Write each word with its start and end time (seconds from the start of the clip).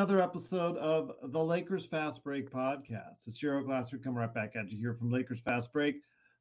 another 0.00 0.22
episode 0.22 0.78
of 0.78 1.12
the 1.24 1.44
Lakers 1.44 1.84
Fast 1.84 2.24
Break 2.24 2.50
podcast. 2.50 3.26
It's 3.26 3.36
Gerald 3.36 3.66
Glasser 3.66 3.98
coming 3.98 4.18
right 4.18 4.32
back 4.32 4.56
at 4.56 4.70
you 4.70 4.78
here 4.78 4.94
from 4.94 5.10
Lakers 5.10 5.40
Fast 5.40 5.74
Break, 5.74 5.96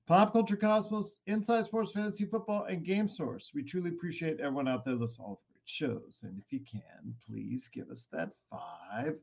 Pop 0.07 0.31
Culture 0.31 0.55
Cosmos, 0.55 1.19
Inside 1.27 1.65
Sports 1.65 1.91
Fantasy 1.91 2.23
Football, 2.23 2.67
and 2.69 2.85
Game 2.85 3.09
Source. 3.09 3.51
We 3.53 3.63
truly 3.63 3.89
appreciate 3.89 4.39
everyone 4.39 4.69
out 4.69 4.85
there 4.85 4.95
listening 4.95 5.25
to 5.25 5.29
all 5.31 5.41
great 5.51 5.67
shows. 5.67 6.21
And 6.23 6.39
if 6.39 6.53
you 6.53 6.61
can, 6.61 7.13
please 7.27 7.67
give 7.67 7.89
us 7.89 8.07
that 8.13 8.29
five 8.49 9.17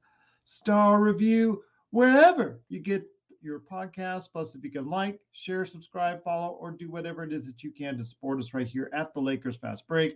star 0.44 1.00
review 1.00 1.62
wherever 1.88 2.60
you 2.68 2.80
get 2.80 3.06
your 3.40 3.60
podcast. 3.60 4.32
Plus, 4.32 4.54
if 4.54 4.62
you 4.62 4.70
can 4.70 4.90
like, 4.90 5.18
share, 5.32 5.64
subscribe, 5.64 6.22
follow, 6.22 6.58
or 6.60 6.72
do 6.72 6.90
whatever 6.90 7.24
it 7.24 7.32
is 7.32 7.46
that 7.46 7.62
you 7.62 7.70
can 7.70 7.96
to 7.96 8.04
support 8.04 8.38
us 8.38 8.52
right 8.52 8.68
here 8.68 8.90
at 8.92 9.14
the 9.14 9.20
Lakers 9.20 9.56
Fast 9.56 9.88
Break, 9.88 10.14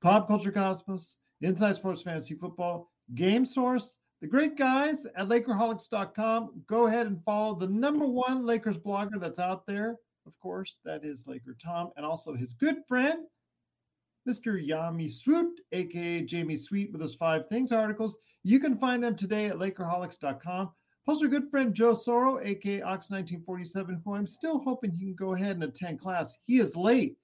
Pop 0.00 0.28
Culture 0.28 0.52
Cosmos, 0.52 1.18
Inside 1.40 1.74
Sports 1.74 2.02
Fantasy 2.02 2.36
Football, 2.36 2.92
Game 3.14 3.46
Source, 3.46 4.00
the 4.20 4.26
great 4.26 4.56
guys 4.56 5.06
at 5.16 5.28
Lakerholics.com. 5.28 6.62
Go 6.66 6.86
ahead 6.86 7.06
and 7.06 7.22
follow 7.24 7.54
the 7.54 7.68
number 7.68 8.06
one 8.06 8.44
Lakers 8.44 8.78
blogger 8.78 9.20
that's 9.20 9.38
out 9.38 9.66
there. 9.66 9.96
Of 10.26 10.38
course, 10.40 10.78
that 10.84 11.04
is 11.04 11.26
Laker 11.26 11.56
Tom, 11.62 11.92
and 11.96 12.04
also 12.04 12.34
his 12.34 12.54
good 12.54 12.78
friend, 12.88 13.26
Mr. 14.28 14.60
Yami 14.60 15.08
Swoot, 15.08 15.60
aka 15.70 16.22
Jamie 16.22 16.56
Sweet, 16.56 16.90
with 16.90 17.00
his 17.00 17.14
five 17.14 17.48
things 17.48 17.70
articles. 17.70 18.18
You 18.42 18.58
can 18.58 18.76
find 18.76 19.04
them 19.04 19.14
today 19.14 19.46
at 19.46 19.56
Lakerholics.com. 19.56 20.72
Plus, 21.04 21.22
our 21.22 21.28
good 21.28 21.48
friend 21.48 21.72
Joe 21.72 21.92
Soro, 21.92 22.44
aka 22.44 22.80
Ox1947, 22.80 24.02
who 24.04 24.14
I'm 24.14 24.26
still 24.26 24.58
hoping 24.58 24.90
he 24.90 25.04
can 25.04 25.14
go 25.14 25.34
ahead 25.34 25.52
and 25.52 25.62
attend 25.62 26.00
class. 26.00 26.36
He 26.46 26.58
is 26.58 26.74
late. 26.74 27.16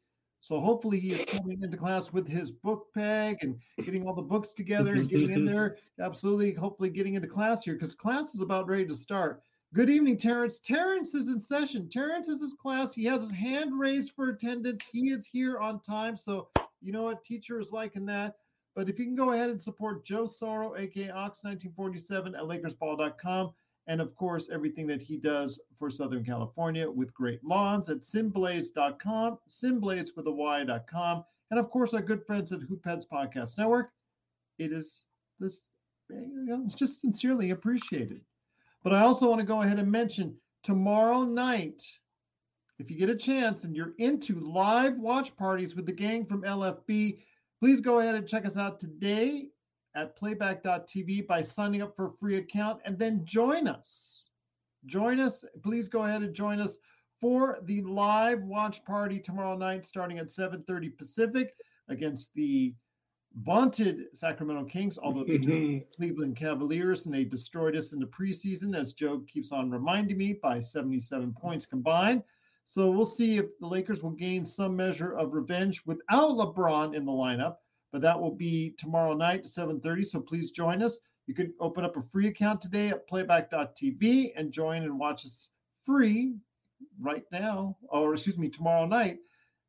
So 0.42 0.58
hopefully 0.58 0.98
he 0.98 1.12
is 1.12 1.24
coming 1.24 1.62
into 1.62 1.76
class 1.76 2.12
with 2.12 2.26
his 2.26 2.50
book 2.50 2.92
bag 2.96 3.38
and 3.42 3.60
getting 3.80 4.04
all 4.04 4.12
the 4.12 4.22
books 4.22 4.54
together 4.54 4.94
and 4.94 5.08
getting 5.08 5.30
in 5.30 5.44
there. 5.44 5.76
Absolutely, 6.00 6.52
hopefully 6.52 6.90
getting 6.90 7.14
into 7.14 7.28
class 7.28 7.62
here 7.62 7.74
because 7.74 7.94
class 7.94 8.34
is 8.34 8.40
about 8.40 8.66
ready 8.66 8.84
to 8.86 8.94
start. 8.94 9.40
Good 9.72 9.88
evening, 9.88 10.16
Terrence. 10.16 10.58
Terrence 10.58 11.14
is 11.14 11.28
in 11.28 11.38
session. 11.38 11.88
Terrence 11.88 12.26
is 12.26 12.40
his 12.40 12.54
class. 12.54 12.92
He 12.92 13.04
has 13.04 13.20
his 13.20 13.30
hand 13.30 13.78
raised 13.78 14.14
for 14.16 14.30
attendance. 14.30 14.84
He 14.92 15.12
is 15.12 15.24
here 15.24 15.60
on 15.60 15.78
time. 15.78 16.16
So 16.16 16.48
you 16.80 16.90
know 16.90 17.04
what? 17.04 17.24
Teacher 17.24 17.60
is 17.60 17.70
liking 17.70 18.04
that. 18.06 18.34
But 18.74 18.88
if 18.88 18.98
you 18.98 19.04
can 19.04 19.14
go 19.14 19.30
ahead 19.30 19.48
and 19.48 19.62
support 19.62 20.04
Joe 20.04 20.26
Sorrow, 20.26 20.74
aka 20.76 21.06
Ox1947 21.06 22.34
at 22.36 22.42
LakersBall.com, 22.42 23.52
and 23.86 24.00
of 24.00 24.14
course, 24.14 24.48
everything 24.52 24.86
that 24.86 25.02
he 25.02 25.16
does 25.16 25.60
for 25.78 25.90
Southern 25.90 26.24
California 26.24 26.88
with 26.88 27.12
great 27.14 27.42
lawns 27.42 27.88
at 27.88 27.98
simblades.com, 27.98 29.38
simblades 29.48 30.10
with 30.16 30.26
a 30.26 30.30
Y.com, 30.30 31.24
and 31.50 31.58
of 31.58 31.70
course, 31.70 31.92
our 31.92 32.02
good 32.02 32.24
friends 32.24 32.52
at 32.52 32.60
Hoopheads 32.60 33.06
Podcast 33.06 33.58
Network. 33.58 33.90
It 34.58 34.72
is 34.72 35.04
this, 35.40 35.72
it's 36.08 36.74
just 36.74 37.00
sincerely 37.00 37.50
appreciated. 37.50 38.20
But 38.84 38.94
I 38.94 39.00
also 39.00 39.28
want 39.28 39.40
to 39.40 39.46
go 39.46 39.62
ahead 39.62 39.78
and 39.78 39.90
mention 39.90 40.36
tomorrow 40.62 41.24
night, 41.24 41.82
if 42.78 42.90
you 42.90 42.96
get 42.96 43.10
a 43.10 43.16
chance 43.16 43.64
and 43.64 43.76
you're 43.76 43.94
into 43.98 44.40
live 44.40 44.96
watch 44.98 45.36
parties 45.36 45.74
with 45.76 45.86
the 45.86 45.92
gang 45.92 46.24
from 46.24 46.42
LFB, 46.42 47.18
please 47.60 47.80
go 47.80 48.00
ahead 48.00 48.14
and 48.14 48.26
check 48.26 48.46
us 48.46 48.56
out 48.56 48.80
today 48.80 49.48
at 49.94 50.16
playback.tv 50.16 51.26
by 51.26 51.42
signing 51.42 51.82
up 51.82 51.94
for 51.94 52.06
a 52.06 52.12
free 52.12 52.38
account 52.38 52.80
and 52.84 52.98
then 52.98 53.24
join 53.24 53.68
us. 53.68 54.30
Join 54.86 55.20
us. 55.20 55.44
Please 55.62 55.88
go 55.88 56.04
ahead 56.04 56.22
and 56.22 56.34
join 56.34 56.60
us 56.60 56.78
for 57.20 57.58
the 57.64 57.82
live 57.82 58.42
watch 58.42 58.84
party 58.84 59.20
tomorrow 59.20 59.56
night 59.56 59.84
starting 59.84 60.18
at 60.18 60.26
7:30 60.26 60.96
Pacific 60.96 61.54
against 61.88 62.34
the 62.34 62.74
vaunted 63.36 64.14
Sacramento 64.14 64.64
Kings, 64.64 64.98
although 64.98 65.24
the 65.24 65.84
Cleveland 65.96 66.36
Cavaliers, 66.36 67.06
and 67.06 67.14
they 67.14 67.24
destroyed 67.24 67.76
us 67.76 67.92
in 67.92 68.00
the 68.00 68.06
preseason, 68.06 68.76
as 68.76 68.92
Joe 68.92 69.20
keeps 69.20 69.52
on 69.52 69.70
reminding 69.70 70.18
me, 70.18 70.34
by 70.34 70.60
77 70.60 71.32
points 71.32 71.64
combined. 71.64 72.22
So 72.66 72.90
we'll 72.90 73.06
see 73.06 73.38
if 73.38 73.58
the 73.58 73.66
Lakers 73.66 74.02
will 74.02 74.10
gain 74.10 74.44
some 74.44 74.76
measure 74.76 75.14
of 75.16 75.32
revenge 75.32 75.84
without 75.86 76.32
LeBron 76.32 76.94
in 76.94 77.04
the 77.04 77.12
lineup 77.12 77.56
but 77.92 78.00
that 78.00 78.18
will 78.18 78.34
be 78.34 78.74
tomorrow 78.78 79.14
night, 79.14 79.44
7:30. 79.44 80.04
So 80.04 80.20
please 80.20 80.50
join 80.50 80.82
us. 80.82 80.98
You 81.26 81.34
can 81.34 81.54
open 81.60 81.84
up 81.84 81.96
a 81.96 82.02
free 82.02 82.28
account 82.28 82.60
today 82.60 82.88
at 82.88 83.06
playback.tv 83.06 84.32
and 84.34 84.50
join 84.50 84.82
and 84.82 84.98
watch 84.98 85.24
us 85.24 85.50
free 85.84 86.34
right 86.98 87.24
now, 87.30 87.76
or 87.88 88.14
excuse 88.14 88.38
me, 88.38 88.48
tomorrow 88.48 88.86
night 88.86 89.18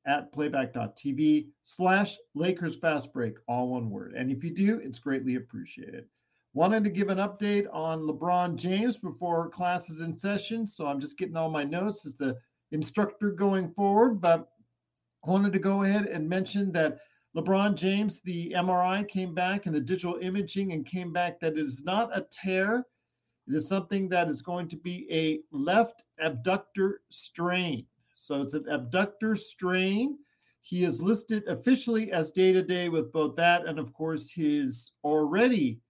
at 0.05 0.31
playback.tv 0.33 1.47
slash 1.63 2.17
Lakers 2.33 2.75
Fast 2.77 3.13
Break, 3.13 3.35
all 3.47 3.69
one 3.69 3.89
word. 3.89 4.13
And 4.13 4.31
if 4.31 4.43
you 4.43 4.51
do, 4.51 4.79
it's 4.79 4.99
greatly 4.99 5.35
appreciated. 5.35 6.05
Wanted 6.53 6.83
to 6.83 6.89
give 6.89 7.09
an 7.09 7.17
update 7.17 7.67
on 7.71 8.01
LeBron 8.01 8.57
James 8.57 8.97
before 8.97 9.49
class 9.49 9.89
is 9.89 10.01
in 10.01 10.17
session. 10.17 10.67
So 10.67 10.85
I'm 10.85 10.99
just 10.99 11.17
getting 11.17 11.35
all 11.35 11.49
my 11.49 11.63
notes 11.63 12.05
as 12.05 12.15
the 12.15 12.37
instructor 12.71 13.31
going 13.31 13.71
forward, 13.73 14.21
but 14.21 14.49
wanted 15.25 15.53
to 15.53 15.59
go 15.59 15.83
ahead 15.83 16.05
and 16.05 16.27
mention 16.27 16.71
that 16.73 16.99
LeBron 17.35 17.75
James, 17.75 18.19
the 18.21 18.51
MRI 18.51 19.07
came 19.07 19.33
back 19.33 19.65
and 19.65 19.75
the 19.75 19.81
digital 19.81 20.17
imaging 20.21 20.71
and 20.73 20.85
came 20.85 21.11
back 21.11 21.39
that 21.39 21.53
it 21.53 21.59
is 21.59 21.83
not 21.83 22.15
a 22.15 22.27
tear. 22.29 22.85
It 23.47 23.55
is 23.55 23.67
something 23.67 24.07
that 24.09 24.29
is 24.29 24.41
going 24.41 24.67
to 24.69 24.77
be 24.77 25.07
a 25.11 25.41
left 25.51 26.03
abductor 26.19 27.01
strain. 27.09 27.85
So 28.13 28.41
it's 28.41 28.53
an 28.53 28.69
abductor 28.69 29.35
strain. 29.35 30.19
He 30.61 30.85
is 30.85 31.01
listed 31.01 31.45
officially 31.47 32.11
as 32.11 32.31
day 32.31 32.53
to 32.53 32.63
day 32.63 32.87
with 32.87 33.11
both 33.11 33.35
that 33.35 33.65
and, 33.65 33.79
of 33.79 33.91
course, 33.93 34.31
his 34.31 34.91
already, 35.03 35.81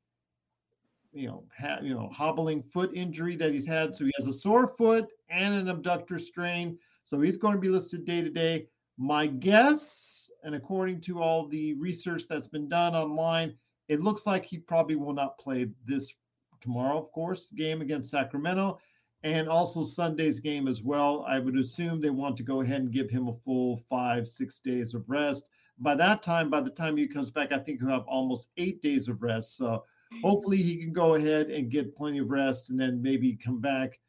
you 1.11 1.27
know, 1.27 1.43
ha- 1.55 1.79
you 1.83 1.93
know, 1.93 2.09
hobbling 2.11 2.63
foot 2.63 2.91
injury 2.95 3.35
that 3.35 3.51
he's 3.51 3.67
had. 3.67 3.93
So 3.93 4.05
he 4.05 4.11
has 4.17 4.27
a 4.27 4.33
sore 4.33 4.67
foot 4.67 5.09
and 5.29 5.53
an 5.53 5.69
abductor 5.69 6.17
strain. 6.17 6.79
So 7.03 7.19
he's 7.19 7.37
going 7.37 7.53
to 7.53 7.61
be 7.61 7.69
listed 7.69 8.05
day 8.05 8.21
to 8.21 8.29
day. 8.29 8.67
My 8.97 9.27
guess, 9.27 10.22
and 10.43 10.55
according 10.55 11.01
to 11.01 11.21
all 11.21 11.47
the 11.47 11.73
research 11.73 12.27
that's 12.27 12.47
been 12.47 12.67
done 12.67 12.95
online, 12.95 13.55
it 13.87 14.01
looks 14.01 14.25
like 14.25 14.45
he 14.45 14.57
probably 14.57 14.95
will 14.95 15.13
not 15.13 15.37
play 15.37 15.69
this 15.85 16.13
tomorrow, 16.61 16.97
of 16.97 17.11
course, 17.11 17.51
game 17.51 17.81
against 17.81 18.11
Sacramento, 18.11 18.79
and 19.23 19.47
also 19.47 19.83
Sunday's 19.83 20.39
game 20.39 20.67
as 20.67 20.81
well. 20.81 21.25
I 21.27 21.39
would 21.39 21.57
assume 21.57 21.99
they 21.99 22.09
want 22.09 22.37
to 22.37 22.43
go 22.43 22.61
ahead 22.61 22.81
and 22.81 22.91
give 22.91 23.09
him 23.09 23.27
a 23.27 23.33
full 23.33 23.77
five, 23.89 24.27
six 24.27 24.59
days 24.59 24.93
of 24.93 25.09
rest. 25.09 25.49
By 25.79 25.95
that 25.95 26.21
time, 26.21 26.49
by 26.49 26.61
the 26.61 26.69
time 26.69 26.97
he 26.97 27.07
comes 27.07 27.31
back, 27.31 27.51
I 27.51 27.57
think 27.57 27.79
he'll 27.79 27.89
have 27.89 28.07
almost 28.07 28.51
eight 28.57 28.81
days 28.81 29.07
of 29.07 29.21
rest. 29.21 29.57
So 29.57 29.83
hopefully 30.21 30.61
he 30.61 30.77
can 30.77 30.93
go 30.93 31.15
ahead 31.15 31.49
and 31.49 31.71
get 31.71 31.95
plenty 31.95 32.19
of 32.19 32.29
rest 32.29 32.69
and 32.69 32.79
then 32.79 33.01
maybe 33.01 33.35
come 33.35 33.59
back 33.59 33.99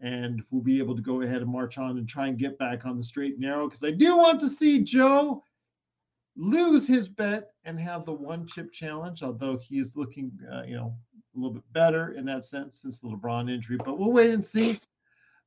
and 0.00 0.42
we'll 0.50 0.62
be 0.62 0.78
able 0.78 0.96
to 0.96 1.02
go 1.02 1.20
ahead 1.20 1.42
and 1.42 1.50
march 1.50 1.78
on 1.78 1.96
and 1.96 2.08
try 2.08 2.26
and 2.26 2.38
get 2.38 2.58
back 2.58 2.84
on 2.84 2.96
the 2.96 3.04
straight 3.04 3.34
and 3.34 3.40
narrow 3.40 3.68
because 3.68 3.84
I 3.84 3.92
do 3.92 4.16
want 4.16 4.40
to 4.40 4.48
see 4.48 4.80
Joe 4.80 5.44
lose 6.36 6.86
his 6.86 7.08
bet 7.08 7.50
and 7.64 7.78
have 7.78 8.04
the 8.04 8.12
one 8.12 8.46
chip 8.46 8.72
challenge, 8.72 9.22
although 9.22 9.58
he 9.58 9.78
is 9.78 9.96
looking, 9.96 10.32
uh, 10.52 10.62
you 10.62 10.76
know, 10.76 10.94
a 11.34 11.38
little 11.38 11.54
bit 11.54 11.72
better 11.72 12.12
in 12.12 12.24
that 12.26 12.44
sense 12.44 12.82
since 12.82 13.00
the 13.00 13.08
LeBron 13.08 13.50
injury. 13.50 13.76
But 13.76 13.98
we'll 13.98 14.12
wait 14.12 14.30
and 14.30 14.44
see. 14.44 14.78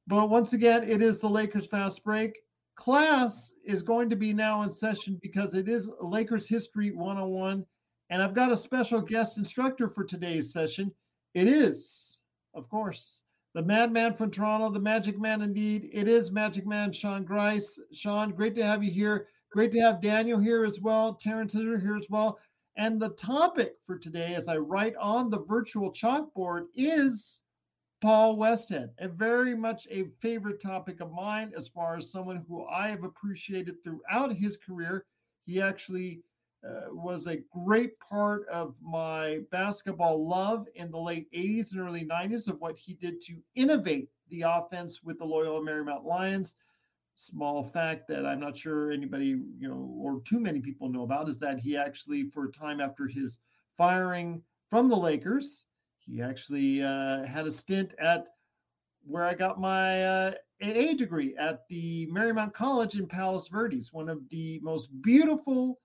But 0.08 0.30
once 0.30 0.54
again, 0.54 0.84
it 0.84 1.02
is 1.02 1.20
the 1.20 1.30
Lakers 1.30 1.68
fast 1.68 2.04
break. 2.04 2.38
Class 2.76 3.56
is 3.64 3.82
going 3.82 4.10
to 4.10 4.16
be 4.16 4.34
now 4.34 4.64
in 4.64 4.72
session 4.72 5.18
because 5.22 5.54
it 5.54 5.68
is 5.68 5.90
Lakers 6.02 6.48
History 6.48 6.92
101. 6.92 7.66
And 8.10 8.22
I've 8.22 8.36
got 8.36 8.52
a 8.52 8.58
special 8.58 9.02
guest 9.02 9.38
instructor 9.38 9.90
for 9.90 10.04
today's 10.04 10.52
session. 10.52 10.92
It 11.34 11.48
is, 11.48 12.22
of 12.54 12.70
course, 12.70 13.24
the 13.56 13.64
madman 13.64 14.14
from 14.14 14.30
Toronto, 14.30 14.70
the 14.70 14.80
magic 14.80 15.20
man 15.20 15.42
indeed. 15.42 15.90
It 15.92 16.08
is 16.08 16.32
Magic 16.32 16.68
Man 16.68 16.92
Sean 16.92 17.24
Grice. 17.24 17.80
Sean, 17.94 18.32
great 18.32 18.54
to 18.56 18.64
have 18.64 18.84
you 18.84 18.92
here. 18.92 19.28
Great 19.56 19.72
to 19.72 19.80
have 19.80 20.02
Daniel 20.02 20.38
here 20.38 20.66
as 20.66 20.82
well. 20.82 21.14
Terrence 21.14 21.56
is 21.56 21.62
here 21.82 21.96
as 21.96 22.10
well. 22.10 22.38
And 22.76 23.02
the 23.02 23.12
topic 23.12 23.76
for 23.88 23.98
today, 23.98 24.36
as 24.36 24.50
I 24.50 24.58
write 24.58 24.98
on 24.98 25.30
the 25.30 25.46
virtual 25.46 25.94
chalkboard, 25.94 26.66
is 26.76 27.42
Paul 28.02 28.36
Westhead, 28.36 28.90
a 29.00 29.08
very 29.08 29.56
much 29.56 29.88
a 29.90 30.10
favorite 30.22 30.62
topic 30.62 31.00
of 31.00 31.14
mine 31.14 31.54
as 31.56 31.70
far 31.70 31.96
as 31.96 32.12
someone 32.12 32.44
who 32.50 32.66
I 32.66 32.90
have 32.90 33.06
appreciated 33.06 33.82
throughout 33.82 34.34
his 34.34 34.58
career. 34.58 35.06
He 35.46 35.62
actually 35.62 36.20
uh, 36.68 36.88
was 36.90 37.26
a 37.26 37.42
great 37.54 37.98
part 38.02 38.50
of 38.50 38.76
my 38.82 39.40
basketball 39.52 40.28
love 40.28 40.68
in 40.76 40.92
the 40.92 41.00
late 41.00 41.32
80s 41.32 41.72
and 41.72 41.80
early 41.80 42.04
90s 42.04 42.50
of 42.50 42.60
what 42.60 42.78
he 42.78 42.96
did 42.96 43.22
to 43.22 43.42
innovate 43.56 44.10
the 44.28 44.42
offense 44.42 45.02
with 45.02 45.18
the 45.18 45.26
Loyola 45.26 45.62
Marymount 45.62 46.04
Lions 46.04 46.58
small 47.16 47.64
fact 47.64 48.08
that 48.10 48.26
I'm 48.26 48.40
not 48.40 48.58
sure 48.58 48.92
anybody, 48.92 49.28
you 49.58 49.68
know, 49.70 49.98
or 50.00 50.22
too 50.22 50.40
many 50.40 50.60
people 50.60 50.90
know 50.90 51.04
about 51.04 51.30
is 51.30 51.40
that 51.40 51.60
he 51.60 51.76
actually, 51.76 52.30
for 52.30 52.46
a 52.46 52.52
time 52.52 52.80
after 52.80 53.08
his 53.08 53.40
firing 53.78 54.44
from 54.70 54.90
the 54.90 54.96
Lakers, 54.96 55.66
he 56.00 56.22
actually 56.22 56.84
uh, 56.84 57.24
had 57.24 57.48
a 57.48 57.52
stint 57.52 57.96
at 58.00 58.28
where 59.08 59.26
I 59.26 59.34
got 59.34 59.60
my 59.60 60.04
uh, 60.04 60.34
AA 60.62 60.94
degree 60.94 61.36
at 61.38 61.68
the 61.70 62.08
Marymount 62.08 62.54
College 62.54 62.96
in 62.96 63.08
Palos 63.08 63.48
Verdes, 63.48 63.94
one 63.94 64.10
of 64.10 64.28
the 64.30 64.60
most 64.62 64.90
beautiful 65.02 65.80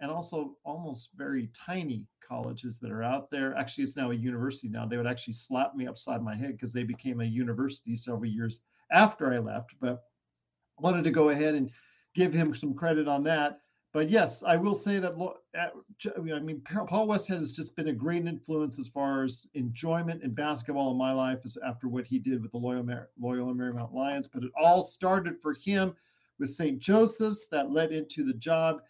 and 0.00 0.10
also 0.10 0.56
almost 0.64 1.10
very 1.16 1.48
tiny 1.48 2.06
colleges 2.26 2.78
that 2.78 2.90
are 2.90 3.02
out 3.02 3.30
there. 3.30 3.56
Actually, 3.56 3.84
it's 3.84 3.96
now 3.96 4.12
a 4.12 4.14
university 4.14 4.68
now. 4.68 4.86
They 4.86 4.96
would 4.96 5.06
actually 5.06 5.34
slap 5.34 5.74
me 5.74 5.86
upside 5.86 6.22
my 6.22 6.34
head 6.34 6.52
because 6.52 6.72
they 6.72 6.84
became 6.84 7.20
a 7.20 7.24
university 7.24 7.96
several 7.96 8.26
years 8.26 8.60
after 8.92 9.32
I 9.32 9.38
left. 9.38 9.74
But 9.80 10.04
wanted 10.80 11.04
to 11.04 11.10
go 11.10 11.28
ahead 11.30 11.54
and 11.54 11.70
give 12.14 12.32
him 12.32 12.54
some 12.54 12.74
credit 12.74 13.08
on 13.08 13.22
that. 13.24 13.60
But 13.92 14.08
yes, 14.08 14.44
I 14.44 14.56
will 14.56 14.74
say 14.74 15.00
that 15.00 15.14
uh, 15.14 15.68
I 16.16 16.40
mean 16.40 16.62
Paul 16.86 17.08
Westhead 17.08 17.38
has 17.38 17.52
just 17.52 17.74
been 17.74 17.88
a 17.88 17.92
great 17.92 18.24
influence 18.24 18.78
as 18.78 18.88
far 18.88 19.24
as 19.24 19.46
enjoyment 19.54 20.22
in 20.22 20.32
basketball 20.32 20.92
in 20.92 20.96
my 20.98 21.12
life 21.12 21.40
as 21.44 21.58
after 21.66 21.88
what 21.88 22.06
he 22.06 22.20
did 22.20 22.40
with 22.40 22.52
the 22.52 22.58
Mar- 22.58 23.08
Loyola 23.18 23.52
Marymount 23.52 23.92
Lions. 23.92 24.28
But 24.28 24.44
it 24.44 24.52
all 24.56 24.84
started 24.84 25.40
for 25.42 25.54
him 25.54 25.94
with 26.38 26.50
St. 26.50 26.78
Joseph's 26.78 27.48
that 27.48 27.72
led 27.72 27.90
into 27.90 28.24
the 28.24 28.34
job 28.34 28.80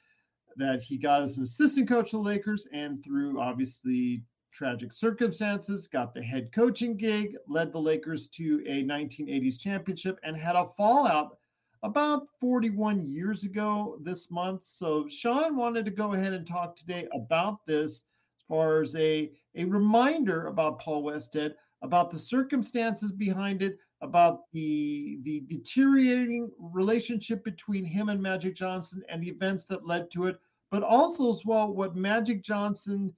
that 0.57 0.83
he 0.83 0.99
got 0.99 1.23
as 1.23 1.39
an 1.39 1.45
assistant 1.45 1.89
coach 1.89 2.13
of 2.13 2.23
the 2.23 2.29
Lakers 2.29 2.67
and 2.73 3.03
through 3.03 3.41
obviously 3.41 4.23
tragic 4.53 4.93
circumstances, 4.93 5.89
got 5.89 6.13
the 6.13 6.23
head 6.23 6.53
coaching 6.53 6.97
gig, 6.97 7.37
led 7.49 7.73
the 7.73 7.81
Lakers 7.81 8.29
to 8.29 8.63
a 8.67 8.85
1980s 8.85 9.59
championship, 9.59 10.19
and 10.23 10.37
had 10.37 10.57
a 10.57 10.69
fallout 10.77 11.39
about 11.83 12.27
41 12.41 13.09
years 13.09 13.45
ago 13.45 13.99
this 14.03 14.31
month. 14.31 14.65
So 14.65 15.09
Sean 15.09 15.57
wanted 15.57 15.85
to 15.87 15.91
go 15.91 16.13
ahead 16.13 16.33
and 16.33 16.47
talk 16.47 16.77
today 16.77 17.09
about 17.15 17.65
this 17.67 18.05
as 18.39 18.45
far 18.49 18.83
as 18.83 18.95
a, 18.97 19.33
a 19.55 19.65
reminder 19.65 20.49
about 20.49 20.81
Paul 20.81 21.05
Westhead, 21.05 21.55
about 21.83 22.11
the 22.11 22.19
circumstances 22.19 23.13
behind 23.13 23.63
it, 23.63 23.79
about 24.03 24.51
the 24.53 25.19
the 25.23 25.41
deteriorating 25.41 26.51
relationship 26.59 27.45
between 27.45 27.85
him 27.85 28.09
and 28.09 28.23
Magic 28.23 28.55
Johnson 28.55 29.03
and 29.09 29.23
the 29.23 29.29
events 29.29 29.67
that 29.67 29.87
led 29.87 30.11
to 30.13 30.27
it, 30.27 30.39
but 30.71 30.83
also 30.83 31.29
as 31.29 31.45
well 31.45 31.73
what 31.73 31.97
Magic 31.97 32.43
Johnson 32.43 33.15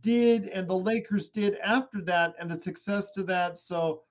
did 0.00 0.46
and 0.48 0.68
the 0.68 0.76
Lakers 0.76 1.30
did 1.30 1.56
after 1.64 2.00
that 2.02 2.34
and 2.38 2.50
the 2.50 2.58
success 2.58 3.12
to 3.12 3.22
that. 3.24 3.58
So 3.58 4.02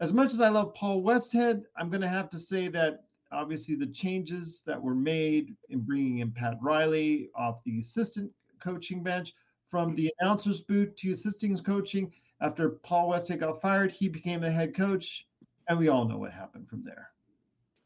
as 0.00 0.12
much 0.12 0.32
as 0.32 0.40
I 0.40 0.48
love 0.48 0.74
Paul 0.74 1.02
Westhead, 1.02 1.62
I'm 1.76 1.90
going 1.90 2.00
to 2.00 2.08
have 2.08 2.28
to 2.30 2.38
say 2.38 2.68
that 2.68 3.04
obviously 3.32 3.74
the 3.74 3.86
changes 3.86 4.62
that 4.66 4.80
were 4.80 4.94
made 4.94 5.56
in 5.70 5.80
bringing 5.80 6.18
in 6.18 6.30
Pat 6.30 6.58
Riley 6.60 7.30
off 7.34 7.62
the 7.64 7.78
assistant 7.78 8.30
coaching 8.60 9.02
bench 9.02 9.32
from 9.70 9.94
the 9.94 10.12
announcer's 10.20 10.62
booth 10.62 10.94
to 10.96 11.10
assisting 11.12 11.56
coaching. 11.58 12.12
After 12.40 12.70
Paul 12.70 13.10
Westhead 13.10 13.40
got 13.40 13.60
fired, 13.60 13.90
he 13.90 14.08
became 14.08 14.40
the 14.40 14.50
head 14.50 14.74
coach, 14.74 15.26
and 15.68 15.78
we 15.78 15.88
all 15.88 16.04
know 16.04 16.18
what 16.18 16.32
happened 16.32 16.68
from 16.68 16.84
there. 16.84 17.10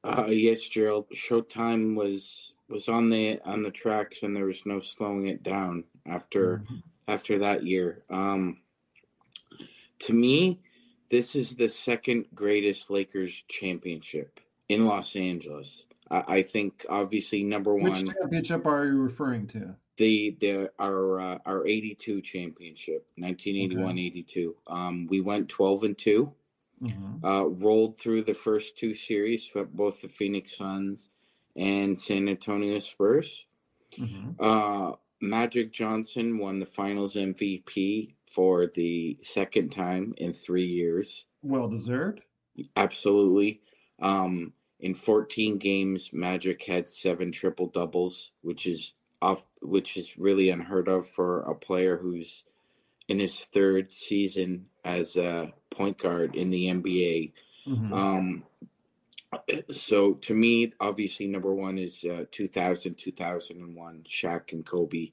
Uh, 0.02 0.26
yes, 0.26 0.66
Gerald. 0.66 1.08
Showtime 1.10 1.94
was 1.94 2.54
was 2.68 2.88
on 2.88 3.08
the 3.08 3.40
on 3.44 3.62
the 3.62 3.70
tracks, 3.70 4.22
and 4.22 4.34
there 4.34 4.46
was 4.46 4.66
no 4.66 4.80
slowing 4.80 5.26
it 5.26 5.42
down 5.42 5.84
after 6.06 6.58
mm-hmm. 6.58 6.76
after 7.08 7.38
that 7.38 7.64
year. 7.64 8.02
Um, 8.08 8.58
to 10.00 10.12
me, 10.12 10.60
this 11.10 11.36
is 11.36 11.54
the 11.54 11.68
second 11.68 12.26
greatest 12.34 12.90
Lakers 12.90 13.44
championship 13.48 14.40
in 14.68 14.86
Los 14.86 15.16
Angeles. 15.16 15.84
I, 16.10 16.24
I 16.28 16.42
think 16.42 16.86
obviously 16.88 17.42
number 17.42 17.74
one. 17.74 17.90
Which 17.90 18.04
championship 18.04 18.66
are 18.66 18.86
you 18.86 18.98
referring 18.98 19.46
to? 19.48 19.74
The 19.96 20.36
the 20.40 20.70
our 20.78 21.20
uh, 21.20 21.38
our 21.46 21.66
eighty 21.66 21.94
two 21.94 22.20
championship, 22.20 23.08
1981-82. 23.18 24.52
Um, 24.66 25.06
we 25.06 25.20
went 25.20 25.48
twelve 25.48 25.84
and 25.84 25.96
2 25.96 26.32
mm-hmm. 26.82 27.24
uh, 27.24 27.44
rolled 27.44 27.98
through 27.98 28.24
the 28.24 28.34
first 28.34 28.76
two 28.76 28.92
series, 28.92 29.48
swept 29.48 29.74
both 29.74 30.02
the 30.02 30.08
Phoenix 30.08 30.56
Suns 30.56 31.08
and 31.56 31.98
San 31.98 32.28
Antonio 32.28 32.78
Spurs. 32.78 33.46
Mm-hmm. 33.98 34.32
Uh, 34.38 34.92
Magic 35.20 35.72
Johnson 35.72 36.38
won 36.38 36.58
the 36.58 36.66
Finals 36.66 37.14
MVP 37.14 38.14
for 38.26 38.66
the 38.66 39.16
second 39.22 39.70
time 39.70 40.14
in 40.18 40.32
three 40.32 40.66
years. 40.66 41.24
Well 41.42 41.68
deserved. 41.68 42.20
Absolutely. 42.76 43.62
Um, 44.00 44.52
in 44.80 44.94
14 44.94 45.58
games, 45.58 46.10
Magic 46.12 46.64
had 46.64 46.88
seven 46.88 47.32
triple 47.32 47.68
doubles, 47.68 48.32
which 48.42 48.66
is 48.66 48.94
off, 49.22 49.42
which 49.62 49.96
is 49.96 50.18
really 50.18 50.50
unheard 50.50 50.88
of 50.88 51.08
for 51.08 51.40
a 51.42 51.54
player 51.54 51.96
who's 51.96 52.44
in 53.08 53.18
his 53.18 53.44
third 53.44 53.92
season 53.92 54.66
as 54.84 55.16
a 55.16 55.52
point 55.70 55.98
guard 55.98 56.34
in 56.34 56.50
the 56.50 56.66
NBA. 56.66 57.32
Mm-hmm. 57.66 57.92
Um, 57.92 58.44
so 59.70 60.14
to 60.14 60.34
me, 60.34 60.72
obviously, 60.80 61.26
number 61.26 61.54
one 61.54 61.78
is 61.78 62.04
uh, 62.04 62.24
2000, 62.30 62.94
2001, 62.96 64.04
Shaq 64.06 64.52
and 64.52 64.64
Kobe, 64.64 65.12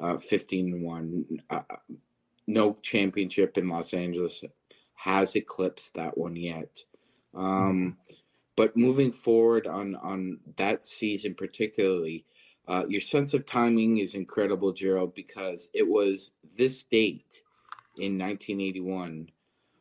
uh, 0.00 0.18
15 0.18 0.74
and 0.74 0.82
one. 0.82 1.24
Uh, 1.48 1.62
no 2.46 2.76
championship 2.82 3.56
in 3.56 3.68
Los 3.68 3.94
Angeles 3.94 4.44
has 4.94 5.34
eclipsed 5.36 5.94
that 5.94 6.16
one 6.18 6.36
yet. 6.36 6.84
Um, 7.34 7.96
but 8.56 8.76
moving 8.76 9.12
forward 9.12 9.66
on 9.66 9.96
on 9.96 10.38
that 10.56 10.84
season 10.84 11.34
particularly, 11.34 12.24
uh, 12.68 12.84
your 12.88 13.00
sense 13.00 13.34
of 13.34 13.46
timing 13.46 13.98
is 13.98 14.14
incredible, 14.14 14.72
Gerald, 14.72 15.14
because 15.14 15.70
it 15.74 15.86
was 15.86 16.32
this 16.56 16.84
date 16.84 17.42
in 17.98 18.18
1981 18.18 19.28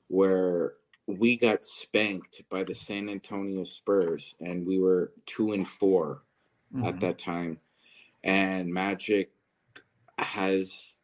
where 0.07 0.73
we 1.07 1.35
got 1.35 1.63
spanked 1.63 2.43
by 2.49 2.63
the 2.63 2.75
San 2.75 3.09
Antonio 3.09 3.63
Spurs, 3.63 4.35
and 4.39 4.65
we 4.65 4.79
were 4.79 5.11
two 5.25 5.53
and 5.53 5.67
4 5.67 6.21
mm-hmm. 6.73 6.85
at 6.85 6.99
that 7.01 7.17
time. 7.17 7.59
And 8.23 8.73
Magic 8.73 9.31
has 10.17 10.99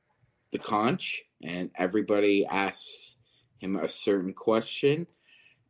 the 0.51 0.59
conch, 0.59 1.23
and 1.43 1.69
everybody 1.75 2.45
asks 2.45 3.17
him 3.59 3.75
a 3.75 3.87
certain 3.87 4.33
question. 4.33 5.05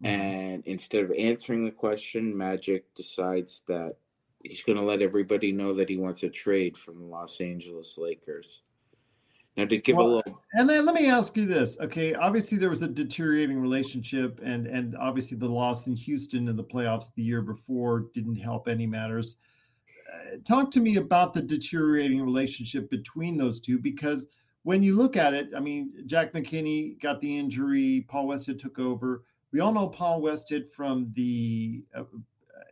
And 0.04 0.64
instead 0.66 1.04
of 1.04 1.12
answering 1.12 1.66
the 1.66 1.72
question, 1.72 2.36
Magic 2.38 2.94
decides 2.96 3.64
that 3.68 3.96
he's 4.44 4.64
going 4.64 4.78
to 4.78 4.84
let 4.84 5.02
everybody 5.02 5.52
know 5.52 5.74
that 5.74 5.90
he 5.90 5.98
wants 5.98 6.24
a 6.24 6.30
trade 6.30 6.78
from 6.78 7.00
the 7.00 7.06
Los 7.06 7.42
Angeles 7.42 7.98
Lakers. 7.98 8.62
Now, 9.58 9.66
to 9.66 9.78
give 9.78 9.98
well, 9.98 10.06
a 10.06 10.16
little, 10.18 10.42
and 10.54 10.70
then 10.70 10.86
let 10.86 10.96
me 10.96 11.08
ask 11.08 11.36
you 11.36 11.46
this, 11.46 11.78
okay? 11.82 12.14
Obviously, 12.14 12.58
there 12.58 12.70
was 12.70 12.82
a 12.82 12.88
deteriorating 12.88 13.60
relationship, 13.60 14.40
and 14.42 14.68
and 14.68 14.96
obviously 14.96 15.38
the 15.38 15.50
loss 15.50 15.88
in 15.88 15.98
Houston 15.98 16.48
in 16.48 16.56
the 16.56 16.64
playoffs 16.64 17.14
the 17.14 17.24
year 17.24 17.42
before 17.42 18.06
didn't 18.14 18.38
help 18.38 18.70
any 18.70 18.88
matters. 18.88 19.36
Uh, 20.14 20.38
talk 20.46 20.72
to 20.72 20.80
me 20.80 20.96
about 20.96 21.34
the 21.34 21.42
deteriorating 21.42 22.22
relationship 22.22 22.90
between 22.90 23.38
those 23.38 23.60
two, 23.60 23.80
because 23.80 24.28
when 24.64 24.82
you 24.82 24.96
look 24.96 25.18
at 25.18 25.34
it, 25.34 25.50
I 25.54 25.60
mean, 25.60 25.92
Jack 26.06 26.32
McKinney 26.32 27.02
got 27.02 27.20
the 27.20 27.38
injury, 27.38 28.06
Paul 28.08 28.28
Westhead 28.28 28.60
took 28.60 28.80
over 28.80 29.24
we 29.52 29.60
all 29.60 29.72
know 29.72 29.88
Paul 29.88 30.22
Westhead 30.22 30.72
from 30.72 31.12
the 31.16 31.84
uh, 31.96 32.04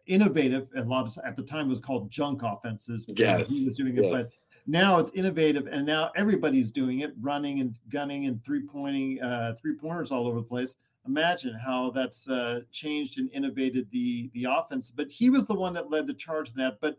innovative, 0.06 0.68
a 0.76 0.84
lot 0.84 1.08
of 1.08 1.18
at 1.26 1.36
the 1.36 1.44
time 1.44 1.70
was 1.70 1.80
called 1.80 2.10
junk 2.10 2.42
offenses. 2.44 3.06
Yes, 3.08 3.50
he 3.50 3.66
was 3.66 3.76
doing 3.76 3.98
it, 3.98 4.04
yes. 4.04 4.12
but 4.12 4.72
now 4.72 5.00
it's 5.00 5.12
innovative, 5.12 5.68
and 5.68 5.86
now 5.86 6.12
everybody's 6.16 6.72
doing 6.72 7.00
it, 7.00 7.14
running 7.22 7.62
and 7.62 7.78
gunning 7.90 8.26
and 8.26 8.44
three 8.44 8.62
pointing, 8.62 9.22
uh, 9.22 9.56
three 9.60 9.76
pointers 9.76 10.12
all 10.12 10.28
over 10.28 10.38
the 10.38 10.46
place. 10.46 10.76
Imagine 11.08 11.54
how 11.54 11.90
that's 11.92 12.28
uh, 12.28 12.62
changed 12.72 13.18
and 13.18 13.30
innovated 13.32 13.88
the 13.92 14.30
the 14.34 14.46
offense. 14.50 14.92
But 14.92 15.10
he 15.10 15.30
was 15.30 15.46
the 15.46 15.56
one 15.56 15.74
that 15.74 15.90
led 15.90 16.06
the 16.06 16.14
charge 16.14 16.50
in 16.50 16.58
that. 16.58 16.80
But 16.82 16.98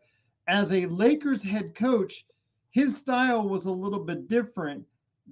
as 0.49 0.73
a 0.73 0.87
Lakers 0.87 1.42
head 1.42 1.75
coach, 1.75 2.25
his 2.70 2.97
style 2.97 3.47
was 3.47 3.66
a 3.66 3.70
little 3.70 4.00
bit 4.00 4.28
different 4.28 4.85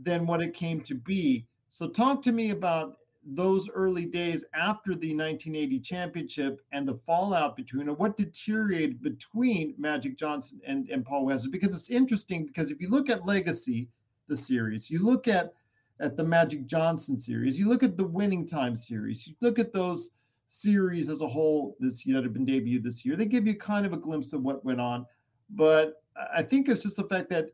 than 0.02 0.26
what 0.26 0.42
it 0.42 0.52
came 0.52 0.80
to 0.82 0.94
be. 0.94 1.46
So 1.70 1.88
talk 1.88 2.20
to 2.22 2.32
me 2.32 2.50
about 2.50 2.98
those 3.26 3.68
early 3.71 4.06
days 4.06 4.45
after 4.54 4.90
the 4.90 5.14
1980 5.14 5.80
championship 5.80 6.61
and 6.73 6.87
the 6.87 6.99
fallout 7.06 7.56
between, 7.56 7.88
or 7.88 7.95
what 7.95 8.16
deteriorated 8.16 9.02
between 9.02 9.75
Magic 9.78 10.16
Johnson 10.16 10.61
and, 10.66 10.88
and 10.88 11.04
Paul 11.04 11.26
Westhead? 11.26 11.50
Because 11.50 11.75
it's 11.75 11.90
interesting 11.90 12.47
because 12.47 12.71
if 12.71 12.80
you 12.80 12.88
look 12.88 13.11
at 13.11 13.26
Legacy, 13.26 13.88
the 14.28 14.37
series, 14.37 14.90
you 14.90 15.00
look 15.04 15.28
at 15.28 15.54
at 15.99 16.16
the 16.16 16.25
Magic 16.25 16.66
Johnson 16.66 17.16
series, 17.16 17.59
you 17.59 17.68
look 17.68 17.83
at 17.83 17.97
the 17.97 18.06
Winning 18.06 18.47
Time 18.47 18.76
series, 18.76 19.26
you 19.26 19.35
look 19.40 19.59
at 19.59 19.73
those 19.73 20.11
series 20.49 21.09
as 21.09 21.23
a 21.23 21.28
whole 21.28 21.76
this 21.80 22.06
year 22.06 22.16
that 22.16 22.25
have 22.25 22.35
been 22.35 22.47
debuted 22.47 22.83
this 22.83 23.04
year, 23.04 23.16
they 23.16 23.25
give 23.25 23.47
you 23.47 23.56
kind 23.56 23.87
of 23.87 23.92
a 23.92 23.97
glimpse 23.97 24.33
of 24.33 24.42
what 24.42 24.64
went 24.64 24.80
on. 24.80 25.06
But 25.50 26.02
I 26.35 26.42
think 26.42 26.68
it's 26.68 26.83
just 26.83 26.97
the 26.97 27.04
fact 27.04 27.30
that, 27.30 27.50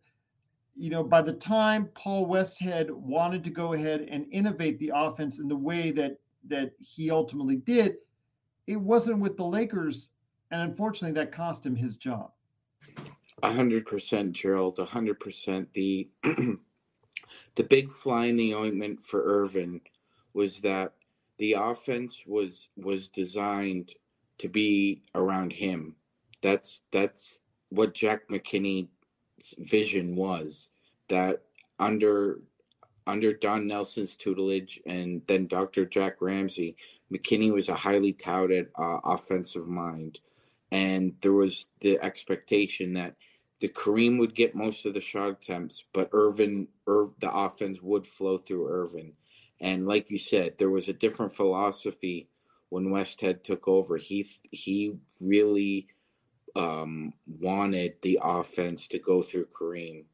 you 0.76 0.90
know, 0.90 1.04
by 1.04 1.22
the 1.22 1.32
time 1.32 1.90
Paul 1.94 2.26
Westhead 2.26 2.90
wanted 2.90 3.44
to 3.44 3.50
go 3.50 3.72
ahead 3.74 4.06
and 4.10 4.26
innovate 4.30 4.78
the 4.78 4.92
offense 4.94 5.38
in 5.38 5.48
the 5.48 5.56
way 5.56 5.90
that 5.92 6.18
that 6.48 6.72
he 6.78 7.10
ultimately 7.10 7.56
did, 7.56 7.96
it 8.66 8.80
wasn't 8.80 9.20
with 9.20 9.36
the 9.36 9.44
Lakers, 9.44 10.10
and 10.50 10.60
unfortunately, 10.60 11.14
that 11.14 11.32
cost 11.32 11.64
him 11.64 11.76
his 11.76 11.96
job. 11.96 12.30
A 13.42 13.52
hundred 13.52 13.86
percent, 13.86 14.32
Gerald. 14.32 14.78
A 14.78 14.84
hundred 14.84 15.20
percent. 15.20 15.72
The 15.72 16.08
the 16.22 17.64
big 17.68 17.90
fly 17.90 18.26
in 18.26 18.36
the 18.36 18.54
ointment 18.54 19.02
for 19.02 19.22
Earvin 19.22 19.80
was 20.34 20.60
that 20.60 20.92
the 21.38 21.52
offense 21.52 22.24
was 22.26 22.68
was 22.76 23.08
designed 23.08 23.94
to 24.38 24.48
be 24.48 25.02
around 25.14 25.52
him. 25.52 25.96
That's 26.40 26.82
that's 26.90 27.40
what 27.68 27.94
Jack 27.94 28.28
McKinney's 28.28 28.88
vision 29.58 30.16
was. 30.16 30.68
That 31.08 31.42
under 31.78 32.40
under 33.06 33.32
Don 33.32 33.66
Nelson's 33.66 34.16
tutelage 34.16 34.80
and 34.86 35.22
then 35.26 35.46
Dr. 35.46 35.84
Jack 35.84 36.22
Ramsay, 36.22 36.76
McKinney 37.12 37.52
was 37.52 37.68
a 37.68 37.74
highly 37.74 38.12
touted 38.12 38.68
uh, 38.76 38.98
offensive 39.04 39.66
mind, 39.66 40.20
and 40.70 41.12
there 41.20 41.32
was 41.32 41.68
the 41.80 42.00
expectation 42.00 42.94
that 42.94 43.16
the 43.62 43.68
Kareem 43.68 44.18
would 44.18 44.34
get 44.34 44.56
most 44.56 44.86
of 44.86 44.94
the 44.94 45.00
shot 45.00 45.30
attempts, 45.30 45.84
but 45.92 46.10
Earvin, 46.10 46.66
Irv, 46.88 47.12
the 47.20 47.32
offense 47.32 47.80
would 47.80 48.04
flow 48.04 48.36
through 48.36 48.68
Earvin. 48.68 49.12
And 49.60 49.86
like 49.86 50.10
you 50.10 50.18
said, 50.18 50.58
there 50.58 50.70
was 50.70 50.88
a 50.88 50.92
different 50.92 51.32
philosophy 51.32 52.28
when 52.70 52.86
Westhead 52.86 53.44
took 53.44 53.68
over. 53.68 53.96
He 53.96 54.26
he 54.50 54.96
really 55.20 55.86
um, 56.56 57.12
wanted 57.26 57.94
the 58.02 58.18
offense 58.22 58.88
to 58.88 58.98
go 58.98 59.22
through 59.22 59.46
Kareem, 59.46 60.04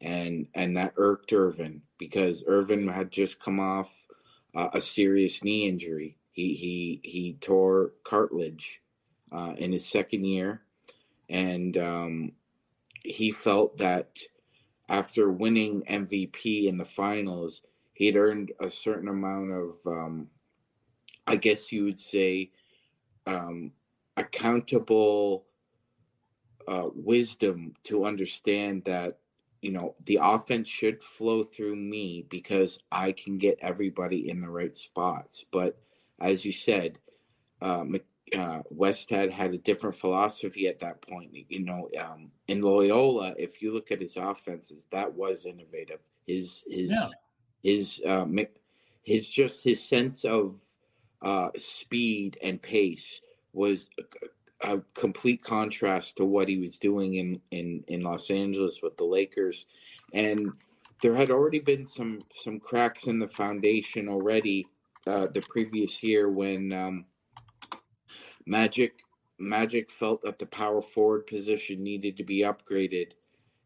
and 0.00 0.46
and 0.54 0.76
that 0.76 0.94
irked 0.96 1.32
Earvin 1.32 1.82
because 1.98 2.44
Earvin 2.46 2.88
had 2.88 3.10
just 3.10 3.40
come 3.40 3.60
off 3.60 4.06
uh, 4.54 4.68
a 4.72 4.80
serious 4.80 5.42
knee 5.44 5.68
injury. 5.68 6.16
He 6.32 6.54
he 6.54 7.00
he 7.08 7.34
tore 7.40 7.92
cartilage 8.04 8.82
uh, 9.32 9.54
in 9.56 9.72
his 9.72 9.86
second 9.86 10.24
year, 10.24 10.62
and 11.28 11.76
um, 11.76 12.32
he 13.04 13.30
felt 13.30 13.78
that 13.78 14.18
after 14.88 15.30
winning 15.30 15.82
MVP 15.88 16.66
in 16.66 16.76
the 16.76 16.84
finals, 16.84 17.62
he'd 17.94 18.16
earned 18.16 18.52
a 18.60 18.68
certain 18.68 19.08
amount 19.08 19.52
of, 19.52 19.76
um, 19.86 20.28
I 21.26 21.36
guess 21.36 21.72
you 21.72 21.84
would 21.84 21.98
say, 21.98 22.50
um, 23.26 23.72
accountable 24.16 25.46
uh, 26.68 26.88
wisdom 26.94 27.74
to 27.84 28.04
understand 28.04 28.84
that 28.84 29.18
you 29.60 29.72
know 29.72 29.94
the 30.04 30.18
offense 30.20 30.68
should 30.68 31.02
flow 31.02 31.42
through 31.42 31.76
me 31.76 32.26
because 32.28 32.78
I 32.92 33.12
can 33.12 33.38
get 33.38 33.58
everybody 33.62 34.28
in 34.28 34.40
the 34.40 34.50
right 34.50 34.76
spots. 34.76 35.44
But 35.50 35.78
as 36.20 36.44
you 36.44 36.52
said, 36.52 36.98
uh, 37.60 37.84
uh, 38.36 38.62
Westhead 38.74 39.30
had 39.30 39.54
a 39.54 39.58
different 39.58 39.96
philosophy 39.96 40.68
at 40.68 40.80
that 40.80 41.02
point. 41.02 41.30
You 41.48 41.64
know, 41.64 41.88
um, 42.00 42.30
in 42.48 42.60
Loyola, 42.60 43.34
if 43.38 43.62
you 43.62 43.72
look 43.72 43.90
at 43.90 44.00
his 44.00 44.16
offenses, 44.16 44.86
that 44.90 45.14
was 45.14 45.46
innovative. 45.46 46.00
His 46.26 46.64
his 46.68 46.90
yeah. 46.90 47.08
his 47.62 48.02
uh, 48.06 48.26
his 49.02 49.28
just 49.28 49.62
his 49.64 49.82
sense 49.82 50.24
of 50.24 50.62
uh, 51.22 51.50
speed 51.56 52.38
and 52.42 52.60
pace 52.60 53.20
was 53.52 53.88
a, 54.64 54.80
complete 54.94 55.42
contrast 55.42 56.16
to 56.16 56.24
what 56.24 56.48
he 56.48 56.58
was 56.58 56.78
doing 56.78 57.14
in, 57.14 57.40
in 57.50 57.84
in 57.88 58.00
Los 58.00 58.30
Angeles 58.30 58.80
with 58.82 58.96
the 58.96 59.04
Lakers, 59.04 59.66
and 60.12 60.50
there 61.02 61.14
had 61.14 61.30
already 61.30 61.60
been 61.60 61.84
some 61.84 62.22
some 62.32 62.58
cracks 62.58 63.06
in 63.06 63.18
the 63.18 63.28
foundation 63.28 64.08
already 64.08 64.66
uh, 65.06 65.26
the 65.32 65.42
previous 65.48 66.02
year 66.02 66.28
when. 66.28 66.72
Um, 66.72 67.04
Magic 68.46 69.00
Magic 69.38 69.90
felt 69.90 70.22
that 70.22 70.38
the 70.38 70.46
power 70.46 70.80
forward 70.80 71.26
position 71.26 71.82
needed 71.82 72.16
to 72.16 72.24
be 72.24 72.40
upgraded, 72.40 73.12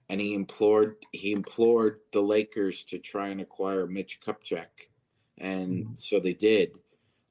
and 0.09 0.21
he 0.21 0.35
implored 0.35 0.97
he 1.13 1.33
implored 1.33 2.01
the 2.13 2.23
Lakers 2.23 2.85
to 2.85 2.99
try 2.99 3.29
and 3.29 3.41
acquire 3.41 3.87
Mitch 3.87 4.21
Kupchak, 4.21 4.89
and 5.39 5.85
mm-hmm. 5.85 5.95
so 5.97 6.21
they 6.21 6.33
did. 6.33 6.79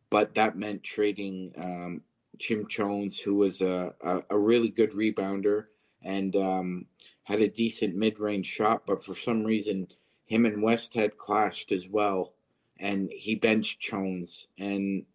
But 0.09 0.35
that 0.35 0.57
meant 0.57 0.83
trading 0.83 1.53
um, 1.57 2.01
Jim 2.37 2.67
Jones, 2.67 3.19
who 3.19 3.35
was 3.35 3.61
a, 3.61 3.93
a, 4.01 4.21
a, 4.29 4.37
really 4.37 4.69
good 4.69 4.91
rebounder 4.91 5.65
and 6.03 6.35
um, 6.35 6.85
had 7.23 7.41
a 7.41 7.47
decent 7.47 7.95
mid 7.95 8.19
range 8.19 8.45
shot, 8.45 8.85
but 8.85 9.03
for 9.03 9.15
some 9.15 9.43
reason, 9.43 9.87
him 10.25 10.45
and 10.45 10.63
Westhead 10.63 11.17
clashed 11.17 11.71
as 11.71 11.87
well, 11.87 12.33
and 12.79 13.09
he 13.11 13.35
benched 13.35 13.79
Jones, 13.79 14.47
and 14.57 15.05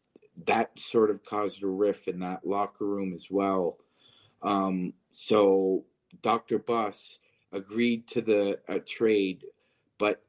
that 0.47 0.79
sort 0.79 1.11
of 1.11 1.25
caused 1.25 1.62
a 1.62 1.67
riff 1.67 2.09
in 2.09 2.19
that 2.21 2.47
locker 2.47 2.87
room 2.87 3.12
as 3.12 3.29
well. 3.31 3.79
Um, 4.43 4.95
so 5.11 5.85
Dr. 6.23 6.59
Buss 6.59 7.19
agreed 7.52 8.07
to 8.09 8.23
the 8.23 8.59
uh, 8.69 8.79
trade, 8.87 9.45
but 9.99 10.23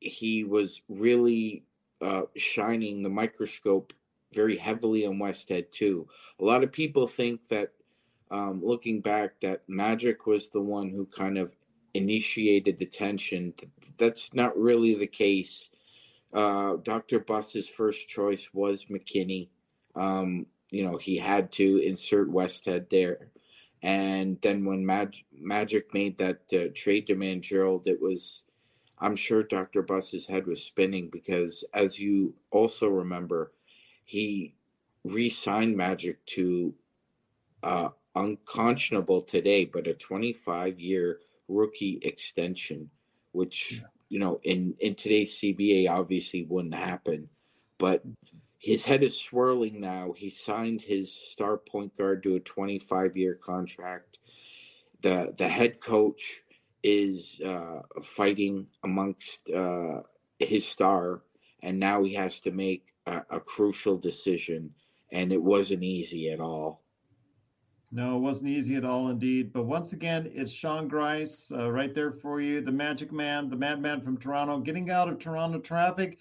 he 0.00 0.44
was 0.44 0.82
really 0.88 1.64
uh, 2.00 2.22
shining 2.36 3.02
the 3.02 3.08
microscope 3.08 3.92
very 4.32 4.56
heavily 4.56 5.06
on 5.06 5.18
Westhead 5.18 5.70
too. 5.70 6.08
A 6.40 6.44
lot 6.44 6.64
of 6.64 6.72
people 6.72 7.06
think 7.06 7.48
that, 7.48 7.72
um, 8.30 8.60
looking 8.62 9.00
back, 9.00 9.40
that 9.42 9.62
Magic 9.68 10.26
was 10.26 10.48
the 10.48 10.60
one 10.60 10.90
who 10.90 11.06
kind 11.06 11.38
of 11.38 11.54
initiated 11.94 12.78
the 12.78 12.86
tension. 12.86 13.54
That's 13.96 14.34
not 14.34 14.56
really 14.56 14.94
the 14.94 15.06
case. 15.06 15.70
Uh, 16.32 16.76
Dr. 16.82 17.20
Buss's 17.20 17.68
first 17.68 18.08
choice 18.08 18.48
was 18.52 18.86
McKinney. 18.86 19.48
Um, 19.94 20.46
you 20.70 20.84
know, 20.84 20.98
he 20.98 21.16
had 21.16 21.52
to 21.52 21.78
insert 21.78 22.30
Westhead 22.30 22.90
there. 22.90 23.30
And 23.82 24.38
then 24.42 24.64
when 24.64 24.84
Mag- 24.84 25.24
Magic 25.32 25.94
made 25.94 26.18
that 26.18 26.40
uh, 26.52 26.70
trade 26.74 27.06
demand, 27.06 27.42
Gerald, 27.42 27.86
it 27.86 28.00
was, 28.00 28.42
I'm 28.98 29.16
sure 29.16 29.42
Dr. 29.42 29.82
Buss's 29.82 30.26
head 30.26 30.46
was 30.46 30.62
spinning 30.62 31.08
because, 31.10 31.64
as 31.72 31.98
you 31.98 32.34
also 32.50 32.88
remember, 32.88 33.52
he 34.08 34.54
re 35.04 35.28
signed 35.28 35.76
Magic 35.76 36.24
to 36.24 36.74
uh, 37.62 37.90
unconscionable 38.14 39.20
today, 39.20 39.66
but 39.66 39.86
a 39.86 39.92
25 39.92 40.80
year 40.80 41.20
rookie 41.46 41.98
extension, 42.00 42.88
which 43.32 43.82
you 44.08 44.18
know, 44.18 44.40
in 44.44 44.74
in 44.80 44.94
today's 44.94 45.38
CBA, 45.38 45.90
obviously 45.90 46.46
wouldn't 46.48 46.74
happen. 46.74 47.28
But 47.76 48.02
his 48.58 48.86
head 48.86 49.02
is 49.02 49.20
swirling 49.20 49.78
now. 49.78 50.14
He 50.16 50.30
signed 50.30 50.80
his 50.80 51.12
star 51.12 51.58
point 51.58 51.94
guard 51.94 52.22
to 52.22 52.36
a 52.36 52.40
25 52.40 53.14
year 53.14 53.34
contract. 53.34 54.16
The 55.02 55.34
the 55.36 55.48
head 55.48 55.82
coach 55.82 56.40
is 56.82 57.42
uh, 57.44 57.82
fighting 58.02 58.68
amongst 58.82 59.50
uh, 59.50 60.00
his 60.38 60.66
star, 60.66 61.20
and 61.62 61.78
now 61.78 62.04
he 62.04 62.14
has 62.14 62.40
to 62.40 62.50
make 62.50 62.86
a, 63.08 63.36
a 63.36 63.40
crucial 63.40 63.96
decision, 63.96 64.70
and 65.12 65.32
it 65.32 65.42
wasn't 65.42 65.82
easy 65.82 66.30
at 66.30 66.40
all. 66.40 66.82
No, 67.90 68.16
it 68.16 68.20
wasn't 68.20 68.50
easy 68.50 68.76
at 68.76 68.84
all, 68.84 69.08
indeed. 69.08 69.52
But 69.52 69.64
once 69.64 69.94
again, 69.94 70.30
it's 70.34 70.50
Sean 70.50 70.88
Grice 70.88 71.50
uh, 71.50 71.70
right 71.72 71.94
there 71.94 72.12
for 72.12 72.40
you, 72.40 72.60
the 72.60 72.72
Magic 72.72 73.12
Man, 73.12 73.48
the 73.48 73.56
Madman 73.56 74.02
from 74.02 74.18
Toronto, 74.18 74.58
getting 74.58 74.90
out 74.90 75.08
of 75.08 75.18
Toronto 75.18 75.58
traffic. 75.58 76.18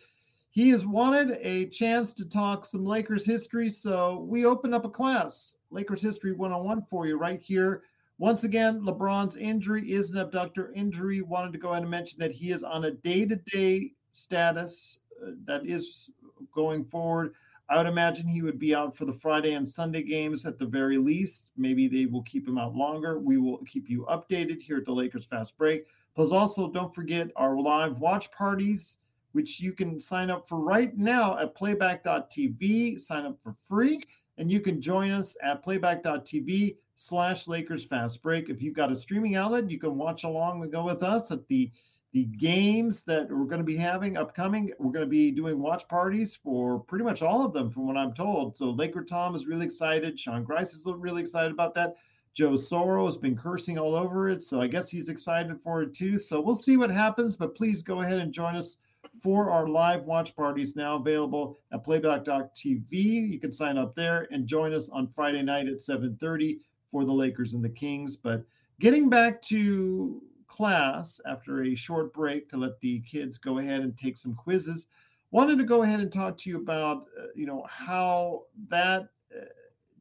He 0.50 0.70
has 0.70 0.86
wanted 0.86 1.38
a 1.42 1.66
chance 1.68 2.14
to 2.14 2.26
talk 2.26 2.66
some 2.66 2.86
Lakers 2.86 3.26
history, 3.26 3.70
so 3.70 4.26
we 4.30 4.46
open 4.46 4.74
up 4.74 4.86
a 4.86 4.90
class, 4.90 5.58
Lakers 5.72 6.02
History 6.02 6.32
101 6.32 6.84
for 6.90 7.06
you 7.06 7.18
right 7.18 7.42
here. 7.42 7.84
Once 8.18 8.44
again, 8.46 8.82
LeBron's 8.82 9.36
injury 9.36 9.92
is 9.92 10.10
an 10.10 10.18
abductor 10.18 10.72
injury. 10.74 11.22
Wanted 11.22 11.52
to 11.52 11.60
go 11.60 11.72
ahead 11.72 11.84
and 11.84 11.92
mention 11.92 12.18
that 12.20 12.32
he 12.32 12.50
is 12.52 12.64
on 12.64 12.86
a 12.86 12.92
day 12.92 13.26
to 13.26 13.36
day 13.36 13.92
status 14.12 15.00
uh, 15.22 15.32
that 15.46 15.66
is 15.66 16.10
going 16.54 16.84
forward. 16.84 17.34
I 17.70 17.78
would 17.78 17.88
imagine 17.88 18.28
he 18.28 18.42
would 18.42 18.60
be 18.60 18.74
out 18.74 18.96
for 18.96 19.06
the 19.06 19.14
Friday 19.14 19.54
and 19.54 19.68
Sunday 19.68 20.02
games 20.02 20.46
at 20.46 20.58
the 20.58 20.66
very 20.66 20.98
least. 20.98 21.52
Maybe 21.58 21.88
they 21.88 22.06
will 22.06 22.24
keep 22.24 22.48
him 22.48 22.58
out 22.58 22.76
longer. 22.76 23.20
We 23.20 23.38
will 23.38 23.58
keep 23.66 23.90
you 23.90 24.06
updated 24.10 24.62
here 24.62 24.78
at 24.78 24.86
the 24.86 24.94
Lakers 24.94 25.26
Fast 25.26 25.58
Break. 25.58 25.86
Plus, 26.16 26.32
also 26.32 26.72
don't 26.72 26.96
forget 26.96 27.30
our 27.36 27.58
live 27.60 28.00
watch 28.00 28.32
parties 28.32 29.00
which 29.38 29.60
you 29.60 29.72
can 29.72 30.00
sign 30.00 30.32
up 30.32 30.48
for 30.48 30.60
right 30.60 30.98
now 30.98 31.38
at 31.38 31.56
playback.tv. 31.56 33.00
Sign 33.00 33.24
up 33.24 33.38
for 33.44 33.54
free, 33.54 34.02
and 34.40 34.52
you 34.52 34.60
can 34.60 34.82
join 34.82 35.12
us 35.12 35.38
at 35.44 35.64
playback.tv 35.64 36.76
slash 36.96 37.48
Lakers 37.48 37.86
Fast 37.86 38.24
Break. 38.24 38.50
If 38.50 38.64
you've 38.64 38.74
got 38.74 38.92
a 38.92 38.96
streaming 38.96 39.36
outlet, 39.36 39.70
you 39.70 39.78
can 39.78 39.96
watch 39.96 40.24
along 40.24 40.64
and 40.64 40.72
go 40.72 40.84
with 40.84 41.04
us 41.04 41.30
at 41.30 41.48
the 41.48 41.70
the 42.14 42.24
games 42.24 43.04
that 43.04 43.30
we're 43.30 43.46
going 43.46 43.60
to 43.60 43.66
be 43.66 43.78
having 43.78 44.18
upcoming. 44.18 44.72
We're 44.80 44.92
going 44.92 45.06
to 45.06 45.10
be 45.10 45.32
doing 45.32 45.60
watch 45.60 45.88
parties 45.88 46.36
for 46.36 46.80
pretty 46.80 47.04
much 47.04 47.22
all 47.22 47.46
of 47.46 47.54
them, 47.54 47.70
from 47.70 47.86
what 47.86 47.98
I'm 47.98 48.14
told. 48.14 48.58
So 48.58 48.72
Laker 48.72 49.04
Tom 49.04 49.36
is 49.36 49.46
really 49.46 49.66
excited. 49.66 50.20
Sean 50.20 50.44
Grice 50.44 50.74
is 50.74 50.86
really 50.86 51.22
excited 51.22 51.52
about 51.52 51.76
that. 51.76 51.96
Joe 52.34 52.52
Soro 52.52 53.06
has 53.06 53.18
been 53.18 53.36
cursing 53.36 53.80
all 53.80 53.96
over 53.96 54.30
it, 54.30 54.44
so 54.44 54.62
I 54.62 54.68
guess 54.68 54.90
he's 54.90 55.10
excited 55.10 55.60
for 55.60 55.82
it 55.82 55.94
too. 55.94 56.20
So 56.20 56.40
we'll 56.40 56.56
see 56.56 56.78
what 56.78 56.92
happens, 56.92 57.36
but 57.36 57.56
please 57.56 57.82
go 57.82 58.02
ahead 58.02 58.20
and 58.20 58.32
join 58.32 58.56
us 58.56 58.78
for 59.22 59.50
our 59.50 59.68
live 59.68 60.04
watch 60.04 60.36
parties 60.36 60.76
now 60.76 60.98
available 60.98 61.58
at 61.74 61.84
playback.tv. 61.84 62.92
You 62.92 63.40
can 63.40 63.52
sign 63.52 63.78
up 63.78 63.96
there 63.96 64.28
and 64.32 64.46
join 64.46 64.74
us 64.74 64.90
on 64.90 65.08
Friday 65.08 65.42
night 65.42 65.68
at 65.68 65.82
7:30 65.82 66.60
for 66.92 67.06
the 67.06 67.14
Lakers 67.14 67.54
and 67.54 67.64
the 67.64 67.70
Kings. 67.70 68.16
But 68.16 68.44
getting 68.80 69.10
back 69.10 69.42
to 69.44 70.22
class 70.58 71.22
after 71.28 71.64
a 71.64 71.76
short 71.76 72.12
break 72.14 72.50
to 72.50 72.58
let 72.58 72.80
the 72.80 73.00
kids 73.02 73.38
go 73.38 73.60
ahead 73.60 73.82
and 73.82 73.96
take 73.96 74.18
some 74.18 74.34
quizzes, 74.34 74.88
wanted 75.30 75.60
to 75.60 75.64
go 75.64 75.84
ahead 75.84 76.00
and 76.00 76.12
talk 76.12 76.36
to 76.38 76.50
you 76.50 76.58
about 76.58 77.06
uh, 77.20 77.28
you 77.36 77.46
know 77.46 77.64
how 77.70 78.44
that 78.70 79.10
uh, 79.36 79.46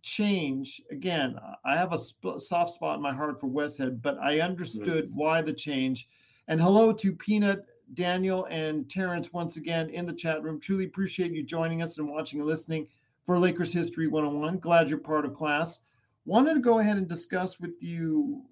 change 0.03 0.81
again 0.93 1.37
i 1.65 1.75
have 1.75 1.93
a 1.93 1.99
sp- 1.99 2.39
soft 2.39 2.73
spot 2.73 2.95
in 2.95 3.03
my 3.03 3.13
heart 3.13 3.41
for 3.41 3.49
westhead 3.49 4.01
but 4.01 4.17
i 4.19 4.39
understood 4.39 5.07
mm-hmm. 5.07 5.19
why 5.19 5.43
the 5.43 5.53
change 5.53 6.09
and 6.47 6.61
hello 6.61 6.93
to 6.93 7.13
peanut 7.13 7.67
Daniel 7.95 8.47
and 8.51 8.91
Terrence 8.91 9.33
once 9.33 9.57
again 9.57 9.91
in 9.91 10.07
the 10.07 10.13
chat 10.13 10.43
room. 10.43 10.59
Truly 10.59 10.87
appreciate 10.87 11.33
you 11.33 11.43
joining 11.43 11.83
us 11.83 11.99
and 11.99 12.09
watching 12.09 12.41
and 12.41 12.49
listening 12.49 12.89
for 13.25 13.39
Lakers 13.39 13.73
History 13.73 14.09
101. 14.09 14.59
Glad 14.59 14.91
you're 14.91 14.99
part 14.99 15.25
of 15.25 15.35
class. 15.35 15.83
Wanted 16.25 16.55
to 16.55 16.61
go 16.61 16.81
ahead 16.81 16.97
and 16.97 17.07
discuss 17.07 17.61
with 17.61 17.81
you, 17.81 18.43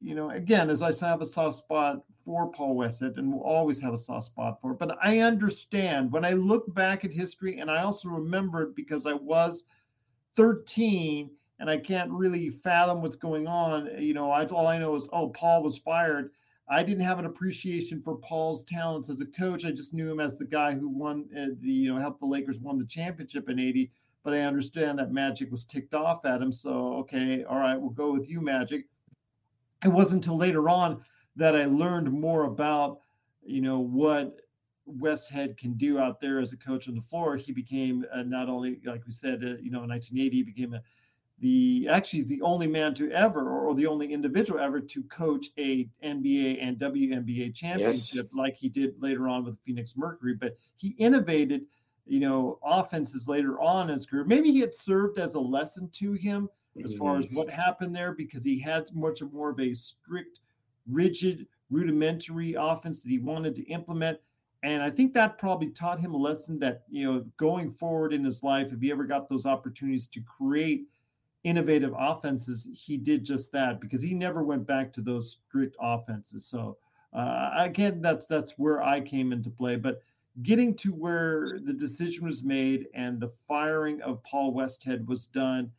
you 0.00 0.14
know, 0.14 0.30
again, 0.30 0.70
as 0.70 0.82
I 0.82 0.92
have 1.06 1.22
a 1.22 1.26
soft 1.26 1.56
spot 1.56 2.02
for 2.24 2.50
Paul 2.50 2.76
Westhead 2.76 3.18
and 3.18 3.32
will 3.32 3.42
always 3.42 3.80
have 3.80 3.94
a 3.94 3.98
soft 3.98 4.26
spot 4.26 4.60
for 4.60 4.72
it, 4.72 4.78
but 4.78 4.96
I 5.02 5.20
understand 5.20 6.12
when 6.12 6.24
I 6.24 6.32
look 6.32 6.72
back 6.74 7.04
at 7.04 7.12
history 7.12 7.58
and 7.58 7.70
I 7.70 7.82
also 7.82 8.08
remember 8.08 8.62
it 8.62 8.76
because 8.76 9.06
I 9.06 9.14
was 9.14 9.64
13 10.34 11.30
and 11.58 11.70
I 11.70 11.78
can't 11.78 12.10
really 12.10 12.50
fathom 12.50 13.00
what's 13.00 13.16
going 13.16 13.46
on. 13.46 13.90
You 13.98 14.12
know, 14.12 14.30
I, 14.30 14.44
all 14.46 14.66
I 14.66 14.78
know 14.78 14.94
is, 14.94 15.08
oh, 15.12 15.28
Paul 15.30 15.62
was 15.62 15.78
fired 15.78 16.30
I 16.68 16.82
didn't 16.82 17.04
have 17.04 17.20
an 17.20 17.26
appreciation 17.26 18.02
for 18.02 18.16
Paul's 18.16 18.64
talents 18.64 19.08
as 19.08 19.20
a 19.20 19.26
coach. 19.26 19.64
I 19.64 19.70
just 19.70 19.94
knew 19.94 20.10
him 20.10 20.18
as 20.18 20.36
the 20.36 20.44
guy 20.44 20.74
who 20.74 20.88
won 20.88 21.26
uh, 21.36 21.54
the, 21.60 21.70
you 21.70 21.94
know, 21.94 22.00
helped 22.00 22.20
the 22.20 22.26
Lakers 22.26 22.58
won 22.58 22.78
the 22.78 22.86
championship 22.86 23.48
in 23.48 23.60
80. 23.60 23.90
But 24.24 24.34
I 24.34 24.40
understand 24.40 24.98
that 24.98 25.12
Magic 25.12 25.50
was 25.52 25.64
ticked 25.64 25.94
off 25.94 26.24
at 26.24 26.42
him. 26.42 26.52
So, 26.52 26.94
okay, 26.96 27.44
all 27.44 27.60
right, 27.60 27.80
we'll 27.80 27.90
go 27.90 28.12
with 28.12 28.28
you, 28.28 28.40
Magic. 28.40 28.86
It 29.86 29.92
wasn't 29.92 30.24
until 30.24 30.36
later 30.36 30.68
on 30.68 31.00
that 31.36 31.54
I 31.54 31.66
learned 31.66 32.10
more 32.10 32.44
about, 32.44 32.98
you 33.44 33.60
know, 33.60 33.78
what 33.78 34.40
Westhead 34.88 35.56
can 35.56 35.74
do 35.74 36.00
out 36.00 36.20
there 36.20 36.40
as 36.40 36.52
a 36.52 36.56
coach 36.56 36.88
on 36.88 36.96
the 36.96 37.00
floor. 37.00 37.36
He 37.36 37.52
became 37.52 38.04
uh, 38.12 38.24
not 38.24 38.48
only, 38.48 38.80
like 38.84 39.06
we 39.06 39.12
said, 39.12 39.44
uh, 39.44 39.58
you 39.60 39.70
know, 39.70 39.84
in 39.84 39.90
1980, 39.90 40.36
he 40.36 40.42
became 40.42 40.74
a 40.74 40.82
the 41.38 41.86
actually 41.90 42.20
he's 42.20 42.28
the 42.28 42.40
only 42.42 42.66
man 42.66 42.94
to 42.94 43.12
ever 43.12 43.50
or 43.50 43.74
the 43.74 43.86
only 43.86 44.12
individual 44.12 44.58
ever 44.58 44.80
to 44.80 45.02
coach 45.04 45.48
a 45.58 45.86
NBA 46.02 46.58
and 46.60 46.78
WNBA 46.78 47.54
championship 47.54 48.28
yes. 48.32 48.32
like 48.32 48.56
he 48.56 48.70
did 48.70 48.94
later 49.00 49.28
on 49.28 49.44
with 49.44 49.58
Phoenix 49.60 49.98
Mercury 49.98 50.34
but 50.34 50.56
he 50.76 50.92
innovated 50.92 51.66
you 52.06 52.20
know 52.20 52.58
offenses 52.64 53.28
later 53.28 53.60
on 53.60 53.90
in 53.90 53.96
his 53.96 54.06
career 54.06 54.24
maybe 54.24 54.50
he 54.50 54.60
had 54.60 54.74
served 54.74 55.18
as 55.18 55.34
a 55.34 55.38
lesson 55.38 55.90
to 55.90 56.14
him 56.14 56.48
as 56.84 56.94
far 56.94 57.16
as 57.16 57.28
what 57.32 57.48
happened 57.48 57.94
there 57.94 58.12
because 58.12 58.44
he 58.44 58.58
had 58.58 58.84
much 58.94 59.22
more 59.22 59.50
of 59.50 59.60
a 59.60 59.74
strict 59.74 60.40
rigid 60.90 61.46
rudimentary 61.70 62.54
offense 62.54 63.02
that 63.02 63.10
he 63.10 63.18
wanted 63.18 63.54
to 63.56 63.62
implement 63.64 64.18
and 64.62 64.82
I 64.82 64.90
think 64.90 65.12
that 65.14 65.38
probably 65.38 65.68
taught 65.68 66.00
him 66.00 66.14
a 66.14 66.16
lesson 66.16 66.58
that 66.60 66.82
you 66.88 67.04
know 67.04 67.24
going 67.36 67.72
forward 67.72 68.12
in 68.12 68.24
his 68.24 68.42
life 68.42 68.72
if 68.72 68.80
he 68.80 68.90
ever 68.90 69.04
got 69.04 69.28
those 69.28 69.46
opportunities 69.46 70.06
to 70.08 70.20
create 70.20 70.86
innovative 71.46 71.94
offenses, 71.96 72.68
he 72.74 72.96
did 72.96 73.24
just 73.24 73.52
that 73.52 73.80
because 73.80 74.02
he 74.02 74.14
never 74.14 74.42
went 74.42 74.66
back 74.66 74.92
to 74.92 75.00
those 75.00 75.30
strict 75.30 75.76
offenses. 75.80 76.44
So 76.44 76.76
uh, 77.12 77.50
again, 77.56 78.02
that's 78.02 78.26
that's 78.26 78.58
where 78.58 78.82
I 78.82 79.00
came 79.00 79.32
into 79.32 79.50
play. 79.50 79.76
But 79.76 80.02
getting 80.42 80.74
to 80.74 80.92
where 80.92 81.46
the 81.64 81.72
decision 81.72 82.24
was 82.24 82.42
made 82.42 82.88
and 82.94 83.20
the 83.20 83.32
firing 83.46 84.02
of 84.02 84.22
Paul 84.24 84.52
Westhead 84.52 85.06
was 85.06 85.28
done, 85.28 85.70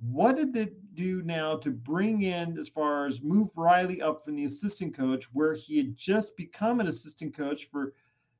what 0.00 0.36
did 0.36 0.52
they 0.52 0.68
do 0.94 1.22
now 1.22 1.56
to 1.56 1.70
bring 1.70 2.22
in 2.22 2.58
as 2.58 2.68
far 2.68 3.06
as 3.06 3.22
move 3.22 3.50
Riley 3.56 4.02
up 4.02 4.24
from 4.24 4.36
the 4.36 4.44
assistant 4.44 4.96
coach, 4.96 5.24
where 5.32 5.54
he 5.54 5.78
had 5.78 5.96
just 5.96 6.36
become 6.36 6.80
an 6.80 6.86
assistant 6.86 7.36
coach 7.36 7.70
for, 7.70 7.94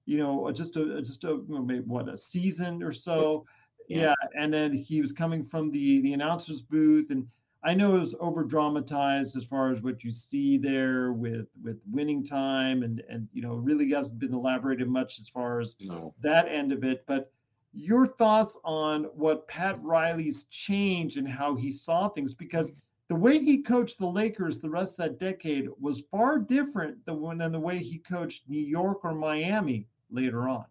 you 0.05 0.19
know, 0.19 0.51
just 0.53 0.77
a 0.77 1.01
just 1.03 1.25
a 1.25 1.39
maybe 1.49 1.81
what 1.81 2.09
a 2.09 2.17
season 2.17 2.83
or 2.83 2.93
so. 2.93 3.47
Yeah. 3.89 4.01
yeah. 4.01 4.43
and 4.43 4.53
then 4.53 4.73
he 4.73 5.01
was 5.01 5.13
coming 5.13 5.45
from 5.45 5.71
the 5.71 6.01
the 6.03 6.13
announcers 6.13 6.61
booth, 6.61 7.11
and 7.11 7.27
I 7.63 7.75
know 7.75 7.97
it 7.97 8.01
was 8.01 8.15
over 8.21 8.45
dramatized 8.45 9.37
as 9.37 9.45
far 9.45 9.73
as 9.73 9.81
what 9.81 10.05
you 10.05 10.11
see 10.11 10.59
there 10.59 11.13
with 11.13 11.49
with 11.63 11.81
winning 11.91 12.23
time, 12.23 12.83
and 12.83 13.03
and 13.09 13.29
you 13.33 13.43
know 13.43 13.55
really 13.55 13.91
hasn't 13.91 14.19
been 14.19 14.35
elaborated 14.35 14.89
much 14.89 15.19
as 15.19 15.29
far 15.29 15.61
as 15.61 15.77
no. 15.81 16.15
that 16.21 16.49
end 16.49 16.73
of 16.73 16.85
it. 16.85 17.05
But 17.07 17.33
your 17.77 18.07
thoughts 18.07 18.59
on 18.65 19.05
what 19.15 19.47
Pat 19.47 19.79
Riley's 19.83 20.45
change 20.45 21.17
and 21.17 21.29
how 21.29 21.55
he 21.55 21.71
saw 21.71 22.09
things, 22.09 22.35
because 22.35 22.73
the 23.09 23.15
way 23.15 23.39
he 23.39 23.63
coached 23.63 23.99
the 23.99 24.07
Lakers 24.07 24.59
the 24.59 24.71
rest 24.71 24.99
of 24.99 25.05
that 25.05 25.19
decade 25.19 25.69
was 25.81 26.03
far 26.11 26.39
different 26.39 27.05
than, 27.05 27.39
than 27.39 27.53
the 27.53 27.61
way 27.61 27.79
he 27.79 27.99
coached 27.99 28.49
New 28.49 28.61
York 28.61 29.05
or 29.05 29.15
Miami 29.15 29.87
later 30.11 30.49
on. 30.49 30.65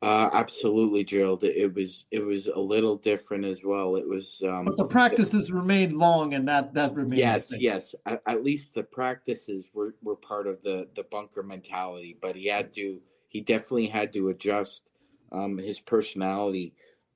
Uh, 0.00 0.28
absolutely, 0.32 1.04
Gerald. 1.04 1.44
It 1.44 1.72
was 1.74 2.06
it 2.10 2.18
was 2.18 2.48
a 2.48 2.58
little 2.58 2.96
different 2.96 3.44
as 3.44 3.62
well. 3.64 3.94
It 3.94 4.08
was, 4.08 4.42
um, 4.44 4.64
but 4.64 4.76
the 4.76 4.84
practices 4.84 5.48
it, 5.48 5.54
remained 5.54 5.92
long, 5.92 6.34
and 6.34 6.46
that 6.48 6.74
that 6.74 6.92
remained. 6.92 7.20
Yes, 7.20 7.54
yes. 7.56 7.94
At, 8.04 8.20
at, 8.26 8.42
least 8.42 8.74
the 8.74 8.82
practices 8.82 9.70
were, 9.72 9.94
were 10.02 10.16
part 10.16 10.48
of 10.48 10.60
the 10.62 10.88
the 10.96 11.04
bunker 11.04 11.44
mentality. 11.44 12.18
But 12.20 12.34
he 12.34 12.48
had 12.48 12.72
to. 12.72 13.00
He 13.28 13.42
definitely 13.42 13.86
had 13.86 14.12
to 14.14 14.30
adjust 14.30 14.90
um, 15.32 15.58
his 15.58 15.80
personality 15.80 16.74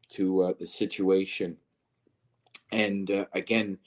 to 0.09 0.43
uh, 0.43 0.53
the 0.59 0.67
situation. 0.67 1.57
And 2.73 3.11
uh, 3.11 3.27
again, 3.33 3.79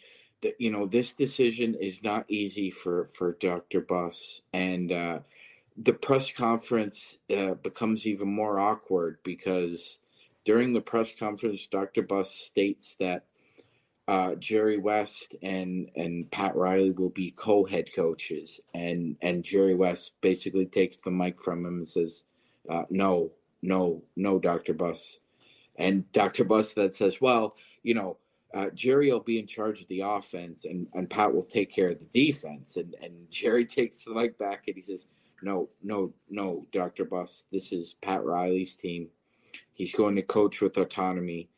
the, 0.41 0.55
you 0.57 0.71
know, 0.71 0.85
this 0.85 1.13
decision 1.13 1.75
is 1.75 2.03
not 2.03 2.25
easy 2.29 2.69
for 2.69 3.09
for 3.13 3.33
Doctor 3.33 3.81
Buss, 3.81 4.41
and 4.53 4.91
uh, 4.91 5.19
the 5.77 5.93
press 5.93 6.31
conference 6.31 7.17
uh, 7.35 7.55
becomes 7.55 8.05
even 8.05 8.29
more 8.29 8.59
awkward 8.59 9.17
because 9.23 9.97
during 10.45 10.73
the 10.73 10.81
press 10.81 11.13
conference, 11.13 11.67
Dr. 11.67 12.03
Buss 12.03 12.31
states 12.33 12.95
that 12.99 13.25
uh, 14.07 14.35
Jerry 14.35 14.77
West 14.77 15.35
and 15.43 15.89
and 15.95 16.29
Pat 16.31 16.55
Riley 16.55 16.91
will 16.91 17.11
be 17.11 17.31
co-head 17.31 17.89
coaches, 17.93 18.59
and 18.73 19.17
and 19.21 19.43
Jerry 19.43 19.75
West 19.75 20.13
basically 20.21 20.65
takes 20.65 20.97
the 20.97 21.11
mic 21.11 21.41
from 21.41 21.65
him 21.65 21.77
and 21.77 21.87
says, 21.87 22.23
uh, 22.69 22.83
"No, 22.89 23.31
no, 23.61 24.03
no, 24.15 24.39
Dr. 24.39 24.73
Buss," 24.73 25.19
and 25.75 26.09
Dr. 26.11 26.43
Buss 26.43 26.73
that 26.75 26.95
says, 26.95 27.21
"Well, 27.21 27.55
you 27.83 27.93
know." 27.93 28.17
Uh, 28.51 28.71
Jerry 28.71 29.11
will 29.11 29.19
be 29.19 29.37
in 29.37 29.45
charge 29.45 29.83
of 29.83 29.87
the 29.89 30.01
offense, 30.03 30.65
and, 30.65 30.87
and 30.95 31.07
Pat 31.07 31.31
will 31.31 31.43
take 31.43 31.71
care 31.71 31.89
of 31.89 31.99
the 31.99 32.07
defense. 32.07 32.77
And 32.77 32.95
and 32.99 33.13
Jerry 33.29 33.63
takes 33.63 34.03
the 34.03 34.11
mic 34.11 34.39
back 34.39 34.63
and 34.65 34.75
he 34.75 34.81
says, 34.81 35.05
no, 35.41 35.69
no, 35.81 36.13
no, 36.29 36.65
Dr. 36.71 37.05
Buss. 37.05 37.45
This 37.51 37.71
is 37.71 37.95
Pat 38.01 38.23
Riley's 38.23 38.75
team. 38.75 39.07
He's 39.73 39.93
going 39.93 40.15
to 40.15 40.21
coach 40.21 40.61
with 40.61 40.77
autonomy. 40.77 41.49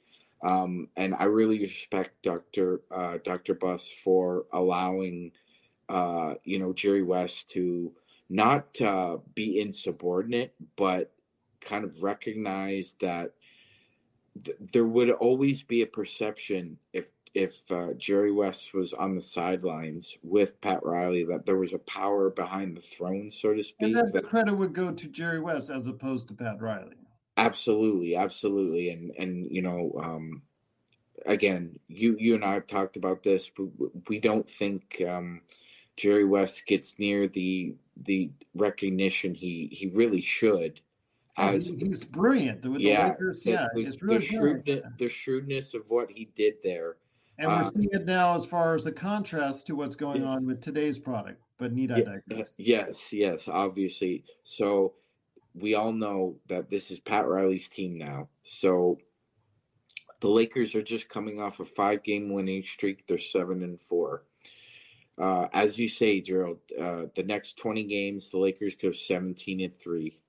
Um, 0.43 0.87
and 0.95 1.15
I 1.15 1.25
really 1.25 1.59
respect 1.59 2.21
Dr. 2.23 2.81
Uh, 2.91 3.17
Dr. 3.23 3.53
Buss 3.53 3.87
for 4.03 4.45
allowing, 4.53 5.31
uh, 5.89 6.35
you 6.43 6.59
know, 6.59 6.73
Jerry 6.73 7.03
West 7.03 7.49
to 7.51 7.91
not 8.29 8.79
uh, 8.81 9.17
be 9.35 9.59
insubordinate, 9.59 10.53
but 10.75 11.11
kind 11.61 11.85
of 11.85 12.03
recognize 12.03 12.95
that 12.99 13.33
th- 14.43 14.57
there 14.73 14.85
would 14.85 15.11
always 15.11 15.63
be 15.63 15.81
a 15.81 15.87
perception 15.87 16.77
if 16.93 17.11
if 17.33 17.71
uh, 17.71 17.93
Jerry 17.93 18.31
West 18.31 18.73
was 18.73 18.93
on 18.93 19.15
the 19.15 19.21
sidelines 19.21 20.17
with 20.21 20.59
Pat 20.59 20.83
Riley, 20.83 21.23
that 21.25 21.45
there 21.45 21.57
was 21.57 21.73
a 21.73 21.79
power 21.79 22.29
behind 22.29 22.75
the 22.75 22.81
throne, 22.81 23.29
so 23.29 23.53
to 23.53 23.63
speak. 23.63 23.95
And 23.95 23.95
that 23.95 24.11
the 24.11 24.21
credit 24.21 24.53
would 24.53 24.73
go 24.73 24.91
to 24.91 25.07
Jerry 25.07 25.39
West 25.39 25.69
as 25.69 25.87
opposed 25.87 26.27
to 26.27 26.33
Pat 26.33 26.61
Riley. 26.61 26.95
Absolutely, 27.37 28.15
absolutely, 28.15 28.89
and 28.89 29.11
and 29.17 29.47
you 29.49 29.61
know, 29.61 29.93
um, 30.03 30.41
again, 31.25 31.79
you 31.87 32.17
you 32.19 32.35
and 32.35 32.43
I 32.43 32.55
have 32.55 32.67
talked 32.67 32.97
about 32.97 33.23
this, 33.23 33.49
but 33.49 33.67
we 34.09 34.19
don't 34.19 34.49
think 34.49 35.01
um, 35.07 35.41
Jerry 35.95 36.25
West 36.25 36.65
gets 36.65 36.99
near 36.99 37.27
the 37.27 37.75
the 37.95 38.31
recognition 38.55 39.33
he 39.33 39.69
he 39.71 39.87
really 39.87 40.21
should 40.21 40.81
Oh, 41.37 41.49
as 41.49 41.67
he's 41.67 42.03
brilliant 42.03 42.65
with 42.65 42.81
yeah, 42.81 43.03
the 43.03 43.09
Lakers. 43.09 43.45
Yeah, 43.45 43.67
the, 43.73 43.81
it's 43.81 44.01
really 44.01 44.17
the 44.17 44.25
shrewdness, 44.25 44.81
the 44.97 45.07
shrewdness 45.07 45.73
of 45.73 45.83
what 45.89 46.11
he 46.11 46.29
did 46.35 46.55
there. 46.63 46.97
And 47.39 47.47
we're 47.47 47.53
uh, 47.55 47.71
seeing 47.71 47.89
it 47.91 48.05
now 48.05 48.35
as 48.35 48.45
far 48.45 48.75
as 48.75 48.83
the 48.83 48.91
contrast 48.91 49.65
to 49.67 49.75
what's 49.75 49.95
going 49.95 50.23
yes. 50.23 50.31
on 50.31 50.45
with 50.45 50.61
today's 50.61 50.99
product. 50.99 51.41
But 51.57 51.73
need 51.73 51.91
I 51.91 52.01
digress? 52.01 52.53
Yes, 52.57 53.13
yes, 53.13 53.47
obviously. 53.47 54.23
So 54.43 54.93
we 55.53 55.75
all 55.75 55.93
know 55.93 56.35
that 56.47 56.69
this 56.69 56.91
is 56.91 56.99
Pat 56.99 57.27
Riley's 57.27 57.69
team 57.69 57.97
now. 57.97 58.29
So 58.43 58.97
the 60.19 60.29
Lakers 60.29 60.75
are 60.75 60.83
just 60.83 61.09
coming 61.09 61.41
off 61.41 61.59
a 61.59 61.65
five 61.65 62.03
game 62.03 62.31
winning 62.31 62.63
streak. 62.63 63.07
They're 63.07 63.17
seven 63.17 63.63
and 63.63 63.79
four. 63.79 64.23
Uh, 65.17 65.47
as 65.53 65.77
you 65.77 65.87
say, 65.87 66.21
Gerald, 66.21 66.59
uh, 66.79 67.03
the 67.15 67.23
next 67.23 67.57
20 67.57 67.83
games, 67.83 68.29
the 68.29 68.39
Lakers 68.39 68.75
go 68.75 68.91
17 68.91 69.61
and 69.61 69.79
three. 69.79 70.19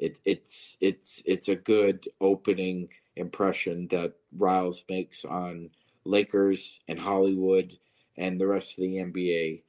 It, 0.00 0.18
it's 0.24 0.78
it's 0.80 1.22
it's 1.26 1.48
a 1.48 1.54
good 1.54 2.08
opening 2.22 2.88
impression 3.16 3.86
that 3.88 4.14
Riles 4.34 4.82
makes 4.88 5.26
on 5.26 5.70
Lakers 6.06 6.80
and 6.88 6.98
Hollywood 6.98 7.76
and 8.16 8.40
the 8.40 8.46
rest 8.46 8.78
of 8.78 8.82
the 8.82 8.96
NBA. 8.96 9.62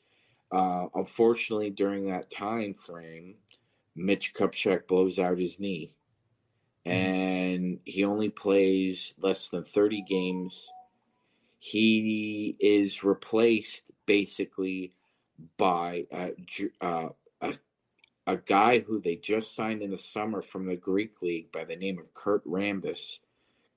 Uh, 0.49 0.87
unfortunately, 0.95 1.69
during 1.69 2.07
that 2.07 2.31
time 2.31 2.73
frame, 2.73 3.35
Mitch 3.93 4.33
Kupchak 4.33 4.87
blows 4.87 5.19
out 5.19 5.37
his 5.37 5.59
knee, 5.59 5.95
and 6.85 7.79
he 7.83 8.05
only 8.05 8.29
plays 8.29 9.13
less 9.19 9.49
than 9.49 9.65
30 9.65 10.01
games. 10.03 10.69
He 11.59 12.55
is 12.57 13.03
replaced 13.03 13.83
basically 14.05 14.93
by 15.57 16.05
a, 16.11 16.31
uh, 16.79 17.09
a, 17.41 17.53
a 18.27 18.37
guy 18.37 18.79
who 18.79 18.99
they 18.99 19.15
just 19.15 19.55
signed 19.55 19.81
in 19.81 19.91
the 19.91 19.97
summer 19.97 20.41
from 20.41 20.65
the 20.65 20.75
Greek 20.75 21.21
league 21.21 21.51
by 21.51 21.63
the 21.63 21.75
name 21.75 21.97
of 21.99 22.13
Kurt 22.13 22.45
Rambis. 22.45 23.19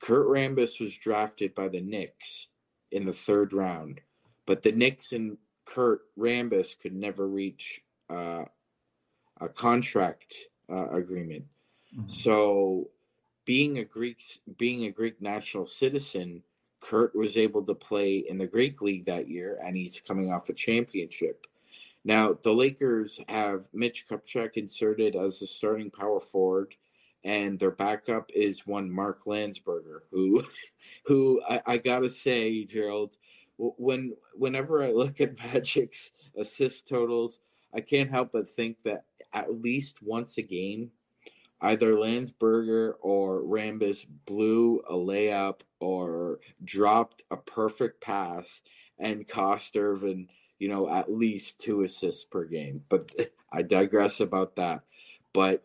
Kurt 0.00 0.26
Rambis 0.26 0.80
was 0.80 0.94
drafted 0.94 1.54
by 1.54 1.68
the 1.68 1.80
Knicks 1.80 2.48
in 2.90 3.07
the 3.07 3.12
third 3.12 3.52
round, 3.52 4.00
but 4.46 4.62
the 4.62 4.72
Knicks 4.72 5.12
and 5.12 5.38
Kurt 5.64 6.02
Rambis 6.18 6.78
could 6.78 6.94
never 6.94 7.26
reach 7.26 7.83
uh, 8.11 8.44
a 9.40 9.48
contract 9.48 10.35
uh, 10.70 10.90
agreement. 10.90 11.46
Mm-hmm. 11.96 12.09
So, 12.09 12.90
being 13.44 13.78
a 13.78 13.85
Greek, 13.85 14.22
being 14.59 14.85
a 14.85 14.90
Greek 14.90 15.20
national 15.20 15.64
citizen, 15.64 16.42
Kurt 16.80 17.14
was 17.14 17.37
able 17.37 17.62
to 17.64 17.74
play 17.74 18.16
in 18.16 18.37
the 18.37 18.46
Greek 18.46 18.83
league 18.83 19.07
that 19.07 19.28
year, 19.28 19.59
and 19.62 19.76
he's 19.76 20.00
coming 20.00 20.33
off 20.33 20.48
a 20.48 20.52
championship. 20.52 21.46
Now, 22.04 22.34
the 22.34 22.52
Lakers 22.52 23.18
have 23.28 23.68
Mitch 23.72 24.06
Kupchak 24.08 24.56
inserted 24.56 25.16
as 25.16 25.40
the 25.40 25.46
starting 25.46 25.90
power 25.90 26.20
forward, 26.20 26.74
and 27.24 27.58
their 27.58 27.70
backup 27.70 28.30
is 28.34 28.66
one 28.66 28.90
Mark 28.90 29.24
Landsberger, 29.24 30.00
who, 30.10 30.44
who 31.06 31.42
I, 31.48 31.62
I 31.66 31.78
gotta 31.78 32.10
say, 32.10 32.64
Gerald, 32.64 33.16
when 33.56 34.14
whenever 34.34 34.82
I 34.82 34.90
look 34.90 35.20
at 35.20 35.36
Magic's 35.38 36.10
assist 36.36 36.88
totals, 36.88 37.40
I 37.72 37.80
can't 37.80 38.10
help 38.10 38.32
but 38.32 38.48
think 38.48 38.82
that 38.82 39.04
at 39.32 39.60
least 39.62 40.02
once 40.02 40.36
a 40.38 40.42
game, 40.42 40.90
either 41.60 41.94
Landsberger 41.94 42.94
or 43.00 43.42
Rambis 43.42 44.06
blew 44.26 44.80
a 44.88 44.94
layup 44.94 45.60
or 45.80 46.40
dropped 46.64 47.24
a 47.30 47.36
perfect 47.36 48.00
pass 48.02 48.62
and 48.98 49.26
cost 49.26 49.74
Earvin, 49.76 50.28
you 50.58 50.68
know, 50.68 50.88
at 50.88 51.12
least 51.12 51.60
two 51.60 51.82
assists 51.82 52.24
per 52.24 52.44
game. 52.44 52.82
But 52.88 53.10
I 53.52 53.62
digress 53.62 54.20
about 54.20 54.56
that. 54.56 54.82
But 55.32 55.64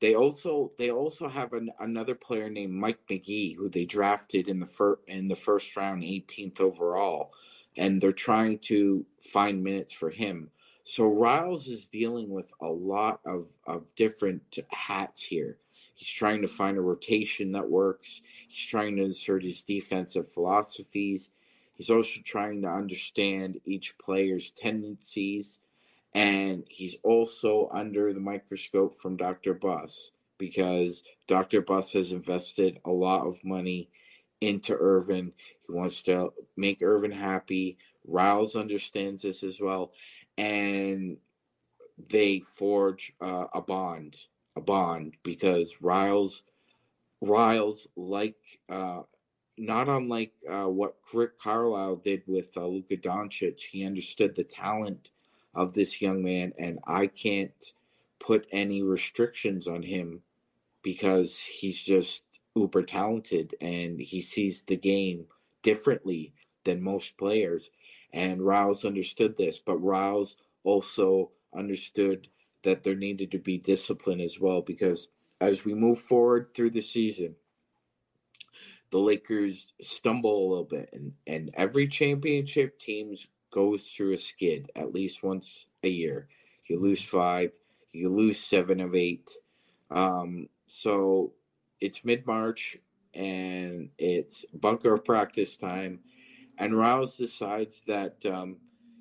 they 0.00 0.14
also 0.14 0.72
they 0.78 0.90
also 0.90 1.28
have 1.28 1.52
an, 1.52 1.70
another 1.80 2.14
player 2.14 2.50
named 2.50 2.74
Mike 2.74 2.98
McGee 3.10 3.56
who 3.56 3.68
they 3.68 3.84
drafted 3.84 4.48
in 4.48 4.60
the 4.60 4.66
first 4.66 5.00
in 5.06 5.28
the 5.28 5.36
first 5.36 5.76
round, 5.76 6.02
18th 6.02 6.60
overall, 6.60 7.32
and 7.76 8.00
they're 8.00 8.12
trying 8.12 8.58
to 8.60 9.04
find 9.18 9.62
minutes 9.62 9.92
for 9.92 10.10
him. 10.10 10.50
So 10.88 11.06
Riles 11.06 11.66
is 11.66 11.88
dealing 11.88 12.30
with 12.30 12.52
a 12.60 12.68
lot 12.68 13.18
of, 13.26 13.48
of 13.66 13.84
different 13.96 14.60
hats 14.70 15.20
here. 15.24 15.58
He's 15.96 16.08
trying 16.08 16.42
to 16.42 16.48
find 16.48 16.78
a 16.78 16.80
rotation 16.80 17.50
that 17.52 17.68
works. 17.68 18.22
He's 18.48 18.66
trying 18.66 18.96
to 18.96 19.02
insert 19.02 19.42
his 19.42 19.64
defensive 19.64 20.30
philosophies. 20.30 21.30
He's 21.76 21.90
also 21.90 22.20
trying 22.24 22.62
to 22.62 22.68
understand 22.68 23.60
each 23.64 23.96
player's 23.98 24.50
tendencies. 24.50 25.58
And 26.14 26.64
he's 26.68 26.96
also 27.02 27.68
under 27.72 28.12
the 28.12 28.20
microscope 28.20 28.94
from 28.94 29.16
Dr. 29.16 29.54
Buss 29.54 30.12
because 30.38 31.02
Dr. 31.26 31.60
Buss 31.60 31.92
has 31.92 32.12
invested 32.12 32.80
a 32.84 32.90
lot 32.90 33.26
of 33.26 33.44
money 33.44 33.90
into 34.40 34.74
Earvin. 34.74 35.32
He 35.66 35.74
wants 35.74 36.02
to 36.04 36.32
make 36.56 36.80
Earvin 36.82 37.12
happy. 37.12 37.76
Riles 38.06 38.56
understands 38.56 39.22
this 39.22 39.42
as 39.42 39.60
well 39.60 39.92
and 40.38 41.16
they 42.08 42.40
forge 42.40 43.12
uh, 43.20 43.46
a 43.54 43.60
bond, 43.60 44.16
a 44.54 44.60
bond 44.60 45.16
because 45.22 45.76
Riles, 45.80 46.42
Riles, 47.22 47.88
like 47.96 48.36
uh, 48.68 49.02
not 49.58 49.88
unlike 49.88 50.32
uh, 50.50 50.66
what 50.66 50.96
Rick 51.12 51.38
Carlisle 51.38 51.96
did 51.96 52.22
with 52.26 52.56
uh, 52.56 52.66
Luka 52.66 52.96
Doncic, 52.96 53.60
he 53.60 53.84
understood 53.84 54.34
the 54.34 54.44
talent 54.44 55.10
of 55.54 55.72
this 55.72 56.02
young 56.02 56.22
man, 56.22 56.52
and 56.58 56.78
I 56.86 57.06
can't 57.06 57.72
put 58.18 58.46
any 58.52 58.82
restrictions 58.82 59.66
on 59.66 59.82
him 59.82 60.22
because 60.82 61.40
he's 61.40 61.82
just 61.82 62.22
uber 62.54 62.82
talented 62.82 63.54
and 63.60 64.00
he 64.00 64.20
sees 64.20 64.62
the 64.62 64.76
game 64.76 65.26
differently 65.62 66.32
than 66.64 66.82
most 66.82 67.16
players. 67.18 67.70
And 68.12 68.42
Riles 68.42 68.84
understood 68.84 69.36
this, 69.36 69.58
but 69.58 69.76
Riles 69.78 70.36
also 70.64 71.30
understood 71.54 72.28
that 72.62 72.82
there 72.82 72.94
needed 72.94 73.30
to 73.30 73.38
be 73.38 73.58
discipline 73.58 74.20
as 74.20 74.40
well 74.40 74.60
because 74.60 75.08
as 75.40 75.64
we 75.64 75.74
move 75.74 75.98
forward 75.98 76.48
through 76.54 76.70
the 76.70 76.80
season, 76.80 77.34
the 78.90 78.98
Lakers 78.98 79.72
stumble 79.80 80.38
a 80.38 80.48
little 80.48 80.64
bit, 80.64 80.88
and, 80.92 81.12
and 81.26 81.50
every 81.54 81.88
championship 81.88 82.78
teams 82.78 83.26
goes 83.50 83.82
through 83.82 84.12
a 84.12 84.18
skid 84.18 84.70
at 84.76 84.92
least 84.92 85.22
once 85.22 85.66
a 85.82 85.88
year. 85.88 86.28
You 86.68 86.80
lose 86.80 87.02
five, 87.02 87.52
you 87.92 88.08
lose 88.08 88.38
seven 88.38 88.80
of 88.80 88.94
eight. 88.94 89.30
Um, 89.90 90.48
so 90.66 91.32
it's 91.80 92.04
mid 92.04 92.26
March 92.26 92.76
and 93.14 93.88
it's 93.98 94.44
bunker 94.54 94.98
practice 94.98 95.56
time, 95.56 96.00
and 96.58 96.76
Riles 96.76 97.16
decides 97.16 97.82
that, 97.86 98.24
um, 98.26 98.56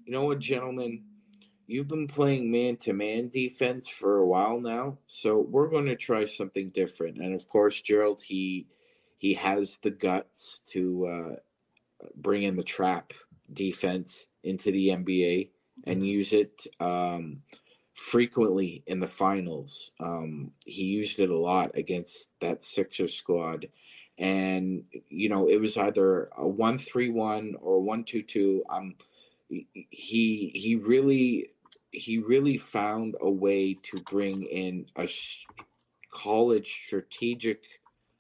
you 0.06 0.14
know 0.14 0.26
what, 0.26 0.40
gentlemen, 0.40 1.04
you've 1.68 1.88
been 1.88 2.08
playing 2.08 2.50
man 2.50 2.78
to 2.78 2.94
man 2.94 3.30
defense 3.30 3.90
for 3.90 4.18
a 4.18 4.26
while 4.26 4.60
now, 4.60 4.98
so 5.08 5.40
we're 5.40 5.68
going 5.70 5.86
to 5.88 5.96
try 5.96 6.26
something 6.26 6.70
different. 6.70 7.18
And 7.18 7.34
of 7.34 7.50
course, 7.50 7.82
Gerald, 7.82 8.22
he 8.22 8.68
he 9.26 9.34
has 9.34 9.80
the 9.82 9.90
guts 9.90 10.60
to 10.68 11.08
uh, 11.08 11.36
bring 12.18 12.44
in 12.44 12.56
the 12.56 12.64
trap 12.64 13.12
defense 13.54 14.28
into 14.44 14.72
the 14.72 14.90
NBA 14.90 15.50
and 15.88 16.06
use 16.06 16.32
it 16.32 16.68
um, 16.80 17.42
frequently 17.96 18.84
in 18.86 19.00
the 19.00 19.08
finals. 19.08 19.94
Um, 20.00 20.52
he 20.64 20.84
used 20.84 21.18
it 21.18 21.32
a 21.32 21.38
lot 21.38 21.72
against 21.74 22.28
that 22.40 22.62
Sixer 22.62 23.08
squad 23.08 23.68
and 24.20 24.84
you 25.10 25.28
know 25.28 25.50
it 25.50 25.60
was 25.60 25.76
either 25.76 26.30
a 26.38 26.48
one 26.48 26.78
three 26.78 27.10
one 27.10 27.56
or 27.60 27.82
one 27.82 28.04
two 28.04 28.22
two. 28.22 28.64
Um, 28.70 28.94
he 29.50 30.52
he 30.54 30.76
really 30.76 31.50
he 31.90 32.20
really 32.20 32.58
found 32.58 33.16
a 33.22 33.30
way 33.30 33.74
to 33.90 33.98
bring 34.04 34.44
in 34.44 34.86
a 34.96 35.10
college 36.12 36.84
strategic 36.86 37.64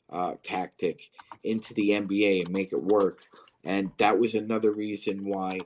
uh, 0.09 0.35
tactic 0.43 1.09
into 1.43 1.73
the 1.73 1.89
NBA 1.89 2.45
and 2.45 2.51
make 2.51 2.73
it 2.73 2.81
work. 2.81 3.19
And 3.63 3.91
that 3.97 4.19
was 4.19 4.35
another 4.35 4.71
reason 4.71 5.25
why 5.25 5.59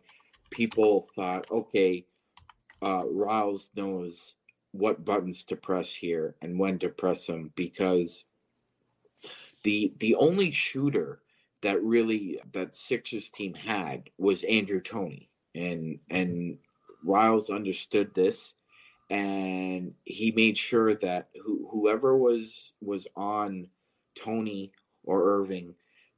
people 0.49 1.07
thought, 1.15 1.49
okay, 1.51 2.05
uh, 2.81 3.03
Riles 3.05 3.69
knows 3.75 4.35
what 4.71 5.03
buttons 5.03 5.43
to 5.45 5.55
press 5.55 5.93
here 5.93 6.35
and 6.41 6.59
when 6.59 6.79
to 6.79 6.89
press 6.89 7.25
them 7.25 7.51
because 7.55 8.25
the 9.63 9.93
the 9.99 10.15
only 10.15 10.51
shooter 10.51 11.21
that 11.61 11.83
really 11.83 12.39
that 12.53 12.75
Sixers 12.75 13.29
team 13.29 13.53
had 13.53 14.09
was 14.17 14.43
Andrew 14.43 14.79
Toney 14.79 15.29
and 15.55 15.99
and 16.09 16.57
Riles 17.03 17.49
understood 17.49 18.13
this, 18.13 18.53
and 19.09 19.93
he 20.05 20.31
made 20.31 20.57
sure 20.57 20.95
that 20.95 21.29
who, 21.43 21.67
whoever 21.71 22.17
was 22.17 22.73
was 22.81 23.07
on 23.15 23.67
Toney 24.15 24.71
or 25.03 25.21
Erving, 25.23 25.73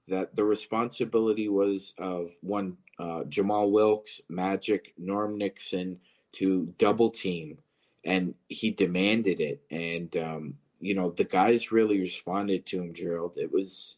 that 0.07 0.35
the 0.35 0.43
responsibility 0.43 1.49
was 1.49 1.93
of 1.97 2.31
one 2.41 2.77
uh, 2.99 3.23
Jamal 3.25 3.71
Wilkes, 3.71 4.21
Magic, 4.29 4.93
Norm 4.97 5.37
Nixon 5.37 5.99
to 6.33 6.73
double 6.77 7.09
team, 7.09 7.57
and 8.03 8.35
he 8.47 8.71
demanded 8.71 9.41
it, 9.41 9.61
and 9.71 10.15
um, 10.17 10.53
you 10.79 10.95
know 10.95 11.11
the 11.11 11.23
guys 11.23 11.71
really 11.71 11.99
responded 11.99 12.65
to 12.67 12.81
him, 12.81 12.93
Gerald. 12.93 13.37
It 13.37 13.51
was 13.51 13.97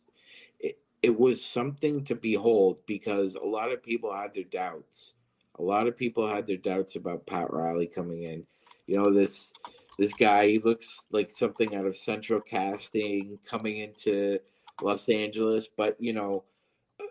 it, 0.60 0.78
it 1.02 1.18
was 1.18 1.44
something 1.44 2.04
to 2.06 2.16
behold 2.16 2.78
because 2.86 3.36
a 3.36 3.46
lot 3.46 3.72
of 3.72 3.84
people 3.84 4.14
had 4.14 4.34
their 4.34 4.44
doubts. 4.44 5.14
A 5.60 5.64
lot 5.64 5.88
of 5.88 5.98
people 5.98 6.28
had 6.28 6.46
their 6.46 6.58
doubts 6.58 6.96
about 6.96 7.26
Pat 7.26 7.52
Riley 7.52 7.88
coming 7.88 8.24
in. 8.24 8.46
You 8.88 8.98
know 8.98 9.12
this 9.12 9.54
this 9.98 10.14
guy 10.14 10.48
he 10.48 10.60
looks 10.60 11.06
like 11.12 11.30
something 11.30 11.76
out 11.76 11.86
of 11.86 11.96
Central 11.96 12.42
Casting 12.42 13.38
coming 13.46 13.78
into 13.78 14.40
Los 14.82 15.10
Angeles, 15.10 15.68
but 15.76 15.96
you 16.00 16.14
know, 16.14 16.44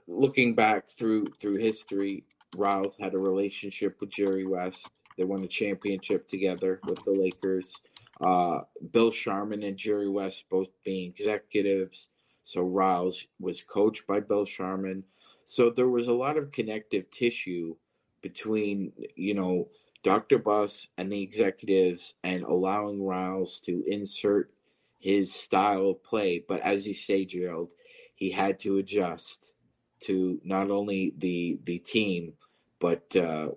looking 0.07 0.55
back 0.55 0.89
through 0.89 1.27
through 1.39 1.57
history, 1.57 2.25
Riles 2.57 2.97
had 2.99 3.15
a 3.15 3.19
relationship 3.19 4.01
with 4.01 4.11
Jerry 4.11 4.47
West. 4.47 4.91
They 5.17 5.25
won 5.25 5.45
a 5.45 5.49
championship 5.49 6.29
together 6.29 6.81
with 6.87 7.05
the 7.05 7.13
Lakers. 7.13 7.81
Uh, 8.21 8.61
Bill 8.93 9.11
Sharman 9.11 9.63
and 9.63 9.77
Jerry 9.77 10.09
West 10.09 10.47
both 10.51 10.69
being 10.85 11.11
executives. 11.11 12.09
So 12.45 12.63
Riles 12.63 13.27
was 13.41 13.63
coached 13.63 14.07
by 14.07 14.21
Bill 14.21 14.45
Sharman. 14.45 15.05
So 15.45 15.71
there 15.71 15.89
was 15.89 16.09
a 16.09 16.15
lot 16.15 16.37
of 16.37 16.53
connective 16.53 17.11
tissue 17.11 17.77
between, 18.21 18.93
you 19.17 19.35
know, 19.35 19.69
Dr. 20.03 20.39
Buss 20.39 20.89
and 20.99 21.13
the 21.13 21.23
executives 21.23 22.15
and 22.25 22.43
allowing 22.43 23.05
Riles 23.05 23.61
to 23.61 23.85
insert 23.87 24.53
his 24.99 25.33
style 25.33 25.91
of 25.91 26.03
play. 26.03 26.45
But 26.47 26.61
as 26.63 26.87
you 26.87 26.95
say, 26.95 27.25
Gerald, 27.25 27.73
he 28.15 28.31
had 28.31 28.59
to 28.61 28.79
adjust 28.79 29.53
to 30.01 30.41
not 30.45 30.71
only 30.71 31.15
the 31.19 31.61
the 31.65 31.79
team, 31.79 32.35
but 32.81 33.15
uh, 33.15 33.51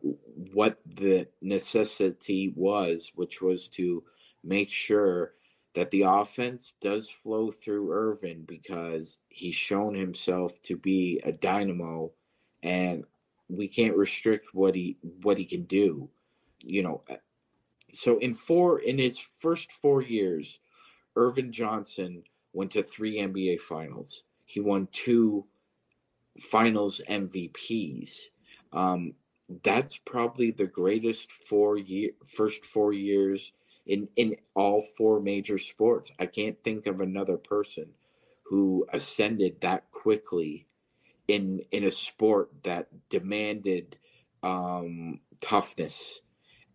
what 0.53 0.77
the 0.85 1.27
necessity 1.41 2.53
was, 2.55 3.11
which 3.15 3.41
was 3.41 3.67
to 3.69 4.03
make 4.43 4.71
sure 4.71 5.33
that 5.73 5.89
the 5.89 6.03
offense 6.03 6.75
does 6.79 7.09
flow 7.09 7.49
through 7.49 7.91
Earvin 7.91 8.43
because 8.47 9.17
he's 9.29 9.55
shown 9.55 9.95
himself 9.95 10.61
to 10.63 10.77
be 10.77 11.19
a 11.25 11.31
dynamo, 11.31 12.11
and 12.61 13.03
we 13.49 13.67
can't 13.67 13.97
restrict 13.97 14.53
what 14.53 14.75
he 14.75 14.97
what 15.01 15.39
he 15.39 15.45
can 15.45 15.63
do 15.63 16.09
you 16.61 16.83
know, 16.83 17.01
uh, 17.09 17.15
so 17.93 18.17
in 18.19 18.33
four 18.33 18.79
in 18.79 18.97
his 18.97 19.17
first 19.17 19.71
four 19.71 20.01
years, 20.01 20.59
Earvin 21.15 21.51
Johnson 21.51 22.23
went 22.53 22.71
to 22.71 22.83
three 22.83 23.17
NBA 23.17 23.59
finals. 23.59 24.23
He 24.45 24.59
won 24.59 24.87
two 24.91 25.45
finals 26.39 27.01
MVPs. 27.09 28.11
Um, 28.73 29.13
that's 29.63 29.97
probably 29.97 30.51
the 30.51 30.65
greatest 30.65 31.31
four 31.31 31.77
year 31.77 32.11
first 32.25 32.65
four 32.65 32.93
years 32.93 33.53
in 33.85 34.07
in 34.15 34.35
all 34.55 34.81
four 34.81 35.21
major 35.21 35.57
sports. 35.57 36.11
I 36.19 36.25
can't 36.25 36.61
think 36.63 36.87
of 36.87 37.01
another 37.01 37.37
person 37.37 37.89
who 38.43 38.85
ascended 38.91 39.61
that 39.61 39.91
quickly 39.91 40.67
in 41.27 41.61
in 41.71 41.83
a 41.83 41.91
sport 41.91 42.49
that 42.63 42.87
demanded 43.09 43.97
um, 44.43 45.19
toughness 45.41 46.21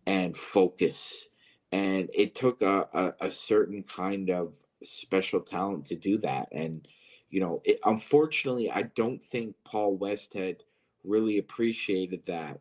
and 0.05 0.35
focus. 0.35 1.27
And 1.71 2.09
it 2.13 2.35
took 2.35 2.61
a, 2.61 2.87
a, 2.93 3.27
a 3.27 3.31
certain 3.31 3.83
kind 3.83 4.29
of 4.29 4.55
special 4.83 5.41
talent 5.41 5.85
to 5.87 5.95
do 5.95 6.17
that. 6.19 6.49
And, 6.51 6.87
you 7.29 7.39
know, 7.39 7.61
it, 7.63 7.79
unfortunately, 7.85 8.69
I 8.69 8.83
don't 8.83 9.23
think 9.23 9.55
Paul 9.63 9.97
Westhead 9.97 10.57
really 11.03 11.37
appreciated 11.37 12.25
that 12.25 12.59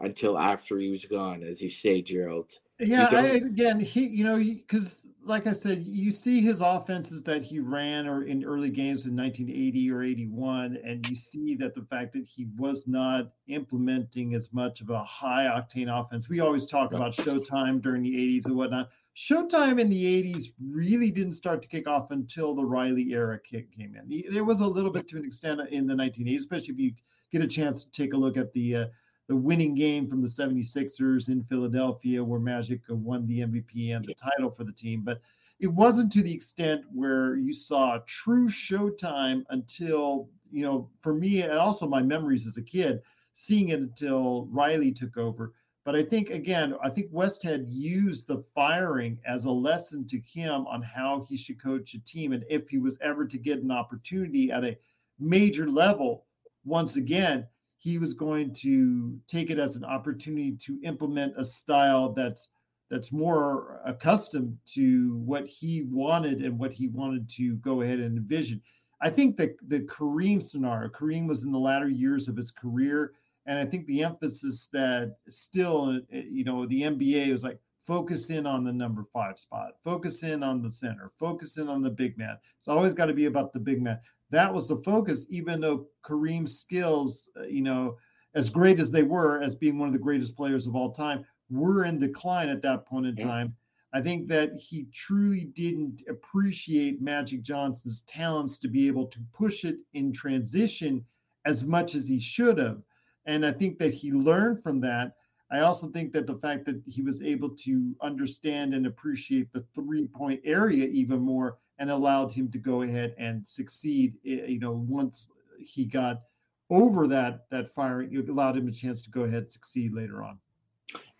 until 0.00 0.38
after 0.38 0.78
he 0.78 0.88
was 0.90 1.04
gone, 1.04 1.42
as 1.42 1.60
you 1.60 1.68
say, 1.68 2.02
Gerald. 2.02 2.52
Yeah, 2.80 3.08
I, 3.10 3.26
again, 3.26 3.80
he, 3.80 4.06
you 4.06 4.24
know, 4.24 4.38
because 4.38 5.08
like 5.24 5.46
I 5.46 5.52
said, 5.52 5.84
you 5.84 6.10
see 6.10 6.40
his 6.40 6.60
offenses 6.60 7.22
that 7.24 7.42
he 7.42 7.58
ran 7.58 8.06
or 8.06 8.22
in 8.22 8.44
early 8.44 8.70
games 8.70 9.06
in 9.06 9.16
1980 9.16 9.90
or 9.90 10.02
81, 10.02 10.78
and 10.84 11.04
you 11.04 11.14
see 11.14 11.54
that 11.56 11.74
the 11.74 11.82
fact 11.82 12.12
that 12.12 12.24
he 12.24 12.46
was 12.56 12.86
not 12.86 13.32
implementing 13.48 14.34
as 14.34 14.52
much 14.52 14.80
of 14.80 14.90
a 14.90 15.02
high 15.02 15.44
octane 15.44 15.88
offense. 15.88 16.28
We 16.28 16.40
always 16.40 16.66
talk 16.66 16.94
about 16.94 17.12
Showtime 17.12 17.82
during 17.82 18.02
the 18.02 18.14
80s 18.14 18.46
and 18.46 18.56
whatnot. 18.56 18.90
Showtime 19.16 19.80
in 19.80 19.90
the 19.90 20.22
80s 20.32 20.52
really 20.70 21.10
didn't 21.10 21.34
start 21.34 21.60
to 21.62 21.68
kick 21.68 21.88
off 21.88 22.12
until 22.12 22.54
the 22.54 22.64
Riley 22.64 23.12
era 23.12 23.38
kick 23.38 23.72
came 23.72 23.96
in. 23.96 24.06
It 24.10 24.40
was 24.40 24.60
a 24.60 24.66
little 24.66 24.90
bit 24.90 25.08
to 25.08 25.18
an 25.18 25.24
extent 25.24 25.60
in 25.70 25.86
the 25.86 25.94
1980s, 25.94 26.38
especially 26.38 26.74
if 26.74 26.78
you 26.78 26.92
get 27.32 27.42
a 27.42 27.46
chance 27.46 27.84
to 27.84 27.90
take 27.90 28.14
a 28.14 28.16
look 28.16 28.36
at 28.36 28.52
the 28.52 28.76
uh, 28.76 28.86
the 29.28 29.36
winning 29.36 29.74
game 29.74 30.08
from 30.08 30.22
the 30.22 30.28
76ers 30.28 31.28
in 31.28 31.44
Philadelphia, 31.44 32.24
where 32.24 32.40
Magic 32.40 32.80
won 32.88 33.26
the 33.26 33.40
MVP 33.40 33.94
and 33.94 34.04
the 34.04 34.14
title 34.14 34.50
for 34.50 34.64
the 34.64 34.72
team. 34.72 35.02
But 35.04 35.20
it 35.60 35.66
wasn't 35.66 36.10
to 36.12 36.22
the 36.22 36.32
extent 36.32 36.84
where 36.92 37.36
you 37.36 37.52
saw 37.52 37.98
true 38.06 38.48
showtime 38.48 39.44
until, 39.50 40.30
you 40.50 40.64
know, 40.64 40.88
for 41.00 41.12
me, 41.12 41.42
and 41.42 41.52
also 41.52 41.86
my 41.86 42.00
memories 42.00 42.46
as 42.46 42.56
a 42.56 42.62
kid, 42.62 43.02
seeing 43.34 43.68
it 43.68 43.80
until 43.80 44.46
Riley 44.46 44.92
took 44.92 45.18
over. 45.18 45.52
But 45.84 45.94
I 45.94 46.02
think, 46.02 46.30
again, 46.30 46.74
I 46.82 46.90
think 46.90 47.12
Westhead 47.12 47.64
used 47.66 48.26
the 48.26 48.44
firing 48.54 49.18
as 49.26 49.44
a 49.44 49.50
lesson 49.50 50.06
to 50.08 50.20
him 50.20 50.66
on 50.66 50.82
how 50.82 51.26
he 51.28 51.36
should 51.36 51.62
coach 51.62 51.94
a 51.94 52.04
team. 52.04 52.32
And 52.32 52.44
if 52.48 52.68
he 52.68 52.78
was 52.78 52.98
ever 53.00 53.26
to 53.26 53.38
get 53.38 53.62
an 53.62 53.70
opportunity 53.70 54.50
at 54.50 54.64
a 54.64 54.76
major 55.18 55.68
level, 55.70 56.26
once 56.64 56.96
again, 56.96 57.46
he 57.78 57.96
was 57.96 58.12
going 58.12 58.52
to 58.52 59.18
take 59.28 59.50
it 59.50 59.58
as 59.58 59.76
an 59.76 59.84
opportunity 59.84 60.52
to 60.52 60.78
implement 60.82 61.32
a 61.38 61.44
style 61.44 62.12
that's 62.12 62.50
that's 62.90 63.12
more 63.12 63.80
accustomed 63.84 64.56
to 64.64 65.16
what 65.18 65.46
he 65.46 65.82
wanted 65.90 66.40
and 66.40 66.58
what 66.58 66.72
he 66.72 66.88
wanted 66.88 67.28
to 67.28 67.54
go 67.56 67.82
ahead 67.82 68.00
and 68.00 68.16
envision. 68.16 68.62
I 69.00 69.10
think 69.10 69.36
that 69.36 69.56
the 69.68 69.80
Kareem 69.80 70.42
scenario, 70.42 70.88
Kareem 70.88 71.28
was 71.28 71.44
in 71.44 71.52
the 71.52 71.58
latter 71.58 71.88
years 71.88 72.28
of 72.28 72.36
his 72.36 72.50
career, 72.50 73.12
and 73.44 73.58
I 73.58 73.66
think 73.66 73.86
the 73.86 74.02
emphasis 74.02 74.68
that 74.72 75.16
still, 75.28 76.00
eh, 76.10 76.22
you 76.28 76.44
know, 76.44 76.66
the 76.66 76.82
NBA 76.82 77.30
was 77.30 77.44
like 77.44 77.58
focus 77.76 78.30
in 78.30 78.46
on 78.46 78.64
the 78.64 78.72
number 78.72 79.04
five 79.12 79.38
spot, 79.38 79.72
focus 79.84 80.22
in 80.22 80.42
on 80.42 80.62
the 80.62 80.70
center, 80.70 81.12
focus 81.18 81.58
in 81.58 81.68
on 81.68 81.82
the 81.82 81.90
big 81.90 82.18
man. 82.18 82.38
It's 82.58 82.68
always 82.68 82.94
got 82.94 83.06
to 83.06 83.14
be 83.14 83.26
about 83.26 83.52
the 83.52 83.60
big 83.60 83.80
man 83.80 84.00
that 84.30 84.52
was 84.52 84.68
the 84.68 84.76
focus, 84.78 85.26
even 85.30 85.60
though 85.60 85.86
Kareem's 86.04 86.58
skills, 86.58 87.30
uh, 87.38 87.44
you 87.44 87.62
know, 87.62 87.96
as 88.34 88.50
great 88.50 88.78
as 88.78 88.90
they 88.90 89.02
were, 89.02 89.40
as 89.40 89.54
being 89.54 89.78
one 89.78 89.88
of 89.88 89.92
the 89.92 89.98
greatest 89.98 90.36
players 90.36 90.66
of 90.66 90.76
all 90.76 90.90
time, 90.90 91.24
were 91.50 91.84
in 91.84 91.98
decline 91.98 92.48
at 92.48 92.60
that 92.62 92.86
point 92.86 93.06
in 93.06 93.16
yeah. 93.16 93.24
time. 93.24 93.56
I 93.92 94.02
think 94.02 94.28
that 94.28 94.54
he 94.54 94.86
truly 94.92 95.44
didn't 95.44 96.02
appreciate 96.10 97.00
Magic 97.00 97.42
Johnson's 97.42 98.02
talents 98.02 98.58
to 98.58 98.68
be 98.68 98.86
able 98.86 99.06
to 99.06 99.18
push 99.32 99.64
it 99.64 99.76
in 99.94 100.12
transition 100.12 101.04
as 101.46 101.64
much 101.64 101.94
as 101.94 102.06
he 102.06 102.20
should 102.20 102.58
have. 102.58 102.82
And 103.24 103.46
I 103.46 103.52
think 103.52 103.78
that 103.78 103.94
he 103.94 104.12
learned 104.12 104.62
from 104.62 104.80
that. 104.80 105.14
I 105.50 105.60
also 105.60 105.88
think 105.88 106.12
that 106.12 106.26
the 106.26 106.36
fact 106.36 106.66
that 106.66 106.82
he 106.86 107.00
was 107.00 107.22
able 107.22 107.48
to 107.50 107.96
understand 108.02 108.74
and 108.74 108.86
appreciate 108.86 109.50
the 109.52 109.64
three 109.74 110.06
point 110.06 110.40
area 110.44 110.86
even 110.86 111.20
more 111.20 111.56
and 111.78 111.90
allowed 111.90 112.32
him 112.32 112.50
to 112.50 112.58
go 112.58 112.82
ahead 112.82 113.14
and 113.18 113.46
succeed. 113.46 114.14
You 114.22 114.58
know, 114.58 114.72
once 114.72 115.30
he 115.58 115.84
got 115.84 116.22
over 116.70 117.06
that 117.06 117.46
that 117.50 117.74
firing, 117.74 118.14
it 118.14 118.28
allowed 118.28 118.56
him 118.56 118.68
a 118.68 118.72
chance 118.72 119.02
to 119.02 119.10
go 119.10 119.22
ahead 119.22 119.44
and 119.44 119.52
succeed 119.52 119.94
later 119.94 120.22
on. 120.22 120.38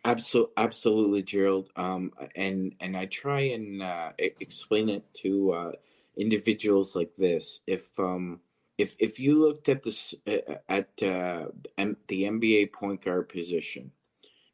Absolutely, 0.05 0.53
absolutely, 0.57 1.23
Gerald. 1.23 1.71
Um, 1.77 2.13
and 2.37 2.75
and 2.81 2.97
I 2.97 3.07
try 3.07 3.41
and 3.41 3.83
uh, 3.83 4.13
explain 4.19 4.89
it 4.89 5.05
to 5.15 5.53
uh, 5.53 5.73
individuals 6.17 6.95
like 6.95 7.11
this. 7.17 7.61
If 7.67 7.99
um, 7.99 8.41
if 8.79 8.95
if 8.99 9.19
you 9.19 9.41
looked 9.41 9.69
at 9.69 9.83
this 9.83 10.15
uh, 10.27 10.55
at 10.69 10.89
uh, 11.03 11.49
the 11.77 12.23
NBA 12.23 12.73
point 12.73 13.05
guard 13.05 13.29
position, 13.29 13.91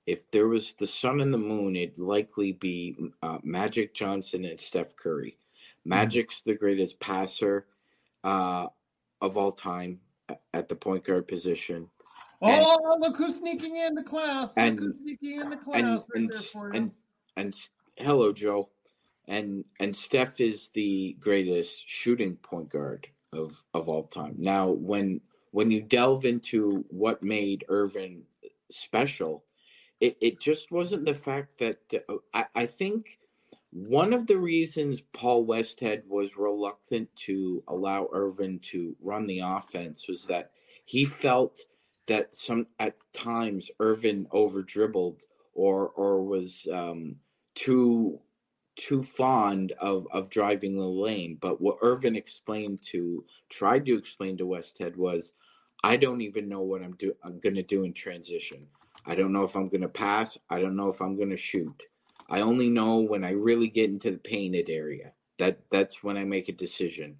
if 0.06 0.30
there 0.30 0.48
was 0.48 0.72
the 0.74 0.86
sun 0.86 1.20
and 1.20 1.32
the 1.32 1.38
moon, 1.38 1.76
it'd 1.76 1.98
likely 1.98 2.52
be 2.52 2.96
uh, 3.22 3.38
Magic 3.42 3.94
Johnson 3.94 4.44
and 4.44 4.58
Steph 4.58 4.96
Curry. 4.96 5.36
Magic's 5.84 6.40
the 6.40 6.54
greatest 6.54 6.98
passer 7.00 7.66
uh, 8.22 8.66
of 9.20 9.36
all 9.36 9.52
time 9.52 10.00
at 10.52 10.68
the 10.68 10.76
point 10.76 11.04
guard 11.04 11.28
position. 11.28 11.88
Oh, 12.42 12.92
and, 12.92 13.00
look 13.02 13.16
who's 13.16 13.38
sneaking 13.38 13.76
in 13.76 13.94
the 13.94 14.02
class! 14.02 14.54
And, 14.56 14.80
look 14.80 14.94
who's 14.96 15.02
sneaking 15.02 15.40
in 15.40 15.50
the 15.50 15.56
class 15.56 16.04
and, 16.14 16.32
right 16.32 16.76
and, 16.76 16.90
and, 17.36 17.54
hello, 17.96 18.32
Joe. 18.32 18.68
And 19.26 19.64
and 19.80 19.96
Steph 19.96 20.40
is 20.40 20.68
the 20.74 21.16
greatest 21.18 21.88
shooting 21.88 22.36
point 22.36 22.68
guard 22.68 23.08
of 23.32 23.62
of 23.72 23.88
all 23.88 24.04
time. 24.04 24.34
Now, 24.36 24.68
when 24.68 25.22
when 25.52 25.70
you 25.70 25.80
delve 25.80 26.26
into 26.26 26.84
what 26.90 27.22
made 27.22 27.64
Earvin 27.68 28.22
special, 28.70 29.44
it, 30.00 30.16
it 30.20 30.40
just 30.40 30.70
wasn't 30.70 31.06
the 31.06 31.14
fact 31.14 31.58
that 31.58 31.78
uh, 32.08 32.16
I, 32.34 32.46
I 32.54 32.66
think 32.66 33.18
one 33.74 34.12
of 34.12 34.28
the 34.28 34.38
reasons 34.38 35.00
Paul 35.00 35.44
Westhead 35.44 36.06
was 36.06 36.36
reluctant 36.36 37.08
to 37.16 37.60
allow 37.66 38.08
Earvin 38.12 38.60
to 38.70 38.94
run 39.02 39.26
the 39.26 39.40
offense 39.40 40.06
was 40.06 40.24
that 40.26 40.52
he 40.84 41.04
felt 41.04 41.58
that 42.06 42.36
some 42.36 42.68
at 42.78 42.94
times 43.12 43.72
Earvin 43.80 44.28
over 44.30 44.62
dribbled 44.62 45.22
or 45.54 45.88
or 45.88 46.22
was 46.22 46.68
um, 46.72 47.16
too 47.56 48.20
too 48.76 49.02
fond 49.02 49.72
of 49.80 50.06
of 50.12 50.30
driving 50.30 50.76
the 50.76 50.86
lane. 50.86 51.36
But 51.40 51.60
what 51.60 51.78
Earvin 51.82 52.14
explained 52.14 52.80
to 52.90 53.24
tried 53.48 53.86
to 53.86 53.98
explain 53.98 54.36
to 54.36 54.46
Westhead 54.46 54.94
was, 54.94 55.32
I 55.82 55.96
don't 55.96 56.20
even 56.20 56.48
know 56.48 56.62
what 56.62 56.80
I'm 56.80 56.94
do 56.94 57.12
I'm 57.24 57.40
gonna 57.40 57.64
do 57.64 57.82
in 57.82 57.92
transition. 57.92 58.68
I 59.04 59.16
don't 59.16 59.32
know 59.32 59.42
if 59.42 59.56
I'm 59.56 59.68
gonna 59.68 59.88
pass. 59.88 60.38
I 60.48 60.60
don't 60.60 60.76
know 60.76 60.88
if 60.88 61.02
I'm 61.02 61.18
gonna 61.18 61.36
shoot. 61.36 61.82
I 62.30 62.40
only 62.40 62.70
know 62.70 62.98
when 62.98 63.24
I 63.24 63.30
really 63.30 63.68
get 63.68 63.90
into 63.90 64.10
the 64.10 64.18
painted 64.18 64.70
area. 64.70 65.12
That 65.38 65.58
that's 65.70 66.02
when 66.02 66.16
I 66.16 66.24
make 66.24 66.48
a 66.48 66.52
decision. 66.52 67.16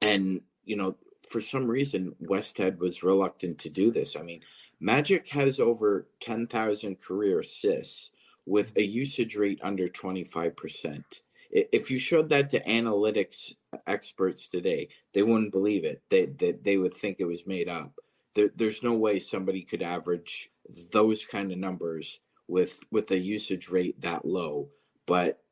And 0.00 0.40
you 0.64 0.76
know, 0.76 0.96
for 1.28 1.40
some 1.40 1.66
reason, 1.66 2.14
Westhead 2.22 2.78
was 2.78 3.02
reluctant 3.02 3.58
to 3.60 3.68
do 3.68 3.90
this. 3.90 4.16
I 4.16 4.22
mean, 4.22 4.40
Magic 4.80 5.28
has 5.28 5.60
over 5.60 6.06
ten 6.20 6.46
thousand 6.46 7.00
career 7.00 7.40
assists 7.40 8.12
with 8.48 8.72
a 8.76 8.82
usage 8.82 9.36
rate 9.36 9.60
under 9.62 9.88
25%. 9.88 11.04
If 11.50 11.90
you 11.90 11.98
showed 11.98 12.30
that 12.30 12.50
to 12.50 12.64
analytics 12.64 13.52
experts 13.86 14.48
today, 14.48 14.88
they 15.12 15.22
wouldn't 15.22 15.52
believe 15.52 15.84
it. 15.84 16.02
They, 16.08 16.26
they, 16.26 16.52
they 16.52 16.76
would 16.78 16.94
think 16.94 17.18
it 17.18 17.26
was 17.26 17.46
made 17.46 17.68
up. 17.68 17.92
There, 18.34 18.50
there's 18.54 18.82
no 18.82 18.94
way 18.94 19.18
somebody 19.18 19.62
could 19.62 19.82
average 19.82 20.50
those 20.90 21.26
kind 21.26 21.52
of 21.52 21.58
numbers 21.58 22.20
with 22.48 22.80
with 22.90 23.10
a 23.10 23.18
usage 23.18 23.68
rate 23.68 24.00
that 24.00 24.24
low. 24.24 24.68
But 25.06 25.42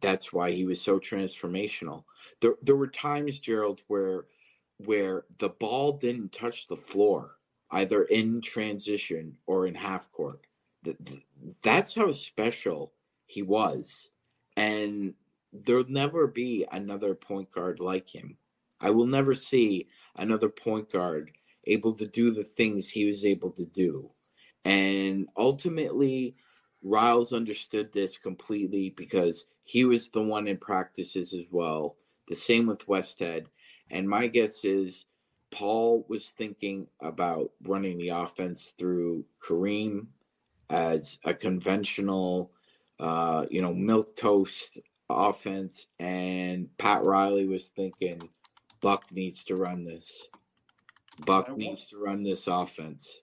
that's 0.00 0.32
why 0.32 0.50
he 0.50 0.64
was 0.64 0.80
so 0.80 0.98
transformational. 0.98 2.04
There, 2.40 2.54
there 2.62 2.76
were 2.76 2.88
times, 2.88 3.38
Gerald, 3.38 3.82
where 3.88 4.26
where 4.78 5.24
the 5.38 5.48
ball 5.48 5.92
didn't 5.92 6.32
touch 6.32 6.66
the 6.66 6.76
floor, 6.76 7.36
either 7.70 8.04
in 8.04 8.40
transition 8.40 9.34
or 9.46 9.66
in 9.66 9.74
half 9.74 10.10
court 10.12 10.46
that's 11.62 11.94
how 11.94 12.12
special 12.12 12.92
he 13.26 13.42
was. 13.42 14.10
And 14.56 15.14
there'll 15.52 15.88
never 15.88 16.26
be 16.26 16.66
another 16.70 17.14
point 17.14 17.50
guard 17.50 17.80
like 17.80 18.08
him. 18.08 18.36
I 18.80 18.90
will 18.90 19.06
never 19.06 19.34
see 19.34 19.88
another 20.16 20.48
point 20.48 20.90
guard 20.90 21.32
able 21.64 21.94
to 21.94 22.06
do 22.06 22.30
the 22.30 22.44
things 22.44 22.88
he 22.88 23.04
was 23.04 23.24
able 23.24 23.50
to 23.52 23.64
do. 23.66 24.10
And 24.68 25.28
ultimately, 25.34 26.36
Riles 26.82 27.32
understood 27.32 27.90
this 27.90 28.18
completely 28.18 28.90
because 28.90 29.46
he 29.64 29.86
was 29.86 30.10
the 30.10 30.22
one 30.22 30.46
in 30.46 30.58
practices 30.58 31.32
as 31.32 31.46
well. 31.50 31.96
The 32.28 32.36
same 32.36 32.66
with 32.66 32.86
Westhead. 32.86 33.46
And 33.90 34.06
my 34.06 34.26
guess 34.26 34.66
is 34.66 35.06
Paul 35.50 36.04
was 36.10 36.32
thinking 36.36 36.86
about 37.00 37.50
running 37.62 37.96
the 37.96 38.10
offense 38.10 38.74
through 38.78 39.24
Kareem 39.42 40.08
as 40.68 41.18
a 41.24 41.32
conventional, 41.32 42.50
uh, 43.00 43.46
you 43.50 43.62
know, 43.62 43.72
milk 43.72 44.16
toast 44.16 44.80
offense, 45.08 45.86
and 45.98 46.68
Pat 46.76 47.02
Riley 47.04 47.46
was 47.46 47.68
thinking 47.68 48.20
Buck 48.82 49.04
needs 49.10 49.44
to 49.44 49.54
run 49.54 49.86
this. 49.86 50.28
Buck 51.24 51.56
needs 51.56 51.88
to 51.88 51.96
run 51.96 52.22
this 52.22 52.46
offense. 52.46 53.22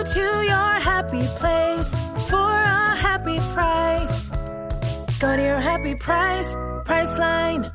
Go 0.00 0.06
to 0.06 0.18
your 0.18 0.80
happy 0.80 1.26
place 1.36 1.92
for 2.30 2.50
a 2.50 2.96
happy 2.96 3.36
price. 3.52 4.30
Go 5.20 5.36
to 5.36 5.42
your 5.42 5.60
happy 5.60 5.94
price, 5.94 6.54
Priceline. 6.86 7.70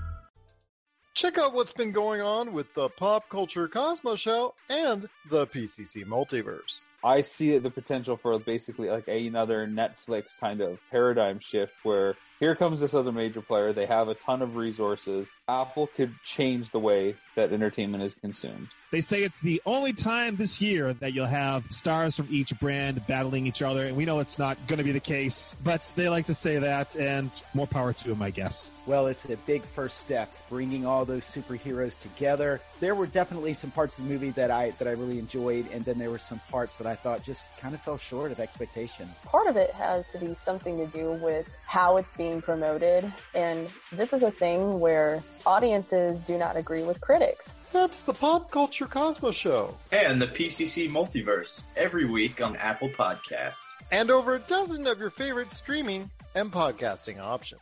Check 1.13 1.37
out 1.37 1.53
what's 1.53 1.71
been 1.71 1.91
going 1.91 2.21
on 2.21 2.51
with 2.51 2.73
the 2.73 2.89
Pop 2.89 3.29
Culture 3.29 3.67
Cosmos 3.67 4.19
Show 4.19 4.55
and 4.69 5.07
the 5.29 5.45
PCC 5.45 6.03
Multiverse. 6.03 6.81
I 7.03 7.21
see 7.21 7.55
the 7.59 7.69
potential 7.69 8.17
for 8.17 8.39
basically 8.39 8.89
like 8.89 9.07
another 9.07 9.67
Netflix 9.67 10.35
kind 10.39 10.61
of 10.61 10.79
paradigm 10.89 11.37
shift 11.37 11.73
where 11.83 12.15
here 12.39 12.55
comes 12.55 12.79
this 12.79 12.93
other 12.93 13.11
major 13.11 13.41
player. 13.41 13.73
They 13.73 13.85
have 13.85 14.09
a 14.09 14.15
ton 14.15 14.41
of 14.41 14.55
resources. 14.55 15.33
Apple 15.47 15.87
could 15.87 16.13
change 16.23 16.69
the 16.69 16.79
way 16.79 17.15
that 17.35 17.53
entertainment 17.53 18.03
is 18.03 18.15
consumed. 18.15 18.67
They 18.91 19.01
say 19.01 19.23
it's 19.23 19.41
the 19.41 19.61
only 19.65 19.93
time 19.93 20.35
this 20.35 20.61
year 20.61 20.93
that 20.93 21.13
you'll 21.13 21.25
have 21.25 21.71
stars 21.71 22.15
from 22.15 22.27
each 22.29 22.57
brand 22.59 23.05
battling 23.07 23.45
each 23.47 23.61
other. 23.61 23.85
And 23.85 23.95
we 23.95 24.05
know 24.05 24.19
it's 24.19 24.39
not 24.39 24.57
going 24.67 24.77
to 24.77 24.83
be 24.83 24.91
the 24.91 24.99
case, 24.99 25.57
but 25.63 25.91
they 25.95 26.09
like 26.09 26.25
to 26.25 26.33
say 26.33 26.59
that, 26.59 26.95
and 26.97 27.29
more 27.53 27.67
power 27.67 27.93
to 27.93 28.09
them, 28.09 28.21
I 28.21 28.31
guess. 28.31 28.71
Well, 28.87 29.07
it's 29.07 29.25
a 29.25 29.37
big 29.37 29.63
first 29.63 29.97
step, 29.97 30.31
bringing 30.49 30.85
all 30.85 31.05
those 31.05 31.25
superheroes 31.25 31.99
together. 31.99 32.61
There 32.79 32.93
were 32.93 33.07
definitely 33.07 33.53
some 33.53 33.71
parts 33.71 33.97
of 33.97 34.05
the 34.05 34.11
movie 34.11 34.29
that 34.31 34.51
I 34.51 34.71
that 34.71 34.87
I 34.87 34.91
really 34.91 35.17
enjoyed, 35.17 35.65
and 35.71 35.83
then 35.83 35.97
there 35.97 36.11
were 36.11 36.19
some 36.19 36.39
parts 36.51 36.77
that 36.77 36.85
I 36.85 36.93
thought 36.95 37.23
just 37.23 37.49
kind 37.57 37.73
of 37.73 37.81
fell 37.81 37.97
short 37.97 38.31
of 38.31 38.39
expectation. 38.39 39.09
Part 39.23 39.47
of 39.47 39.57
it 39.57 39.71
has 39.71 40.11
to 40.11 40.19
be 40.19 40.33
something 40.35 40.77
to 40.77 40.85
do 40.85 41.13
with 41.13 41.49
how 41.65 41.97
it's 41.97 42.15
being 42.15 42.41
promoted. 42.41 43.11
And 43.33 43.69
this 43.91 44.13
is 44.13 44.21
a 44.21 44.31
thing 44.31 44.79
where 44.79 45.23
audiences 45.45 46.23
do 46.23 46.37
not 46.37 46.55
agree 46.55 46.83
with 46.83 47.01
critics. 47.01 47.55
That's 47.71 48.01
the 48.01 48.13
Pop 48.13 48.51
Culture 48.51 48.85
Cosmos 48.85 49.35
Show. 49.35 49.75
And 49.91 50.21
the 50.21 50.27
PCC 50.27 50.89
Multiverse 50.89 51.65
every 51.75 52.05
week 52.05 52.41
on 52.41 52.55
Apple 52.57 52.89
Podcasts. 52.89 53.65
And 53.91 54.11
over 54.11 54.35
a 54.35 54.39
dozen 54.39 54.85
of 54.87 54.99
your 54.99 55.09
favorite 55.09 55.53
streaming 55.53 56.09
and 56.35 56.51
podcasting 56.51 57.19
options. 57.19 57.61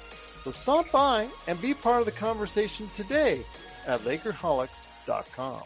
So 0.41 0.49
stop 0.51 0.91
by 0.91 1.27
and 1.47 1.61
be 1.61 1.75
part 1.75 1.99
of 1.99 2.07
the 2.07 2.11
conversation 2.11 2.89
today 2.95 3.45
at 3.85 3.99
Lakerholics.com. 4.01 5.61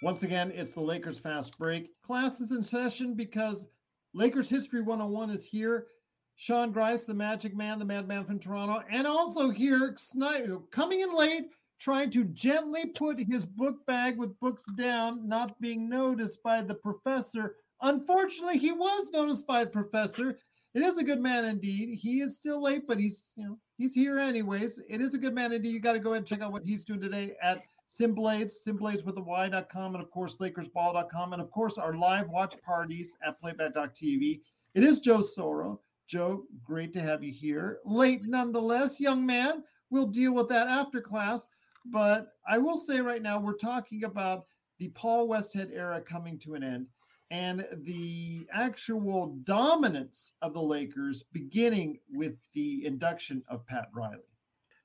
Once 0.00 0.22
again, 0.22 0.52
it's 0.54 0.74
the 0.74 0.80
Lakers 0.80 1.18
Fast 1.18 1.58
Break. 1.58 1.90
Class 2.02 2.40
is 2.40 2.52
in 2.52 2.62
session 2.62 3.14
because 3.14 3.66
Lakers 4.14 4.48
History 4.48 4.80
101 4.80 5.30
is 5.30 5.44
here. 5.44 5.88
Sean 6.36 6.70
Grice, 6.70 7.04
the 7.04 7.14
Magic 7.14 7.56
Man, 7.56 7.80
the 7.80 7.84
Madman 7.84 8.24
from 8.26 8.38
Toronto, 8.38 8.84
and 8.88 9.04
also 9.04 9.50
here, 9.50 9.94
Snyder, 9.96 10.58
coming 10.70 11.00
in 11.00 11.12
late, 11.12 11.50
trying 11.80 12.10
to 12.10 12.22
gently 12.26 12.86
put 12.86 13.18
his 13.18 13.44
book 13.44 13.84
bag 13.86 14.16
with 14.18 14.38
books 14.38 14.62
down, 14.76 15.26
not 15.26 15.60
being 15.60 15.88
noticed 15.88 16.40
by 16.44 16.62
the 16.62 16.74
professor. 16.74 17.56
Unfortunately, 17.80 18.56
he 18.56 18.70
was 18.70 19.10
noticed 19.10 19.48
by 19.48 19.64
the 19.64 19.70
professor. 19.70 20.38
It 20.74 20.82
is 20.82 20.96
a 20.96 21.04
good 21.04 21.20
man 21.20 21.44
indeed. 21.44 21.98
He 21.98 22.22
is 22.22 22.36
still 22.36 22.62
late, 22.62 22.86
but 22.86 22.98
he's 22.98 23.34
you 23.36 23.44
know 23.44 23.58
he's 23.76 23.94
here 23.94 24.18
anyways. 24.18 24.80
It 24.88 25.00
is 25.00 25.14
a 25.14 25.18
good 25.18 25.34
man 25.34 25.52
indeed. 25.52 25.72
You 25.72 25.80
got 25.80 25.92
to 25.92 25.98
go 25.98 26.10
ahead 26.10 26.18
and 26.18 26.26
check 26.26 26.40
out 26.40 26.52
what 26.52 26.64
he's 26.64 26.84
doing 26.84 27.00
today 27.00 27.34
at 27.42 27.62
Simblades, 27.88 28.52
Simblades 28.66 29.04
with 29.04 29.18
a 29.18 29.22
Y.com, 29.22 29.94
and 29.94 30.02
of 30.02 30.10
course, 30.10 30.38
LakersBall.com, 30.38 31.34
and 31.34 31.42
of 31.42 31.50
course, 31.50 31.76
our 31.76 31.94
live 31.94 32.30
watch 32.30 32.60
parties 32.62 33.16
at 33.26 33.38
playback.tv. 33.38 34.40
It 34.74 34.82
is 34.82 35.00
Joe 35.00 35.18
Soro. 35.18 35.78
Joe, 36.06 36.44
great 36.64 36.92
to 36.94 37.02
have 37.02 37.22
you 37.22 37.32
here. 37.32 37.80
Late 37.84 38.24
nonetheless, 38.24 38.98
young 38.98 39.26
man. 39.26 39.64
We'll 39.90 40.06
deal 40.06 40.32
with 40.32 40.48
that 40.48 40.68
after 40.68 41.02
class. 41.02 41.46
But 41.86 42.28
I 42.48 42.56
will 42.56 42.78
say 42.78 43.00
right 43.00 43.20
now, 43.22 43.38
we're 43.38 43.54
talking 43.54 44.04
about 44.04 44.46
the 44.78 44.88
Paul 44.88 45.28
Westhead 45.28 45.70
era 45.70 46.00
coming 46.00 46.38
to 46.40 46.54
an 46.54 46.62
end 46.62 46.86
and 47.32 47.64
the 47.84 48.46
actual 48.52 49.34
dominance 49.44 50.34
of 50.42 50.52
the 50.52 50.60
Lakers 50.60 51.22
beginning 51.32 51.98
with 52.12 52.34
the 52.52 52.84
induction 52.84 53.42
of 53.48 53.66
Pat 53.66 53.88
Riley. 53.94 54.18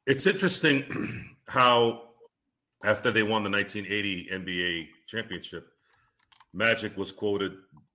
It's 0.05 0.25
interesting 0.25 1.35
how 1.47 2.03
after 2.85 3.11
they 3.11 3.21
won 3.21 3.43
the 3.43 3.49
1980 3.49 4.29
NBA 4.31 4.87
championship, 5.07 5.67
Magic 6.53 6.95
was 6.95 7.11
quoted 7.11 7.51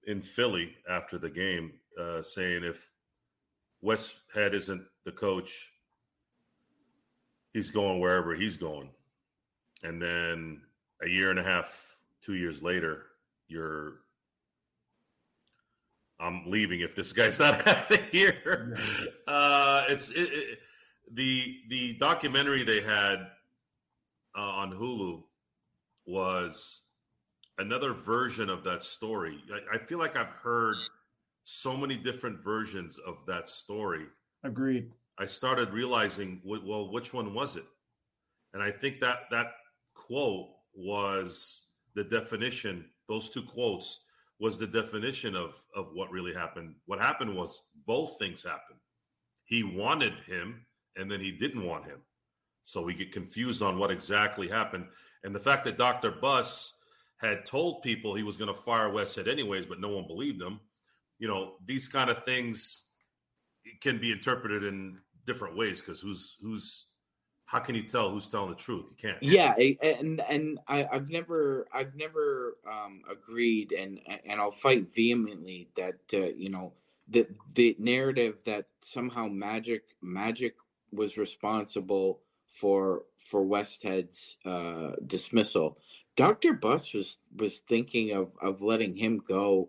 in 0.07 0.21
Philly 0.21 0.77
after 0.89 1.17
the 1.17 1.31
game 1.31 1.73
uh, 1.99 2.21
saying 2.23 2.63
if 2.63 2.91
West 3.81 4.19
Westhead 4.37 4.53
isn't 4.53 4.83
the 5.07 5.13
coach, 5.13 5.73
he's 7.55 7.71
going 7.71 8.01
wherever 8.01 8.35
he's 8.35 8.59
going. 8.59 8.91
And 9.83 10.01
then 10.01 10.61
a 11.03 11.09
year 11.09 11.31
and 11.31 11.39
a 11.39 11.43
half, 11.43 11.97
two 12.21 12.35
years 12.35 12.63
later, 12.63 13.07
you're 13.49 14.03
I'm 16.23 16.45
leaving 16.47 16.81
if 16.81 16.95
this 16.95 17.13
guy's 17.13 17.39
not 17.41 17.67
out 17.67 17.91
of 17.91 18.05
here. 18.11 18.79
Uh, 19.27 19.85
it's 19.89 20.11
it, 20.11 20.29
it, 20.33 20.59
the 21.13 21.59
the 21.69 21.95
documentary 21.95 22.65
they 22.65 22.81
had 22.81 23.27
uh, 24.37 24.41
on 24.41 24.73
Hulu 24.73 25.23
was 26.07 26.81
another 27.59 27.93
version 27.93 28.49
of 28.49 28.65
that 28.65 28.83
story. 28.83 29.39
I, 29.53 29.77
I 29.77 29.79
feel 29.79 29.99
like 29.99 30.17
I've 30.17 30.31
heard 30.31 30.77
so 31.45 31.77
many 31.77 31.97
different 31.97 32.43
versions 32.43 32.99
of 32.99 33.25
that 33.27 33.49
story. 33.49 34.07
Agreed. 34.45 34.91
I 35.19 35.27
started 35.27 35.73
realizing, 35.73 36.41
well, 36.45 36.91
which 36.91 37.13
one 37.13 37.35
was 37.35 37.57
it? 37.57 37.67
And 38.55 38.63
I 38.63 38.71
think 38.71 39.01
that 39.01 39.31
that 39.31 39.53
quote 39.95 40.49
was 40.75 41.65
the 41.95 42.05
definition. 42.05 42.87
Those 43.09 43.29
two 43.29 43.43
quotes 43.43 44.01
was 44.43 44.59
the 44.59 44.67
definition 44.67 45.37
of 45.37 45.57
of 45.75 45.91
what 45.95 46.11
really 46.11 46.35
happened. 46.35 46.75
What 46.87 46.99
happened 46.99 47.37
was 47.37 47.63
both 47.87 48.19
things 48.19 48.43
happened. 48.43 48.81
He 49.45 49.63
wanted 49.63 50.15
him, 50.27 50.67
and 50.97 51.09
then 51.09 51.21
he 51.21 51.31
didn't 51.31 51.65
want 51.65 51.85
him. 51.85 52.01
So 52.65 52.83
we 52.83 52.93
get 52.93 53.13
confused 53.13 53.63
on 53.63 53.79
what 53.79 53.93
exactly 53.93 54.49
happened. 54.49 54.87
And 55.23 55.33
the 55.33 55.41
fact 55.41 55.65
that 55.65 55.79
Dr. 55.79 56.11
Buss 56.11 56.75
had 57.19 57.47
told 57.47 57.83
people 57.83 58.15
he 58.15 58.25
was 58.25 58.37
going 58.37 58.53
to 58.53 58.61
fire 58.61 58.91
Westhead 58.91 59.29
anyways, 59.29 59.67
but 59.67 59.81
no 59.81 59.91
one 59.91 60.09
believed 60.09 60.43
him. 60.43 60.59
You 61.21 61.29
know, 61.29 61.53
these 61.65 61.87
kind 61.87 62.11
of 62.11 62.25
things 62.25 62.83
can 63.81 64.01
be 64.01 64.11
interpreted 64.11 64.65
in 64.65 64.99
different 65.25 65.57
ways 65.57 65.81
because 65.81 66.01
who's 66.01 66.37
who's 66.43 66.89
how 67.53 67.59
can 67.59 67.75
you 67.75 67.83
tell 67.83 68.09
who's 68.09 68.27
telling 68.29 68.49
the 68.49 68.57
truth? 68.57 68.87
You 68.89 68.97
can't. 68.97 69.23
Yeah, 69.23 69.55
and 69.83 70.23
and 70.23 70.59
I, 70.69 70.89
have 70.91 71.11
never 71.11 71.69
I've 71.71 71.95
never 71.95 72.57
um, 72.67 73.03
agreed, 73.11 73.73
and 73.73 74.01
and 74.25 74.41
I'll 74.41 74.51
fight 74.51 74.91
vehemently 74.91 75.69
that 75.77 75.99
uh, 76.15 76.33
you 76.35 76.49
know 76.49 76.73
the 77.09 77.27
the 77.53 77.77
narrative 77.79 78.43
that 78.47 78.69
somehow 78.81 79.29
magic 79.29 79.83
magic 80.01 80.55
was 80.93 81.19
responsible 81.19 82.21
for 82.49 83.03
for 83.19 83.45
Westhead's 83.45 84.39
uh, 84.47 84.93
dismissal. 85.07 85.77
Dr. 86.17 86.55
Buss 86.55 86.95
was 86.95 87.19
was 87.37 87.59
thinking 87.59 88.13
of 88.13 88.33
of 88.41 88.63
letting 88.63 88.97
him 88.97 89.19
go 89.29 89.69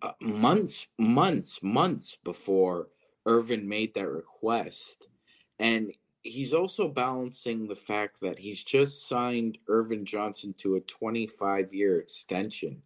uh, 0.00 0.12
months 0.20 0.86
months 0.96 1.58
months 1.60 2.18
before 2.22 2.86
Earvin 3.26 3.68
made 3.68 3.94
that 3.94 4.08
request, 4.08 5.08
and 5.58 5.90
he's 6.26 6.54
also 6.54 6.88
balancing 6.88 7.66
the 7.66 7.74
fact 7.74 8.20
that 8.20 8.38
he's 8.38 8.62
just 8.62 9.08
signed 9.08 9.58
Earvin 9.68 10.04
Johnson 10.04 10.54
to 10.58 10.76
a 10.76 10.80
25 10.80 11.72
year 11.72 11.98
extension. 11.98 12.82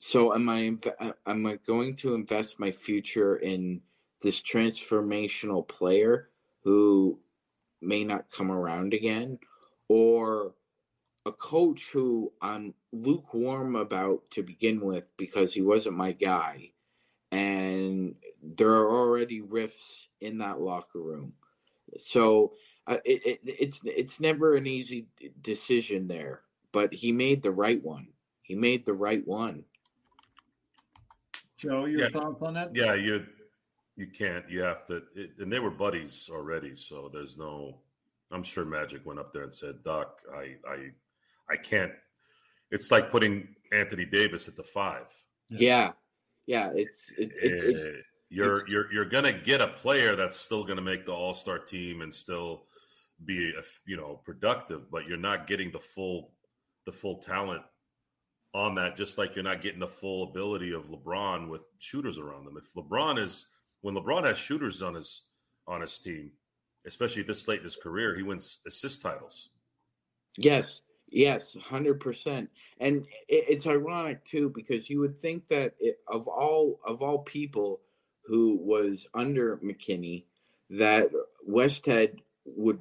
So 0.00 0.34
am 0.34 0.48
I 0.48 0.76
uh, 0.98 1.12
am 1.26 1.46
I 1.46 1.56
going 1.66 1.96
to 1.96 2.14
invest 2.14 2.58
my 2.58 2.70
future 2.70 3.36
in 3.36 3.82
this 4.22 4.40
transformational 4.40 5.66
player 5.66 6.30
who 6.64 7.18
may 7.82 8.04
not 8.04 8.30
come 8.30 8.50
around 8.50 8.94
again, 8.94 9.38
or 9.88 10.54
a 11.26 11.32
coach 11.32 11.90
who 11.92 12.32
I'm 12.40 12.74
lukewarm 12.92 13.76
about 13.76 14.30
to 14.32 14.42
begin 14.42 14.80
with 14.80 15.04
because 15.16 15.52
he 15.52 15.60
wasn't 15.60 15.96
my 15.96 16.12
guy, 16.12 16.70
and 17.30 18.14
there 18.42 18.72
are 18.72 18.90
already 18.90 19.42
rifts 19.42 20.08
in 20.20 20.38
that 20.38 20.60
locker 20.60 21.00
room. 21.00 21.34
So 21.98 22.52
uh, 22.86 22.98
it, 23.04 23.24
it, 23.26 23.40
it's 23.44 23.80
it's 23.84 24.20
never 24.20 24.56
an 24.56 24.66
easy 24.66 25.06
decision 25.42 26.08
there, 26.08 26.42
but 26.72 26.92
he 26.92 27.12
made 27.12 27.42
the 27.42 27.50
right 27.50 27.82
one. 27.82 28.08
He 28.42 28.54
made 28.54 28.84
the 28.84 28.94
right 28.94 29.26
one. 29.26 29.64
Joe, 31.56 31.84
your 31.84 32.00
yeah, 32.00 32.08
thoughts 32.08 32.42
on 32.42 32.54
that? 32.54 32.70
Yeah, 32.74 32.94
you 32.94 33.26
you 33.96 34.06
can't. 34.06 34.48
You 34.48 34.62
have 34.62 34.86
to. 34.86 35.02
It, 35.14 35.32
and 35.38 35.52
they 35.52 35.58
were 35.58 35.70
buddies 35.70 36.30
already, 36.32 36.74
so 36.74 37.10
there's 37.12 37.36
no. 37.36 37.78
I'm 38.32 38.42
sure 38.42 38.64
Magic 38.64 39.04
went 39.04 39.18
up 39.18 39.32
there 39.32 39.42
and 39.42 39.52
said, 39.52 39.84
"Doc, 39.84 40.20
I 40.34 40.56
I 40.68 40.90
I 41.50 41.56
can't." 41.56 41.92
It's 42.70 42.90
like 42.90 43.10
putting 43.10 43.54
Anthony 43.72 44.04
Davis 44.04 44.48
at 44.48 44.56
the 44.56 44.62
five. 44.62 45.06
Yeah, 45.48 45.92
yeah. 46.46 46.70
It's 46.74 47.12
it, 47.18 47.30
it, 47.42 48.04
you're 48.30 48.66
you're 48.68 48.92
you're 48.92 49.04
gonna 49.04 49.32
get 49.32 49.60
a 49.60 49.66
player 49.66 50.14
that's 50.14 50.36
still 50.36 50.64
gonna 50.64 50.80
make 50.80 51.04
the 51.04 51.12
All 51.12 51.34
Star 51.34 51.58
team 51.58 52.00
and 52.00 52.14
still 52.14 52.64
be 53.24 53.52
you 53.86 53.96
know 53.96 54.20
productive, 54.24 54.90
but 54.90 55.06
you're 55.06 55.18
not 55.18 55.46
getting 55.46 55.72
the 55.72 55.80
full 55.80 56.30
the 56.86 56.92
full 56.92 57.18
talent 57.18 57.62
on 58.54 58.76
that. 58.76 58.96
Just 58.96 59.18
like 59.18 59.34
you're 59.34 59.44
not 59.44 59.60
getting 59.60 59.80
the 59.80 59.88
full 59.88 60.30
ability 60.30 60.72
of 60.72 60.88
LeBron 60.88 61.48
with 61.48 61.64
shooters 61.80 62.18
around 62.18 62.44
them. 62.44 62.56
If 62.56 62.72
LeBron 62.74 63.22
is 63.22 63.46
when 63.80 63.96
LeBron 63.96 64.24
has 64.24 64.38
shooters 64.38 64.80
on 64.80 64.94
his 64.94 65.22
on 65.66 65.80
his 65.80 65.98
team, 65.98 66.30
especially 66.86 67.24
this 67.24 67.48
late 67.48 67.58
in 67.58 67.64
his 67.64 67.76
career, 67.76 68.14
he 68.16 68.22
wins 68.22 68.58
assist 68.64 69.02
titles. 69.02 69.50
Yes, 70.36 70.82
yes, 71.08 71.56
hundred 71.60 71.98
percent. 71.98 72.48
And 72.78 73.04
it, 73.28 73.44
it's 73.48 73.66
ironic 73.66 74.24
too 74.24 74.50
because 74.54 74.88
you 74.88 75.00
would 75.00 75.18
think 75.18 75.48
that 75.48 75.74
it, 75.80 75.98
of 76.06 76.28
all 76.28 76.78
of 76.86 77.02
all 77.02 77.18
people 77.18 77.80
who 78.24 78.56
was 78.56 79.06
under 79.14 79.56
McKinney, 79.58 80.24
that 80.70 81.10
Westhead 81.48 82.18
would 82.44 82.78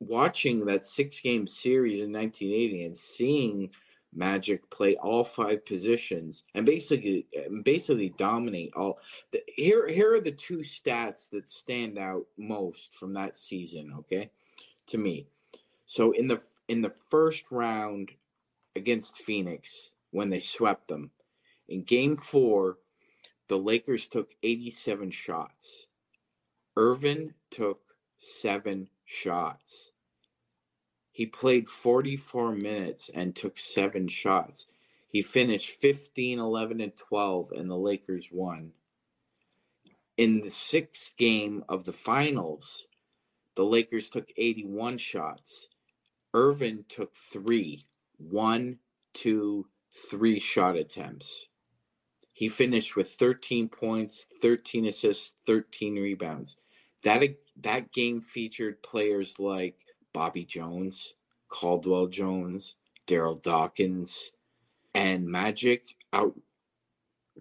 watching 0.00 0.64
that 0.64 0.84
six 0.84 1.20
game 1.20 1.46
series 1.46 2.00
in 2.00 2.12
1980 2.12 2.84
and 2.84 2.96
seeing 2.96 3.70
Magic 4.12 4.68
play 4.70 4.96
all 4.96 5.22
five 5.22 5.64
positions 5.64 6.42
and 6.54 6.66
basically 6.66 7.26
basically 7.62 8.08
dominate 8.18 8.72
all. 8.74 8.98
Here 9.46 9.86
here 9.86 10.14
are 10.14 10.20
the 10.20 10.32
two 10.32 10.58
stats 10.58 11.30
that 11.30 11.48
stand 11.48 11.96
out 11.96 12.26
most 12.36 12.92
from 12.94 13.12
that 13.14 13.36
season. 13.36 13.92
Okay, 14.00 14.30
to 14.88 14.98
me. 14.98 15.28
So 15.86 16.10
in 16.10 16.26
the 16.26 16.40
in 16.66 16.80
the 16.80 16.92
first 17.08 17.52
round 17.52 18.10
against 18.74 19.18
Phoenix 19.18 19.92
when 20.10 20.28
they 20.28 20.40
swept 20.40 20.88
them 20.88 21.12
in 21.68 21.84
Game 21.84 22.16
Four, 22.16 22.78
the 23.50 23.58
Lakers 23.58 24.06
took 24.06 24.30
87 24.44 25.10
shots. 25.10 25.88
Earvin 26.76 27.34
took 27.50 27.80
seven 28.16 28.88
shots. 29.04 29.90
He 31.10 31.26
played 31.26 31.66
44 31.66 32.52
minutes 32.52 33.10
and 33.12 33.34
took 33.34 33.58
seven 33.58 34.06
shots. 34.06 34.68
He 35.08 35.20
finished 35.20 35.80
15, 35.80 36.38
11, 36.38 36.80
and 36.80 36.96
12, 36.96 37.50
and 37.50 37.68
the 37.68 37.76
Lakers 37.76 38.28
won. 38.30 38.70
In 40.16 40.42
the 40.42 40.50
sixth 40.52 41.16
game 41.16 41.64
of 41.68 41.84
the 41.84 41.92
finals, 41.92 42.86
the 43.56 43.64
Lakers 43.64 44.10
took 44.10 44.28
81 44.36 44.98
shots. 44.98 45.66
Earvin 46.32 46.84
took 46.88 47.16
three, 47.16 47.88
one, 48.16 48.78
two, 49.12 49.66
three 50.08 50.38
shot 50.38 50.76
attempts. 50.76 51.48
He 52.40 52.48
finished 52.48 52.96
with 52.96 53.12
13 53.12 53.68
points, 53.68 54.26
13 54.40 54.86
assists, 54.86 55.34
13 55.44 55.96
rebounds. 55.96 56.56
That 57.02 57.22
that 57.60 57.92
game 57.92 58.22
featured 58.22 58.82
players 58.82 59.38
like 59.38 59.76
Bobby 60.14 60.46
Jones, 60.46 61.12
Caldwell 61.48 62.06
Jones, 62.06 62.76
Daryl 63.06 63.42
Dawkins, 63.42 64.32
and 64.94 65.26
Magic 65.28 65.94
out 66.14 66.34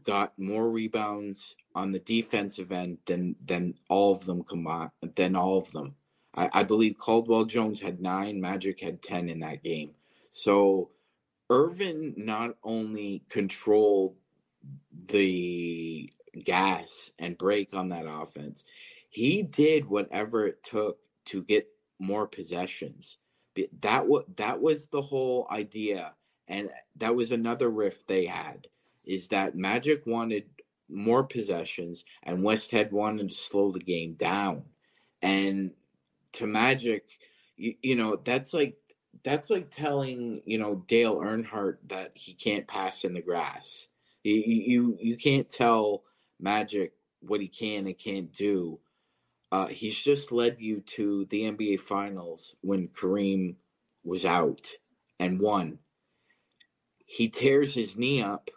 got 0.03 0.37
more 0.37 0.69
rebounds 0.69 1.55
on 1.75 1.93
the 1.93 1.99
defensive 1.99 2.73
end 2.73 2.97
than 3.05 3.37
than 3.45 3.75
all 3.87 4.11
of 4.11 4.25
them 4.25 4.43
combined 4.43 4.91
than 5.15 5.33
all 5.33 5.59
of 5.59 5.71
them. 5.71 5.95
I, 6.35 6.49
I 6.51 6.63
believe 6.63 6.97
Caldwell 6.97 7.45
Jones 7.45 7.79
had 7.79 8.01
nine, 8.01 8.41
Magic 8.41 8.81
had 8.81 9.01
ten 9.01 9.29
in 9.29 9.39
that 9.39 9.63
game. 9.63 9.91
So 10.31 10.89
Earvin 11.49 12.15
not 12.17 12.57
only 12.65 13.23
controlled 13.29 14.17
the 15.07 16.11
gas 16.43 17.11
and 17.19 17.37
break 17.37 17.73
on 17.73 17.89
that 17.89 18.05
offense, 18.07 18.65
he 19.09 19.43
did 19.43 19.85
whatever 19.85 20.47
it 20.47 20.63
took 20.63 20.99
to 21.25 21.43
get 21.43 21.67
more 21.99 22.27
possessions. 22.27 23.17
That 23.81 24.07
was 24.07 24.23
that 24.37 24.61
was 24.61 24.87
the 24.87 25.01
whole 25.01 25.47
idea, 25.51 26.13
and 26.47 26.69
that 26.97 27.15
was 27.15 27.31
another 27.31 27.69
riff 27.69 28.05
they 28.07 28.25
had. 28.25 28.67
Is 29.03 29.27
that 29.29 29.55
Magic 29.55 30.05
wanted 30.05 30.45
more 30.87 31.23
possessions, 31.23 32.05
and 32.23 32.39
Westhead 32.39 32.91
wanted 32.91 33.29
to 33.29 33.35
slow 33.35 33.71
the 33.71 33.79
game 33.79 34.13
down. 34.13 34.63
And 35.21 35.71
to 36.33 36.47
Magic, 36.47 37.05
you, 37.57 37.75
you 37.81 37.95
know, 37.95 38.17
that's 38.23 38.53
like 38.53 38.77
that's 39.23 39.49
like 39.49 39.69
telling 39.69 40.41
you 40.45 40.57
know 40.57 40.83
Dale 40.87 41.17
Earnhardt 41.17 41.77
that 41.87 42.11
he 42.13 42.33
can't 42.33 42.67
pass 42.67 43.03
in 43.03 43.13
the 43.13 43.21
grass. 43.21 43.87
You 44.23 44.35
you, 44.35 44.97
you 44.99 45.17
can't 45.17 45.49
tell 45.49 46.03
Magic 46.39 46.93
what 47.21 47.41
he 47.41 47.47
can 47.47 47.85
and 47.87 47.97
can't 47.97 48.31
do. 48.31 48.79
Uh, 49.51 49.67
he's 49.67 49.99
just 49.99 50.31
led 50.31 50.57
you 50.59 50.81
to 50.81 51.25
the 51.29 51.43
NBA 51.43 51.79
Finals 51.79 52.55
when 52.61 52.87
Kareem 52.89 53.55
was 54.03 54.25
out 54.25 54.69
and 55.19 55.39
won. 55.39 55.79
He 57.05 57.29
tears 57.29 57.73
his 57.73 57.97
knee 57.97 58.21
up, 58.21 58.49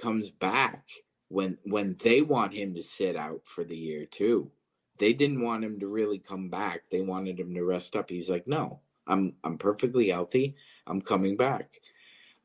comes 0.00 0.30
back 0.30 0.84
when 1.28 1.58
when 1.64 1.96
they 2.02 2.20
want 2.20 2.52
him 2.52 2.74
to 2.74 2.82
sit 2.82 3.16
out 3.16 3.40
for 3.44 3.64
the 3.64 3.76
year 3.76 4.04
too. 4.04 4.50
They 4.98 5.12
didn't 5.12 5.42
want 5.42 5.64
him 5.64 5.80
to 5.80 5.88
really 5.88 6.18
come 6.18 6.50
back. 6.50 6.82
They 6.90 7.00
wanted 7.00 7.40
him 7.40 7.54
to 7.54 7.64
rest 7.64 7.96
up. 7.96 8.10
He's 8.10 8.30
like, 8.30 8.46
"No, 8.46 8.80
I'm 9.06 9.34
I'm 9.42 9.58
perfectly 9.58 10.10
healthy. 10.10 10.56
I'm 10.86 11.00
coming 11.00 11.36
back." 11.36 11.80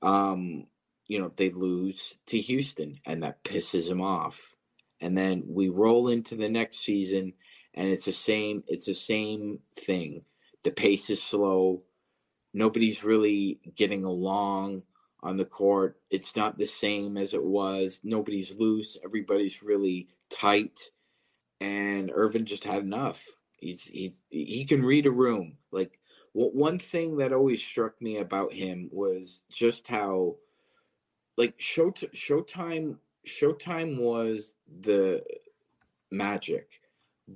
Um, 0.01 0.65
you 1.10 1.20
know, 1.20 1.32
they 1.36 1.49
lose 1.49 2.20
to 2.28 2.39
Houston 2.39 2.99
and 3.03 3.24
that 3.24 3.43
pisses 3.43 3.89
him 3.89 3.99
off. 3.99 4.53
And 5.01 5.18
then 5.18 5.43
we 5.47 5.68
roll 5.68 6.07
into 6.07 6.36
the 6.36 6.49
next 6.49 6.78
season 6.80 7.34
and 7.74 7.89
it's 7.89 8.05
the 8.05 8.14
same 8.14 8.64
it's 8.68 8.86
the 8.86 8.93
same 8.93 9.60
thing. 9.76 10.24
The 10.64 10.72
pace 10.72 11.10
is 11.10 11.22
slow. 11.22 11.82
Nobody's 12.53 13.03
really 13.03 13.60
getting 13.76 14.03
along 14.03 14.84
on 15.22 15.36
the 15.36 15.45
court. 15.45 15.99
It's 16.12 16.36
not 16.36 16.57
the 16.57 16.68
same 16.68 17.18
as 17.18 17.34
it 17.34 17.43
was. 17.43 18.01
Nobody's 18.03 18.55
loose. 18.55 18.97
Everybody's 19.03 19.64
really 19.64 20.10
tight. 20.30 20.80
And 21.60 22.12
Earvin 22.12 22.45
just 22.45 22.64
had 22.64 22.84
enough. 22.84 23.26
He's 23.57 23.86
he's 23.86 24.24
he 24.30 24.64
can 24.66 24.84
read 24.84 25.07
a 25.07 25.12
room. 25.12 25.57
Like 25.72 25.99
one 26.34 26.78
thing 26.78 27.18
that 27.18 27.34
always 27.34 27.64
struck 27.64 27.99
me 27.99 28.18
about 28.18 28.53
him 28.53 28.89
was 28.91 29.43
just 29.49 29.88
how 29.88 30.36
like 31.39 31.55
show 31.57 31.89
Showtime 31.91 32.97
Showtime 33.25 33.97
was 33.97 34.55
the 34.81 35.23
magic, 36.11 36.81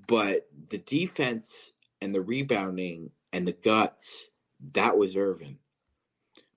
but 0.07 0.45
the 0.69 0.79
defense 0.79 1.71
and 2.01 2.13
the 2.13 2.21
rebounding 2.21 3.11
and 3.31 3.47
the 3.47 3.53
guts 3.53 4.29
that 4.73 4.97
was 4.97 5.15
Earvin. 5.15 5.55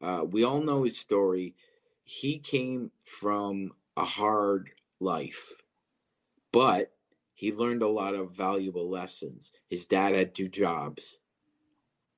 Uh, 0.03 0.25
we 0.29 0.43
all 0.45 0.61
know 0.61 0.83
his 0.83 0.99
story. 0.99 1.55
He 2.05 2.39
came 2.39 2.91
from 3.05 3.71
a 3.97 4.05
hard 4.05 4.71
life, 4.99 5.55
but 6.53 6.93
he 7.35 7.53
learned 7.53 7.83
a 7.83 7.89
lot 7.89 8.17
of 8.17 8.35
valuable 8.35 8.91
lessons. 8.91 9.53
His 9.71 9.87
dad 9.87 10.15
had 10.15 10.35
two 10.35 10.49
jobs. 10.49 11.19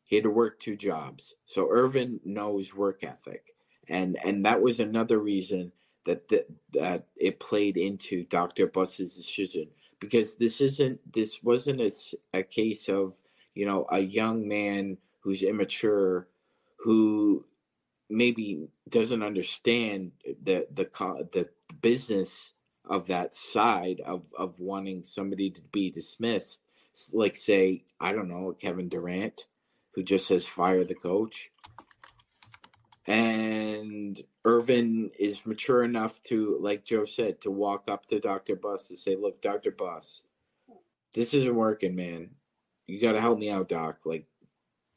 He 0.04 0.16
had 0.16 0.24
to 0.24 0.30
work 0.30 0.58
two 0.58 0.76
jobs. 0.76 1.34
So 1.44 1.68
Earvin 1.68 2.18
knows 2.24 2.74
work 2.74 3.04
ethic. 3.04 3.54
And 3.89 4.18
and 4.24 4.45
that 4.45 4.61
was 4.62 4.80
another 4.80 5.18
reason 5.18 5.72
that 6.05 6.28
that, 6.28 6.49
that 6.74 7.07
it 7.16 7.41
played 7.41 7.76
into 7.76 8.24
Dr. 8.24 8.66
Buss's 8.66 9.16
decision 9.16 9.68
because 10.01 10.36
this 10.36 10.61
isn't 10.61 11.01
this 11.12 11.43
wasn't 11.43 11.80
a, 11.80 11.91
a 12.34 12.43
case 12.43 12.89
of, 12.89 13.14
you 13.55 13.66
know, 13.66 13.86
a 13.91 14.01
young 14.01 14.47
man 14.47 14.99
who's 15.20 15.43
immature 15.43 16.28
who 16.78 17.45
maybe 18.09 18.68
doesn't 18.89 19.22
understand 19.22 20.12
the 20.43 20.66
the 20.72 20.89
the 21.32 21.49
business 21.80 22.53
of 22.84 23.07
that 23.09 23.36
side 23.36 24.01
of 24.05 24.22
of 24.36 24.59
wanting 24.59 25.05
somebody 25.05 25.51
to 25.51 25.61
be 25.72 25.91
dismissed 25.91 26.62
like 27.12 27.36
say 27.36 27.84
i 28.01 28.12
don't 28.12 28.28
know 28.28 28.57
kevin 28.59 28.89
durant 28.89 29.47
who 29.93 30.03
just 30.03 30.26
says 30.26 30.47
fire 30.47 30.84
the 30.84 30.95
coach 30.95 31.51
and 33.09 34.22
Earvin 34.44 35.11
is 35.18 35.46
mature 35.46 35.82
enough 35.82 36.22
to 36.24 36.59
like 36.61 36.84
joe 36.84 37.04
said 37.04 37.40
to 37.40 37.50
walk 37.50 37.84
up 37.88 38.06
to 38.06 38.20
dr 38.20 38.54
buss 38.56 38.88
to 38.88 38.96
say 38.96 39.16
look 39.16 39.40
dr 39.42 39.70
buss 39.72 40.24
this 41.14 41.34
isn't 41.34 41.54
working 41.54 41.96
man 41.96 42.30
you 42.86 43.00
got 43.00 43.12
to 43.12 43.20
help 43.20 43.38
me 43.38 43.50
out 43.50 43.68
doc 43.68 43.98
like 44.04 44.26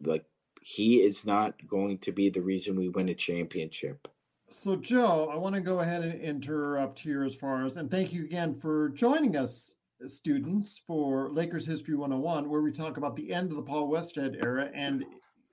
like 0.03 0.25
he 0.61 1.01
is 1.01 1.25
not 1.25 1.55
going 1.67 1.97
to 1.99 2.11
be 2.11 2.29
the 2.29 2.41
reason 2.41 2.75
we 2.75 2.89
win 2.89 3.09
a 3.09 3.15
championship. 3.15 4.07
So, 4.47 4.75
Joe, 4.75 5.29
I 5.31 5.37
want 5.37 5.55
to 5.55 5.61
go 5.61 5.79
ahead 5.79 6.03
and 6.03 6.21
interrupt 6.21 6.99
here 6.99 7.23
as 7.23 7.35
far 7.35 7.65
as, 7.65 7.77
and 7.77 7.89
thank 7.89 8.13
you 8.13 8.25
again 8.25 8.59
for 8.59 8.89
joining 8.89 9.37
us, 9.37 9.75
students, 10.05 10.81
for 10.85 11.31
Lakers 11.31 11.65
History 11.65 11.95
101, 11.95 12.49
where 12.49 12.61
we 12.61 12.71
talk 12.71 12.97
about 12.97 13.15
the 13.15 13.33
end 13.33 13.49
of 13.49 13.57
the 13.57 13.63
Paul 13.63 13.89
Westhead 13.89 14.43
era. 14.43 14.69
And 14.73 15.05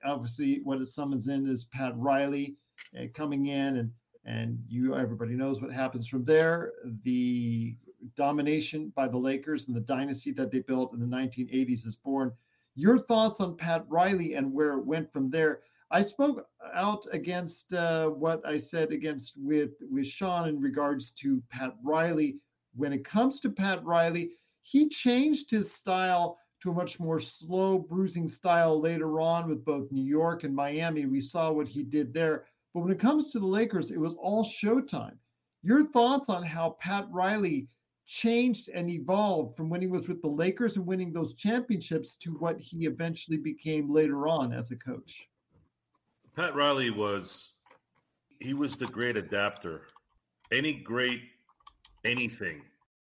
obviously, 0.03 0.61
what 0.63 0.81
it 0.81 0.87
summons 0.87 1.27
in 1.27 1.47
is 1.47 1.65
Pat 1.65 1.93
Riley 1.95 2.55
uh, 2.97 3.05
coming 3.13 3.47
in, 3.47 3.77
and 3.77 3.91
and 4.25 4.63
you, 4.67 4.95
everybody 4.95 5.33
knows 5.33 5.61
what 5.61 5.71
happens 5.71 6.07
from 6.07 6.25
there. 6.25 6.73
The 7.03 7.75
domination 8.15 8.91
by 8.95 9.07
the 9.07 9.17
Lakers 9.17 9.67
and 9.67 9.75
the 9.75 9.81
dynasty 9.81 10.31
that 10.31 10.51
they 10.51 10.59
built 10.59 10.93
in 10.93 10.99
the 10.99 11.05
1980s 11.05 11.85
is 11.85 11.95
born 11.95 12.31
your 12.75 12.97
thoughts 12.97 13.41
on 13.41 13.57
Pat 13.57 13.83
Riley 13.89 14.35
and 14.35 14.53
where 14.53 14.77
it 14.77 14.85
went 14.85 15.11
from 15.11 15.29
there. 15.29 15.61
I 15.91 16.01
spoke 16.01 16.45
out 16.73 17.05
against 17.11 17.73
uh, 17.73 18.09
what 18.09 18.45
I 18.45 18.57
said 18.57 18.91
against 18.91 19.33
with 19.35 19.71
with 19.91 20.07
Sean 20.07 20.47
in 20.47 20.61
regards 20.61 21.11
to 21.11 21.41
Pat 21.49 21.75
Riley. 21.83 22.37
When 22.75 22.93
it 22.93 23.03
comes 23.03 23.39
to 23.41 23.49
Pat 23.49 23.83
Riley, 23.83 24.31
he 24.61 24.87
changed 24.87 25.49
his 25.49 25.71
style 25.71 26.37
to 26.61 26.71
a 26.71 26.73
much 26.73 26.99
more 26.99 27.19
slow, 27.19 27.79
bruising 27.79 28.27
style 28.27 28.79
later 28.79 29.19
on 29.19 29.47
with 29.47 29.63
both 29.63 29.91
New 29.91 30.03
York 30.03 30.43
and 30.43 30.55
Miami. 30.55 31.05
We 31.05 31.21
saw 31.21 31.51
what 31.51 31.67
he 31.67 31.83
did 31.83 32.13
there. 32.13 32.45
But 32.73 32.81
when 32.81 32.91
it 32.91 32.99
comes 32.99 33.31
to 33.31 33.39
the 33.39 33.45
Lakers, 33.45 33.91
it 33.91 33.99
was 33.99 34.15
all 34.15 34.43
Showtime. 34.43 35.17
Your 35.63 35.85
thoughts 35.85 36.29
on 36.29 36.43
how 36.43 36.77
Pat 36.79 37.07
Riley 37.11 37.67
changed 38.05 38.69
and 38.69 38.89
evolved 38.89 39.55
from 39.55 39.69
when 39.69 39.81
he 39.81 39.87
was 39.87 40.07
with 40.07 40.21
the 40.21 40.27
Lakers 40.27 40.77
and 40.77 40.85
winning 40.85 41.13
those 41.13 41.35
championships 41.35 42.15
to 42.17 42.31
what 42.31 42.59
he 42.59 42.85
eventually 42.85 43.37
became 43.37 43.93
later 43.93 44.27
on 44.27 44.51
as 44.51 44.71
a 44.71 44.75
coach? 44.75 45.27
Pat 46.35 46.55
Riley 46.55 46.89
was 46.89 47.53
he 48.39 48.53
was 48.53 48.77
the 48.77 48.87
great 48.87 49.17
adapter. 49.17 49.81
Any 50.51 50.73
great 50.73 51.21
anything 52.05 52.63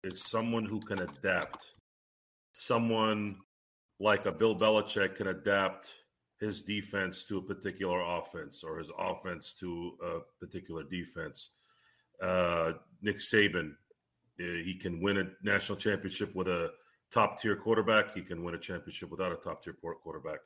is 0.05 0.23
someone 0.23 0.65
who 0.65 0.81
can 0.81 1.01
adapt. 1.01 1.71
Someone 2.53 3.39
like 3.99 4.27
a 4.27 4.33
Bill 4.33 4.57
Belichick 4.57 5.17
can 5.17 5.29
adapt 5.29 5.93
his 6.41 6.61
defense 6.61 7.25
to 7.27 7.39
a 7.39 7.43
particular 7.43 8.01
offense 8.01 8.65
or 8.65 8.79
his 8.79 8.91
offense 8.99 9.55
to 9.55 9.93
a 10.05 10.45
particular 10.45 10.83
defense. 10.83 11.51
Uh, 12.21 12.73
Nick 13.01 13.19
Saban 13.19 13.75
uh, 14.41 14.45
he 14.65 14.75
can 14.75 15.01
win 15.01 15.19
a 15.19 15.25
national 15.43 15.77
championship 15.77 16.35
with 16.35 16.49
a 16.49 16.73
top 17.11 17.41
tier 17.41 17.57
quarterback. 17.57 18.13
He 18.15 18.23
can 18.23 18.43
win 18.43 18.55
a 18.55 18.59
championship 18.59 19.11
without 19.11 19.33
a 19.33 19.37
top 19.37 19.63
tier 19.63 19.75
quarterback. 19.75 20.41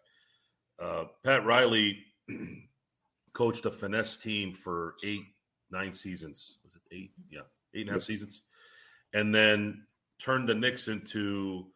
Uh, 0.81 1.05
Pat 1.25 1.45
Riley 1.45 2.05
coached 3.33 3.65
a 3.65 3.71
finesse 3.71 4.17
team 4.17 4.53
for 4.53 4.95
eight, 5.05 5.25
nine 5.71 5.93
seasons. 5.93 6.59
Was 6.65 6.75
it 6.75 6.83
eight? 6.93 7.13
Yeah, 7.31 7.43
eight 7.75 7.83
and 7.83 7.91
a 7.91 7.93
half 7.93 8.03
seasons. 8.03 8.43
And 9.15 9.35
then 9.35 9.87
turned 10.19 10.49
the 10.49 10.55
Knicks 10.55 10.89
into 10.89 11.67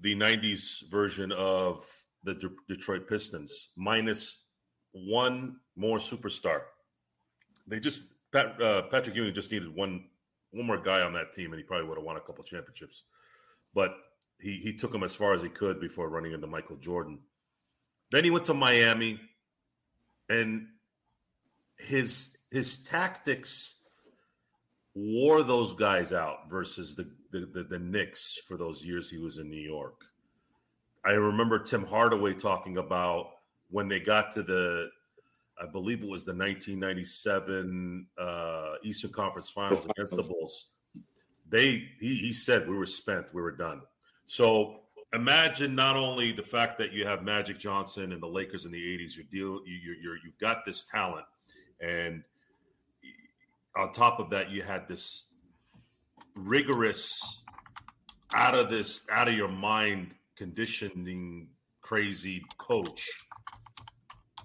the 0.00 0.14
90s 0.14 0.88
version 0.90 1.32
of 1.32 1.86
the 2.24 2.34
De- 2.34 2.74
Detroit 2.74 3.08
Pistons, 3.08 3.68
minus 3.76 4.44
one 4.92 5.56
more 5.76 5.98
superstar. 5.98 6.62
They 7.66 7.80
just, 7.80 8.04
Pat, 8.32 8.60
uh, 8.60 8.82
Patrick 8.82 9.16
Ewing 9.16 9.34
just 9.34 9.50
needed 9.50 9.74
one 9.74 10.04
one 10.52 10.66
more 10.66 10.78
guy 10.78 11.00
on 11.00 11.12
that 11.12 11.32
team, 11.32 11.52
and 11.52 11.60
he 11.60 11.62
probably 11.62 11.86
would 11.86 11.96
have 11.96 12.04
won 12.04 12.16
a 12.16 12.20
couple 12.20 12.42
championships. 12.42 13.04
But 13.74 13.94
he 14.40 14.58
he 14.58 14.76
took 14.76 14.94
him 14.94 15.04
as 15.04 15.14
far 15.14 15.34
as 15.34 15.42
he 15.42 15.48
could 15.48 15.80
before 15.80 16.08
running 16.08 16.32
into 16.32 16.46
Michael 16.46 16.76
Jordan. 16.76 17.20
Then 18.10 18.24
he 18.24 18.30
went 18.30 18.46
to 18.46 18.54
Miami, 18.54 19.20
and 20.28 20.66
his 21.76 22.36
his 22.50 22.78
tactics 22.78 23.76
wore 24.94 25.42
those 25.42 25.74
guys 25.74 26.12
out 26.12 26.50
versus 26.50 26.96
the 26.96 27.08
the, 27.30 27.48
the, 27.52 27.64
the 27.64 27.78
Knicks 27.78 28.38
for 28.46 28.56
those 28.56 28.84
years 28.84 29.10
he 29.10 29.18
was 29.18 29.38
in 29.38 29.50
New 29.50 29.60
York. 29.60 30.04
I 31.04 31.12
remember 31.12 31.58
Tim 31.58 31.86
Hardaway 31.86 32.34
talking 32.34 32.78
about 32.78 33.30
when 33.70 33.88
they 33.88 34.00
got 34.00 34.32
to 34.34 34.42
the 34.42 34.88
I 35.60 35.66
believe 35.66 36.02
it 36.02 36.08
was 36.08 36.24
the 36.24 36.32
1997 36.32 38.06
uh, 38.18 38.72
Eastern 38.82 39.12
Conference 39.12 39.50
Finals 39.50 39.86
against 39.86 40.16
the 40.16 40.22
Bulls. 40.22 40.70
They 41.48 41.88
he, 41.98 42.16
he 42.16 42.32
said 42.32 42.68
we 42.68 42.76
were 42.76 42.86
spent, 42.86 43.34
we 43.34 43.42
were 43.42 43.52
done. 43.52 43.82
So 44.26 44.80
imagine 45.12 45.74
not 45.74 45.96
only 45.96 46.32
the 46.32 46.42
fact 46.42 46.78
that 46.78 46.92
you 46.92 47.06
have 47.06 47.22
Magic 47.22 47.58
Johnson 47.58 48.12
and 48.12 48.22
the 48.22 48.28
Lakers 48.28 48.64
in 48.64 48.72
the 48.72 48.78
80s, 48.78 49.16
you 49.16 49.24
deal 49.24 49.60
you 49.66 49.96
you're, 50.02 50.16
you've 50.24 50.38
got 50.38 50.64
this 50.64 50.84
talent, 50.84 51.26
and 51.80 52.22
on 53.76 53.92
top 53.92 54.18
of 54.18 54.30
that, 54.30 54.50
you 54.50 54.62
had 54.62 54.88
this 54.88 55.24
rigorous, 56.34 57.42
out 58.34 58.54
of 58.54 58.70
this, 58.70 59.02
out 59.10 59.28
of 59.28 59.34
your 59.34 59.48
mind 59.48 60.14
conditioning, 60.36 61.48
crazy 61.82 62.44
coach 62.58 63.08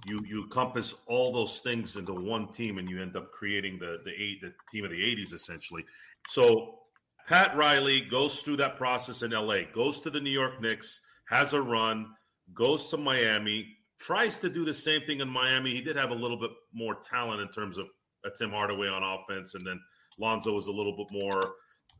you 0.06 0.24
you 0.26 0.44
encompass 0.44 0.96
all 1.08 1.34
those 1.34 1.60
things 1.60 1.96
into 1.96 2.14
one 2.14 2.48
team 2.48 2.78
and 2.78 2.90
you 2.90 3.02
end 3.02 3.16
up 3.16 3.32
creating 3.32 3.78
the 3.78 4.00
the 4.06 4.12
eight 4.12 4.40
the 4.42 4.54
team 4.72 4.86
of 4.86 4.92
the 4.92 4.98
80s 4.98 5.34
essentially 5.34 5.84
so 6.30 6.80
Pat 7.28 7.56
Riley 7.58 8.02
goes 8.02 8.42
through 8.42 8.58
that 8.58 8.78
process 8.78 9.24
in 9.24 9.32
LA, 9.32 9.62
goes 9.74 10.00
to 10.02 10.12
the 10.12 10.20
New 10.20 10.30
York 10.30 10.62
Knicks, 10.62 11.00
has 11.28 11.54
a 11.54 11.62
run, 11.62 12.08
goes 12.54 12.90
to 12.90 12.98
Miami, 12.98 13.78
tries 14.00 14.38
to 14.40 14.50
do 14.50 14.64
the 14.64 14.74
same 14.74 15.02
thing 15.02 15.22
in 15.22 15.28
Miami. 15.28 15.72
He 15.72 15.82
did 15.82 15.96
have 15.96 16.12
a 16.12 16.16
little 16.16 16.38
bit 16.40 16.52
more 16.72 16.96
talent 16.96 17.42
in 17.42 17.48
terms 17.50 17.80
of 17.80 17.88
a 18.26 18.30
Tim 18.30 18.52
Hardaway 18.52 18.88
on 18.88 19.02
offense, 19.02 19.56
and 19.56 19.66
then 19.66 19.80
Lonzo 20.20 20.54
was 20.54 20.68
a 20.68 20.72
little 20.72 20.96
bit 20.96 21.08
more 21.12 21.42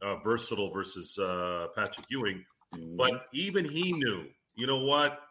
uh, 0.02 0.16
versatile 0.18 0.72
versus 0.72 1.18
uh, 1.18 1.68
Patrick 1.76 2.06
Ewing. 2.10 2.44
Mm-hmm. 2.74 2.98
But 2.98 3.26
even 3.34 3.66
he 3.66 3.92
knew, 3.92 4.26
you 4.56 4.68
know 4.68 4.84
what? 4.84 5.22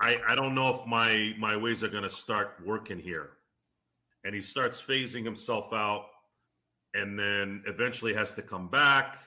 I, 0.00 0.18
I 0.28 0.34
don't 0.34 0.54
know 0.54 0.74
if 0.74 0.84
my 0.86 1.34
my 1.38 1.56
ways 1.56 1.82
are 1.82 1.88
going 1.88 2.02
to 2.02 2.10
start 2.10 2.56
working 2.64 2.98
here. 2.98 3.30
And 4.24 4.34
he 4.34 4.40
starts 4.40 4.80
phasing 4.80 5.24
himself 5.24 5.72
out, 5.72 6.06
and 6.94 7.18
then 7.18 7.62
eventually 7.66 8.14
has 8.14 8.34
to 8.34 8.42
come 8.42 8.68
back 8.68 9.18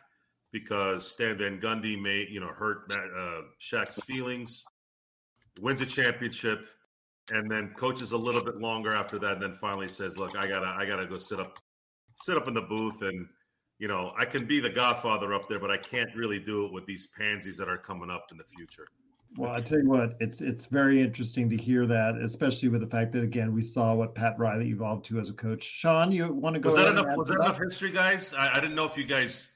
because 0.52 1.10
Stan 1.10 1.38
Van 1.38 1.60
Gundy 1.60 2.02
may 2.02 2.28
you 2.30 2.40
know 2.40 2.48
hurt 2.48 2.92
uh, 2.92 3.42
Shaq's 3.60 4.04
feelings. 4.06 4.66
Wins 5.62 5.80
a 5.80 5.86
championship, 5.86 6.68
and 7.32 7.50
then 7.50 7.74
coaches 7.78 8.12
a 8.12 8.18
little 8.18 8.44
bit 8.44 8.58
longer 8.58 8.94
after 8.94 9.18
that, 9.20 9.34
and 9.34 9.42
then 9.42 9.54
finally 9.54 9.88
says, 9.88 10.18
"Look, 10.18 10.36
I 10.38 10.48
gotta 10.48 10.68
I 10.68 10.86
gotta 10.86 11.06
go 11.06 11.16
sit 11.16 11.40
up 11.40 11.60
sit 12.16 12.38
up 12.38 12.48
in 12.48 12.54
the 12.54 12.62
booth 12.62 13.02
and." 13.02 13.28
You 13.78 13.90
know, 13.90 14.10
I 14.18 14.24
can 14.24 14.46
be 14.46 14.62
the 14.62 14.70
godfather 14.70 15.34
up 15.34 15.50
there, 15.50 15.60
but 15.60 15.70
I 15.70 15.76
can't 15.76 16.10
really 16.16 16.40
do 16.40 16.66
it 16.66 16.72
with 16.72 16.86
these 16.86 17.08
pansies 17.08 17.58
that 17.58 17.68
are 17.68 17.78
coming 17.78 18.10
up 18.10 18.28
in 18.32 18.38
the 18.38 18.44
future. 18.46 18.88
Well, 19.38 19.52
I 19.52 19.60
tell 19.60 19.80
you 19.80 19.90
what, 19.90 20.16
it's 20.22 20.40
it's 20.40 20.66
very 20.66 21.02
interesting 21.02 21.50
to 21.50 21.58
hear 21.58 21.86
that, 21.88 22.16
especially 22.16 22.70
with 22.70 22.80
the 22.80 22.88
fact 22.88 23.12
that 23.14 23.24
again 23.24 23.54
we 23.54 23.62
saw 23.64 23.94
what 23.94 24.16
Pat 24.16 24.40
Riley 24.40 24.70
evolved 24.70 25.04
to 25.06 25.20
as 25.20 25.30
a 25.30 25.34
coach. 25.34 25.64
Sean, 25.64 26.12
you 26.12 26.32
want 26.32 26.54
to 26.54 26.62
go? 26.62 26.70
Was 26.70 26.76
that 26.78 26.92
enough? 26.92 27.18
Was 27.18 27.30
that 27.30 27.42
enough 27.42 27.60
history, 27.60 27.92
guys? 27.92 28.34
I, 28.34 28.54
I 28.54 28.56
didn't 28.62 28.76
know 28.76 28.86
if 28.86 28.98
you 28.98 29.04
guys. 29.04 29.50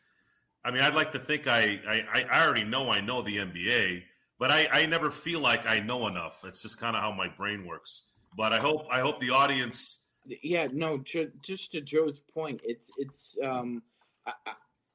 I 0.65 0.71
mean, 0.71 0.81
I'd 0.81 0.95
like 0.95 1.13
to 1.13 1.19
think 1.19 1.47
I 1.47 1.79
I, 1.87 2.25
I 2.29 2.45
already 2.45 2.65
know 2.65 2.89
I 2.89 2.99
know 2.99 3.21
the 3.21 3.37
NBA, 3.37 4.03
but 4.37 4.51
I, 4.51 4.67
I 4.69 4.85
never 4.85 5.09
feel 5.09 5.39
like 5.39 5.65
I 5.65 5.79
know 5.79 6.07
enough. 6.07 6.43
It's 6.45 6.61
just 6.61 6.77
kind 6.77 6.97
of 6.97 7.01
how 7.01 7.13
my 7.13 7.29
brain 7.29 7.65
works. 7.65 8.03
But 8.35 8.51
I 8.51 8.57
hope 8.57 8.85
I 8.91 8.99
hope 8.99 9.21
the 9.21 9.29
audience. 9.29 9.99
Yeah, 10.41 10.67
no, 10.71 10.97
ju- 10.99 11.31
just 11.41 11.71
to 11.71 11.81
Joe's 11.81 12.21
point, 12.33 12.61
it's 12.63 12.91
it's 12.97 13.37
um, 13.43 13.81
I, 14.25 14.33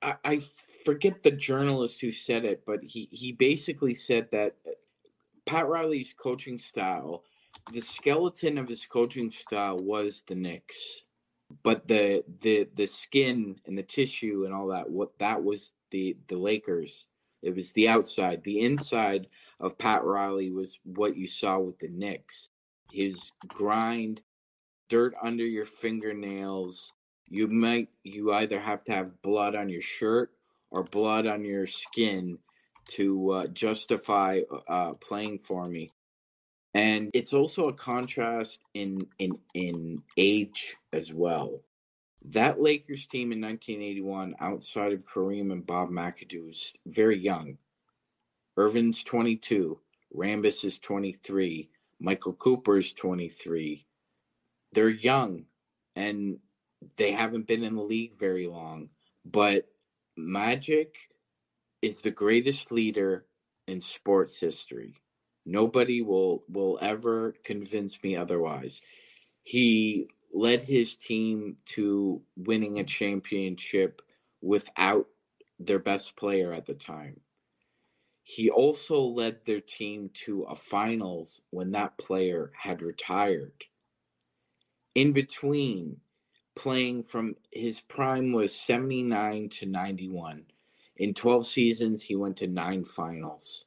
I, 0.03 0.15
I 0.25 0.43
forget 0.85 1.23
the 1.23 1.31
journalist 1.31 2.01
who 2.01 2.13
said 2.13 2.45
it, 2.45 2.63
but 2.67 2.81
he 2.83 3.09
he 3.11 3.33
basically 3.33 3.95
said 3.95 4.29
that 4.33 4.57
uh, 4.67 4.71
Pat 5.47 5.69
Riley's 5.69 6.15
coaching 6.17 6.59
style, 6.59 7.25
the 7.73 7.81
skeleton 7.81 8.59
of 8.59 8.69
his 8.69 8.87
coaching 8.87 9.31
style 9.31 9.79
was 9.79 10.23
the 10.27 10.35
Knicks, 10.35 11.05
but 11.63 11.87
the 11.89 12.25
the 12.43 12.69
the 12.75 12.87
skin 12.87 13.57
and 13.67 13.77
the 13.77 13.83
tissue 13.83 14.45
and 14.45 14.55
all 14.55 14.69
that 14.69 14.89
what 14.89 15.19
that 15.19 15.43
was 15.43 15.73
the 15.91 16.17
the 16.29 16.37
Lakers. 16.37 17.07
It 17.43 17.55
was 17.55 17.73
the 17.73 17.89
outside. 17.89 18.43
The 18.43 18.61
inside 18.61 19.29
of 19.61 19.77
Pat 19.77 20.03
Riley 20.03 20.51
was 20.51 20.81
what 20.85 21.15
you 21.15 21.27
saw 21.27 21.59
with 21.59 21.79
the 21.79 21.89
Knicks. 21.89 22.49
His 22.91 23.33
grind, 23.49 24.23
dirt 24.95 25.17
under 25.21 25.45
your 25.45 25.65
fingernails. 25.65 26.93
You 27.29 27.49
might 27.49 27.89
you 28.05 28.33
either 28.33 28.61
have 28.61 28.85
to 28.85 28.93
have 28.93 29.21
blood 29.23 29.57
on 29.57 29.69
your 29.69 29.81
shirt 29.81 30.31
or 30.71 30.85
blood 30.85 31.27
on 31.27 31.45
your 31.45 31.67
skin 31.67 32.39
to 32.91 33.31
uh, 33.33 33.47
justify 33.49 34.43
uh, 34.69 34.93
playing 34.95 35.41
for 35.41 35.67
me. 35.67 35.91
And 36.75 37.11
it's 37.13 37.33
also 37.33 37.67
a 37.67 37.73
contrast 37.73 38.61
in 38.75 39.01
in 39.19 39.33
in 39.55 40.01
age 40.17 40.77
as 40.93 41.13
well. 41.13 41.61
That 42.27 42.63
Lakers 42.63 43.09
team 43.09 43.33
in 43.33 43.41
1981, 43.41 44.37
outside 44.39 44.93
of 44.93 45.05
Kareem 45.05 45.51
and 45.51 45.67
Bob 45.67 45.91
McAdoo, 45.91 46.51
is 46.51 46.73
very 46.87 47.19
young. 47.19 47.59
Earvin's 48.57 49.03
22, 49.03 49.77
Rambis 50.15 50.65
is 50.65 50.79
23, 50.79 51.69
Michael 51.99 52.35
Cooper's 52.35 52.93
23. 52.93 53.85
They're 54.75 54.89
young 54.89 55.47
and 55.97 56.39
they 56.97 57.13
haven't 57.13 57.47
been 57.47 57.63
in 57.63 57.77
the 57.77 57.83
league 57.83 58.19
very 58.19 58.47
long, 58.47 58.91
but 59.25 59.69
Magic 60.17 60.97
is 61.81 62.01
the 62.01 62.11
greatest 62.11 62.73
leader 62.73 63.27
in 63.67 63.81
sports 63.81 64.39
history. 64.39 64.95
Nobody 65.47 66.03
will 66.03 66.45
will 66.49 66.79
ever 66.81 67.35
convince 67.45 68.03
me 68.03 68.17
otherwise. 68.17 68.81
He 69.43 70.09
led 70.33 70.63
his 70.63 70.97
team 70.97 71.57
to 71.67 72.23
winning 72.37 72.79
a 72.79 72.85
championship 72.85 74.03
without 74.41 75.07
their 75.59 75.79
best 75.79 76.17
player 76.17 76.53
at 76.53 76.67
the 76.67 76.75
time. 76.75 77.21
He 78.23 78.51
also 78.51 79.01
led 79.03 79.45
their 79.45 79.61
team 79.61 80.11
to 80.25 80.45
a 80.45 80.57
finals 80.57 81.43
when 81.51 81.73
that 81.73 81.99
player 81.99 82.53
had 82.57 82.83
retired. 82.83 83.65
In 84.95 85.13
between, 85.13 86.01
playing 86.55 87.03
from 87.03 87.37
his 87.51 87.81
prime 87.81 88.33
was 88.33 88.55
79 88.55 89.49
to 89.51 89.67
91. 89.67 90.45
In 90.97 91.15
12 91.15 91.47
seasons, 91.47 92.03
he 92.03 92.15
went 92.15 92.37
to 92.39 92.47
nine 92.47 92.85
finals. 92.85 93.65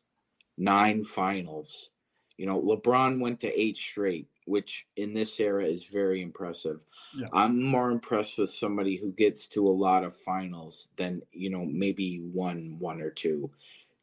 Nine 0.57 1.03
finals. 1.03 1.89
You 2.37 2.45
know, 2.45 2.61
LeBron 2.61 3.19
went 3.19 3.41
to 3.41 3.59
eight 3.59 3.77
straight, 3.77 4.27
which 4.45 4.87
in 4.95 5.13
this 5.13 5.39
era 5.39 5.65
is 5.65 5.85
very 5.85 6.21
impressive. 6.21 6.85
Yeah. 7.17 7.27
I'm 7.33 7.61
more 7.61 7.91
impressed 7.91 8.37
with 8.37 8.49
somebody 8.49 8.95
who 8.95 9.11
gets 9.11 9.47
to 9.49 9.67
a 9.67 9.69
lot 9.69 10.03
of 10.03 10.15
finals 10.15 10.87
than, 10.95 11.21
you 11.31 11.49
know, 11.49 11.65
maybe 11.65 12.19
one, 12.19 12.77
one 12.79 13.01
or 13.01 13.09
two. 13.09 13.49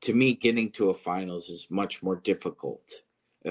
To 0.02 0.12
me, 0.12 0.34
getting 0.34 0.70
to 0.72 0.90
a 0.90 0.94
finals 0.94 1.48
is 1.48 1.68
much 1.70 2.02
more 2.02 2.16
difficult. 2.16 3.02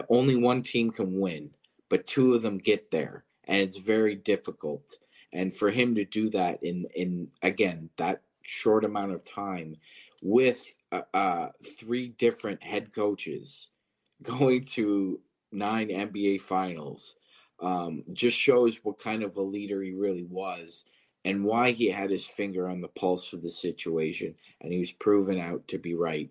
Only 0.09 0.35
one 0.35 0.61
team 0.61 0.91
can 0.91 1.19
win, 1.19 1.51
but 1.89 2.05
two 2.05 2.35
of 2.35 2.41
them 2.41 2.57
get 2.57 2.91
there, 2.91 3.23
and 3.47 3.61
it's 3.61 3.77
very 3.77 4.15
difficult. 4.15 4.95
And 5.31 5.53
for 5.53 5.71
him 5.71 5.95
to 5.95 6.05
do 6.05 6.29
that 6.29 6.63
in 6.63 6.85
in 6.95 7.29
again 7.41 7.89
that 7.97 8.21
short 8.43 8.85
amount 8.85 9.13
of 9.13 9.25
time 9.25 9.77
with 10.21 10.73
uh, 10.91 11.01
uh, 11.13 11.49
three 11.79 12.09
different 12.09 12.63
head 12.63 12.93
coaches 12.93 13.69
going 14.23 14.63
to 14.63 15.19
nine 15.51 15.89
NBA 15.89 16.41
finals 16.41 17.15
um, 17.59 18.03
just 18.13 18.37
shows 18.37 18.79
what 18.83 18.99
kind 18.99 19.23
of 19.23 19.37
a 19.37 19.41
leader 19.41 19.81
he 19.81 19.93
really 19.93 20.23
was 20.23 20.85
and 21.25 21.45
why 21.45 21.71
he 21.71 21.89
had 21.89 22.09
his 22.09 22.25
finger 22.25 22.67
on 22.67 22.81
the 22.81 22.87
pulse 22.89 23.31
of 23.33 23.41
the 23.41 23.49
situation. 23.49 24.35
And 24.59 24.73
he 24.73 24.79
was 24.79 24.91
proven 24.91 25.39
out 25.39 25.67
to 25.69 25.77
be 25.77 25.95
right. 25.95 26.29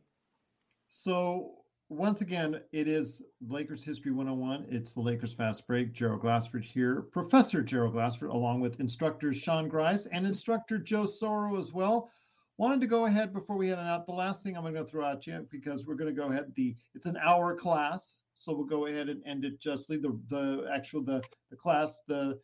So 0.89 1.62
once 1.93 2.23
again, 2.23 2.59
it 2.73 2.89
is 2.89 3.23
Lakers 3.47 3.85
History 3.85 4.13
101. 4.13 4.67
It's 4.71 4.95
the 4.95 5.01
Lakers 5.01 5.35
Fast 5.35 5.67
Break. 5.67 5.93
Gerald 5.93 6.23
Glassford 6.23 6.65
here, 6.65 7.03
Professor 7.13 7.63
Gerald 7.63 7.93
Glassford, 7.93 8.31
along 8.31 8.61
with 8.61 8.81
instructors 8.81 9.37
Sean 9.37 9.69
Grice 9.69 10.07
and 10.07 10.27
instructor 10.27 10.79
Joe 10.79 11.05
Soro 11.05 11.59
as 11.59 11.73
well. 11.73 12.11
Wanted 12.57 12.81
to 12.81 12.87
go 12.87 13.05
ahead 13.05 13.35
before 13.35 13.57
we 13.57 13.69
head 13.69 13.79
on 13.79 13.87
out. 13.87 14.07
The 14.07 14.13
last 14.13 14.43
thing 14.43 14.57
I'm 14.57 14.63
going 14.63 14.75
to 14.75 14.85
throw 14.85 15.05
at 15.05 15.27
you 15.27 15.47
because 15.51 15.87
we're 15.87 15.97
going 15.97 16.15
to 16.15 16.19
go 16.19 16.31
ahead. 16.31 16.53
The 16.57 16.75
it's 16.95 17.07
an 17.07 17.19
hour 17.23 17.55
class, 17.55 18.17
so 18.37 18.55
we'll 18.55 18.65
go 18.65 18.87
ahead 18.87 19.11
and 19.11 19.23
end 19.27 19.45
it 19.45 19.61
justly. 19.61 19.99
The 19.99 20.19
the 20.31 20.71
actual 20.73 21.03
the 21.03 21.23
the 21.51 21.57
class 21.57 22.01
the 22.09 22.39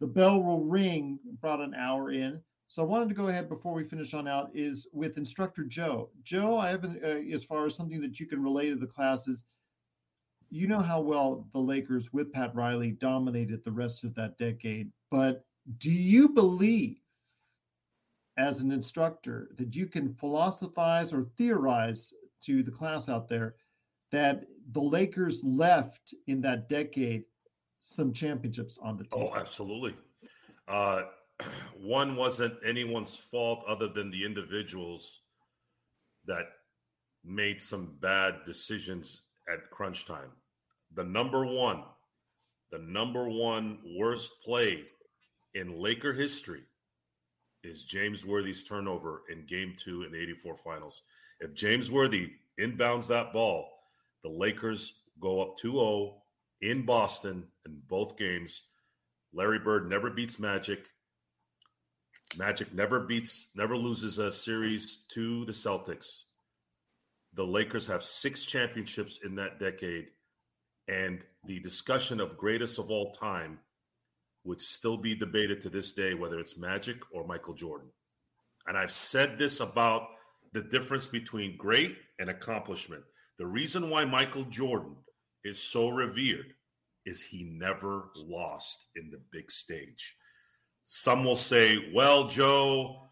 the 0.00 0.06
bell 0.06 0.42
will 0.42 0.64
ring 0.64 1.18
about 1.38 1.60
an 1.60 1.74
hour 1.74 2.10
in. 2.12 2.42
So 2.70 2.82
I 2.82 2.86
wanted 2.86 3.08
to 3.08 3.16
go 3.16 3.26
ahead 3.26 3.48
before 3.48 3.74
we 3.74 3.82
finish 3.82 4.14
on 4.14 4.28
out 4.28 4.52
is 4.54 4.86
with 4.92 5.18
instructor 5.18 5.64
Joe. 5.64 6.08
Joe, 6.22 6.56
I 6.56 6.68
haven't 6.68 7.02
uh, 7.02 7.34
as 7.34 7.42
far 7.42 7.66
as 7.66 7.74
something 7.74 8.00
that 8.00 8.20
you 8.20 8.26
can 8.26 8.40
relate 8.40 8.68
to 8.68 8.76
the 8.76 8.86
classes. 8.86 9.42
You 10.50 10.68
know 10.68 10.78
how 10.78 11.00
well 11.00 11.48
the 11.52 11.58
Lakers 11.58 12.12
with 12.12 12.32
Pat 12.32 12.54
Riley 12.54 12.92
dominated 12.92 13.64
the 13.64 13.72
rest 13.72 14.04
of 14.04 14.14
that 14.14 14.38
decade, 14.38 14.92
but 15.10 15.44
do 15.78 15.90
you 15.90 16.28
believe 16.28 16.98
as 18.36 18.60
an 18.60 18.70
instructor 18.70 19.50
that 19.56 19.74
you 19.74 19.88
can 19.88 20.14
philosophize 20.14 21.12
or 21.12 21.24
theorize 21.36 22.14
to 22.42 22.62
the 22.62 22.70
class 22.70 23.08
out 23.08 23.28
there 23.28 23.56
that 24.12 24.44
the 24.70 24.80
Lakers 24.80 25.42
left 25.42 26.14
in 26.28 26.40
that 26.42 26.68
decade 26.68 27.24
some 27.80 28.12
championships 28.12 28.78
on 28.78 28.96
the 28.96 29.02
table? 29.02 29.32
Oh, 29.34 29.36
absolutely. 29.36 29.96
Uh, 30.68 31.02
one 31.80 32.16
wasn't 32.16 32.54
anyone's 32.64 33.16
fault 33.16 33.64
other 33.66 33.88
than 33.88 34.10
the 34.10 34.24
individuals 34.24 35.20
that 36.26 36.46
made 37.24 37.60
some 37.60 37.96
bad 38.00 38.34
decisions 38.46 39.22
at 39.52 39.70
crunch 39.70 40.06
time. 40.06 40.30
The 40.94 41.04
number 41.04 41.44
one, 41.44 41.82
the 42.70 42.78
number 42.78 43.28
one 43.28 43.78
worst 43.98 44.30
play 44.44 44.84
in 45.54 45.80
Laker 45.80 46.12
history 46.12 46.62
is 47.62 47.82
James 47.82 48.24
Worthy's 48.24 48.64
turnover 48.64 49.22
in 49.30 49.44
game 49.46 49.74
two 49.78 50.02
in 50.04 50.12
the 50.12 50.20
84 50.20 50.56
finals. 50.56 51.02
If 51.40 51.54
James 51.54 51.90
Worthy 51.90 52.30
inbounds 52.58 53.06
that 53.08 53.32
ball, 53.32 53.68
the 54.22 54.30
Lakers 54.30 54.94
go 55.20 55.42
up 55.42 55.56
2 55.58 55.72
0 55.72 56.16
in 56.62 56.84
Boston 56.84 57.44
in 57.66 57.80
both 57.88 58.16
games. 58.16 58.64
Larry 59.32 59.58
Bird 59.58 59.88
never 59.88 60.10
beats 60.10 60.38
Magic. 60.38 60.86
Magic 62.36 62.72
never 62.72 63.00
beats, 63.00 63.48
never 63.54 63.76
loses 63.76 64.18
a 64.18 64.30
series 64.30 64.98
to 65.08 65.44
the 65.46 65.52
Celtics. 65.52 66.22
The 67.34 67.44
Lakers 67.44 67.86
have 67.88 68.02
six 68.02 68.44
championships 68.44 69.20
in 69.24 69.34
that 69.36 69.58
decade, 69.58 70.10
and 70.88 71.24
the 71.44 71.60
discussion 71.60 72.20
of 72.20 72.36
greatest 72.36 72.78
of 72.78 72.90
all 72.90 73.12
time 73.12 73.58
would 74.44 74.60
still 74.60 74.96
be 74.96 75.14
debated 75.14 75.60
to 75.60 75.70
this 75.70 75.92
day, 75.92 76.14
whether 76.14 76.38
it's 76.38 76.56
Magic 76.56 76.98
or 77.12 77.26
Michael 77.26 77.54
Jordan. 77.54 77.88
And 78.66 78.76
I've 78.76 78.92
said 78.92 79.36
this 79.36 79.60
about 79.60 80.08
the 80.52 80.62
difference 80.62 81.06
between 81.06 81.56
great 81.56 81.96
and 82.18 82.30
accomplishment. 82.30 83.02
The 83.38 83.46
reason 83.46 83.90
why 83.90 84.04
Michael 84.04 84.44
Jordan 84.44 84.96
is 85.44 85.62
so 85.62 85.88
revered 85.88 86.54
is 87.06 87.22
he 87.22 87.44
never 87.44 88.10
lost 88.14 88.86
in 88.96 89.10
the 89.10 89.20
big 89.32 89.50
stage. 89.50 90.14
Some 90.92 91.24
will 91.24 91.36
say, 91.36 91.92
well, 91.94 92.26
Joe, 92.26 93.10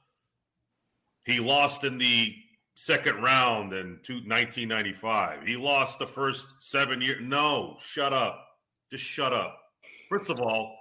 he 1.24 1.38
lost 1.38 1.84
in 1.84 1.96
the 1.96 2.34
second 2.74 3.22
round 3.22 3.72
in 3.72 4.00
1995. 4.00 5.46
He 5.46 5.56
lost 5.56 6.00
the 6.00 6.06
first 6.06 6.48
seven 6.58 7.00
years. 7.00 7.20
No, 7.22 7.76
shut 7.80 8.12
up. 8.12 8.44
Just 8.90 9.04
shut 9.04 9.32
up. 9.32 9.60
First 10.08 10.28
of 10.28 10.40
all, 10.40 10.76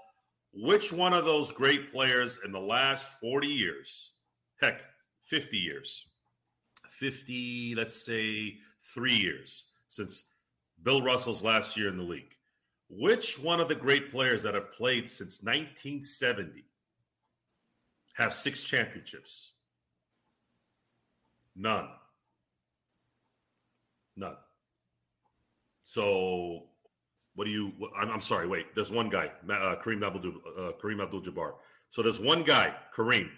which 0.51 0.91
one 0.91 1.13
of 1.13 1.23
those 1.23 1.51
great 1.51 1.91
players 1.91 2.39
in 2.43 2.51
the 2.51 2.59
last 2.59 3.07
40 3.21 3.47
years, 3.47 4.13
heck, 4.59 4.81
50 5.21 5.55
years, 5.55 6.03
50, 6.89 7.75
let's 7.75 8.03
say 8.07 8.57
three 8.81 9.15
years 9.15 9.65
since 9.87 10.23
Bill 10.81 11.03
Russell's 11.03 11.43
last 11.43 11.77
year 11.77 11.89
in 11.89 11.97
the 11.97 12.03
league, 12.03 12.33
which 12.89 13.37
one 13.37 13.59
of 13.59 13.67
the 13.67 13.75
great 13.75 14.09
players 14.09 14.41
that 14.41 14.55
have 14.55 14.71
played 14.71 15.07
since 15.07 15.43
1970 15.43 16.63
have 18.17 18.33
six 18.33 18.63
championships? 18.63 19.51
None. 21.55 21.87
None. 24.15 24.35
So, 25.83 26.63
what 27.35 27.45
do 27.45 27.51
you? 27.51 27.71
I'm, 27.97 28.09
I'm 28.09 28.21
sorry. 28.21 28.47
Wait, 28.47 28.73
there's 28.75 28.91
one 28.91 29.09
guy, 29.09 29.31
uh, 29.49 29.75
Kareem 29.75 30.05
Abdul 30.05 30.33
uh, 30.57 30.71
Kareem 30.81 31.01
Abdul-Jabbar. 31.01 31.53
So 31.89 32.01
there's 32.01 32.19
one 32.19 32.43
guy, 32.43 32.75
Kareem, 32.95 33.29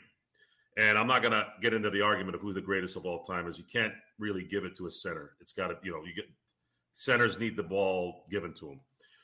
and 0.78 0.98
I'm 0.98 1.08
not 1.08 1.22
gonna 1.22 1.46
get 1.62 1.74
into 1.74 1.90
the 1.90 2.02
argument 2.02 2.36
of 2.36 2.42
who 2.42 2.54
the 2.54 2.62
greatest 2.62 2.96
of 2.96 3.06
all 3.06 3.24
time 3.24 3.48
is. 3.48 3.58
You 3.58 3.66
can't 3.72 3.94
really 4.18 4.44
give 4.44 4.64
it 4.64 4.76
to 4.78 4.86
a 4.88 4.90
center. 4.90 5.32
It's 5.42 5.52
got 5.52 5.68
to, 5.68 5.78
you 5.84 5.92
know, 5.92 6.04
you 6.04 6.14
get 6.16 6.26
centers 6.94 7.38
need 7.38 7.56
the 7.56 7.64
ball 7.64 8.26
given 8.32 8.54
to 8.56 8.66
them. 8.68 8.80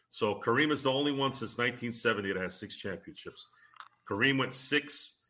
So 0.09 0.35
Kareem 0.35 0.71
is 0.71 0.81
the 0.81 0.91
only 0.91 1.11
one 1.11 1.31
since 1.31 1.57
1970 1.57 2.33
that 2.33 2.41
has 2.41 2.59
six 2.59 2.77
championships. 2.77 3.47
Kareem 4.09 4.37
went 4.37 4.53
six 4.53 5.21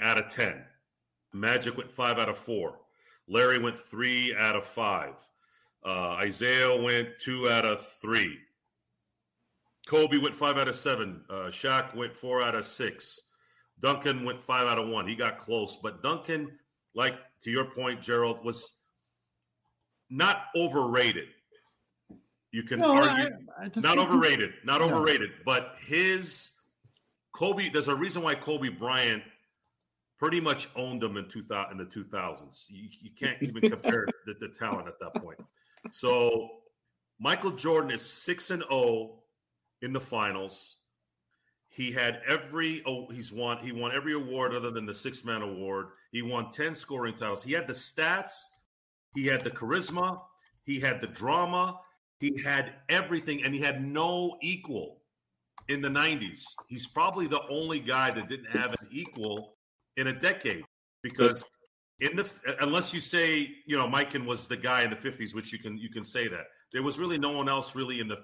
out 0.00 0.18
of 0.18 0.28
10. 0.32 0.62
Magic 1.32 1.76
went 1.76 1.90
five 1.90 2.18
out 2.18 2.28
of 2.28 2.36
four. 2.38 2.78
Larry 3.28 3.58
went 3.58 3.78
three 3.78 4.34
out 4.36 4.56
of 4.56 4.64
five. 4.64 5.14
Uh, 5.84 6.22
Isiah 6.24 6.80
went 6.80 7.08
two 7.18 7.48
out 7.48 7.64
of 7.64 7.86
three. 8.00 8.38
Kobe 9.86 10.18
went 10.18 10.34
five 10.34 10.58
out 10.58 10.68
of 10.68 10.74
seven. 10.74 11.22
Uh, 11.28 11.48
Shaq 11.48 11.94
went 11.94 12.14
four 12.14 12.42
out 12.42 12.54
of 12.54 12.64
six. 12.64 13.20
Duncan 13.80 14.24
went 14.24 14.40
five 14.42 14.66
out 14.68 14.78
of 14.78 14.88
one. 14.88 15.08
He 15.08 15.16
got 15.16 15.38
close, 15.38 15.76
but 15.82 16.02
Duncan, 16.02 16.56
like 16.94 17.14
to 17.40 17.50
your 17.50 17.64
point, 17.64 18.00
Gerald, 18.00 18.44
was 18.44 18.74
not 20.08 20.44
overrated. 20.54 21.28
You 22.52 22.62
can 22.62 22.80
No, 22.80 22.92
argue 22.92 23.34
I- 23.58 23.64
I 23.64 23.68
just 23.68 23.82
not 23.82 23.98
overrated, 23.98 24.52
not 24.62 24.82
overrated, 24.82 25.30
but 25.44 25.76
his 25.80 26.52
Kobe. 27.32 27.70
There's 27.70 27.88
a 27.88 27.94
reason 27.94 28.22
why 28.22 28.34
Kobe 28.34 28.68
Bryant 28.68 29.22
pretty 30.22 30.40
much 30.40 30.68
owned 30.76 31.02
them 31.02 31.16
in 31.16 31.28
2000 31.28 31.72
in 31.72 31.78
the 31.78 31.84
2000s. 31.84 32.66
You, 32.68 32.88
you 33.00 33.10
can't 33.10 33.42
even 33.42 33.60
compare 33.70 34.06
the, 34.24 34.34
the 34.38 34.46
talent 34.46 34.86
at 34.86 34.94
that 35.00 35.20
point. 35.20 35.40
So 35.90 36.48
Michael 37.18 37.50
Jordan 37.50 37.90
is 37.90 38.02
six 38.02 38.50
and 38.52 38.62
zero 38.70 39.14
in 39.80 39.92
the 39.92 39.98
finals. 39.98 40.76
He 41.66 41.90
had 41.90 42.20
every 42.28 42.84
oh 42.86 43.08
he's 43.10 43.32
won 43.32 43.58
he 43.58 43.72
won 43.72 43.90
every 43.92 44.12
award 44.12 44.54
other 44.54 44.70
than 44.70 44.86
the 44.86 44.94
six 44.94 45.24
man 45.24 45.42
award. 45.42 45.88
He 46.12 46.22
won 46.22 46.52
10 46.52 46.72
scoring 46.76 47.16
titles. 47.16 47.42
He 47.42 47.52
had 47.52 47.66
the 47.66 47.72
stats, 47.72 48.44
he 49.16 49.26
had 49.26 49.42
the 49.42 49.50
charisma, 49.50 50.20
he 50.62 50.78
had 50.78 51.00
the 51.00 51.08
drama, 51.08 51.80
he 52.20 52.40
had 52.40 52.74
everything, 52.88 53.42
and 53.42 53.52
he 53.52 53.60
had 53.60 53.84
no 53.84 54.36
equal 54.40 54.98
in 55.66 55.80
the 55.80 55.88
90s. 55.88 56.44
He's 56.68 56.86
probably 56.86 57.26
the 57.26 57.44
only 57.48 57.80
guy 57.80 58.12
that 58.12 58.28
didn't 58.28 58.52
have 58.52 58.70
an 58.70 58.86
equal 58.92 59.56
in 59.96 60.06
a 60.08 60.12
decade 60.12 60.64
because 61.02 61.44
in 62.00 62.16
the 62.16 62.56
unless 62.60 62.92
you 62.92 63.00
say 63.00 63.48
you 63.66 63.76
know 63.76 63.86
Mikan 63.86 64.26
was 64.26 64.46
the 64.46 64.56
guy 64.56 64.82
in 64.82 64.90
the 64.90 64.96
50s, 64.96 65.34
which 65.34 65.52
you 65.52 65.58
can 65.58 65.78
you 65.78 65.88
can 65.88 66.04
say 66.04 66.28
that 66.28 66.46
there 66.72 66.82
was 66.82 66.98
really 66.98 67.18
no 67.18 67.30
one 67.30 67.48
else 67.48 67.76
really 67.76 68.00
in 68.00 68.08
the 68.08 68.18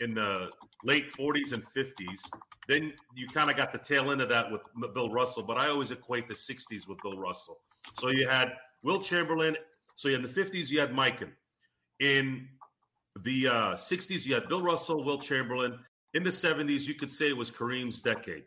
in 0.00 0.14
the 0.14 0.50
late 0.84 1.10
40s 1.10 1.52
and 1.52 1.64
50s. 1.64 2.20
Then 2.68 2.92
you 3.14 3.26
kind 3.26 3.50
of 3.50 3.56
got 3.56 3.72
the 3.72 3.78
tail 3.78 4.10
end 4.10 4.20
of 4.20 4.28
that 4.28 4.50
with 4.50 4.62
Bill 4.94 5.08
Russell, 5.10 5.42
but 5.42 5.56
I 5.56 5.68
always 5.68 5.90
equate 5.90 6.28
the 6.28 6.34
60s 6.34 6.86
with 6.86 6.98
Bill 7.02 7.16
Russell. 7.16 7.58
So 7.94 8.08
you 8.10 8.28
had 8.28 8.52
Wilt 8.82 9.04
Chamberlain. 9.04 9.56
So 9.96 10.08
in 10.08 10.22
the 10.22 10.28
50s 10.28 10.70
you 10.70 10.80
had 10.80 10.92
Mikan. 10.92 11.30
In 12.00 12.48
the 13.20 13.48
uh, 13.48 13.72
60s 13.72 14.26
you 14.26 14.34
had 14.34 14.48
Bill 14.48 14.62
Russell, 14.62 15.04
Wilt 15.04 15.22
Chamberlain. 15.22 15.78
In 16.14 16.22
the 16.22 16.30
70s 16.30 16.86
you 16.86 16.94
could 16.94 17.10
say 17.10 17.28
it 17.28 17.36
was 17.36 17.50
Kareem's 17.50 18.02
decade. 18.02 18.44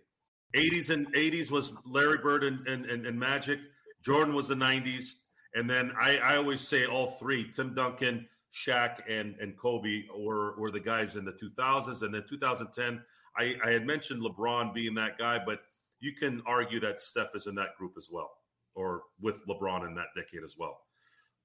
80s 0.56 0.90
and 0.90 1.12
80s 1.14 1.52
was 1.52 1.74
Larry 1.86 2.18
Bird 2.18 2.44
and, 2.44 2.66
and, 2.68 2.86
and, 2.86 3.06
and 3.06 3.20
Magic. 3.20 3.60
Jordan 4.04 4.34
was 4.34 4.48
the 4.48 4.56
90s. 4.56 5.14
And 5.54 5.70
then 5.70 5.92
I, 6.00 6.18
I 6.18 6.38
always 6.38 6.62
say 6.62 6.86
all 6.86 7.08
three 7.08 7.50
Tim 7.50 7.74
Duncan, 7.74 8.28
Shaq, 8.54 9.00
and, 9.10 9.36
and 9.40 9.58
Kobe 9.58 10.04
were, 10.18 10.60
were 10.60 10.72
the 10.72 10.80
guys 10.80 11.16
in 11.16 11.26
the 11.26 11.34
2000s. 11.34 12.04
And 12.04 12.14
then 12.14 12.24
2010, 12.30 13.02
I, 13.38 13.56
I 13.64 13.72
had 13.72 13.86
mentioned 13.86 14.22
LeBron 14.22 14.74
being 14.74 14.96
that 14.96 15.18
guy, 15.18 15.40
but 15.44 15.62
you 16.00 16.14
can 16.14 16.42
argue 16.46 16.80
that 16.82 17.02
Steph 17.02 17.36
is 17.36 17.48
in 17.48 17.56
that 17.56 17.76
group 17.78 17.94
as 17.98 18.10
well, 18.12 18.32
or 18.76 19.04
with 19.22 19.46
LeBron 19.48 19.88
in 19.88 19.96
that 19.96 20.08
decade 20.16 20.44
as 20.44 20.56
well. 20.58 20.80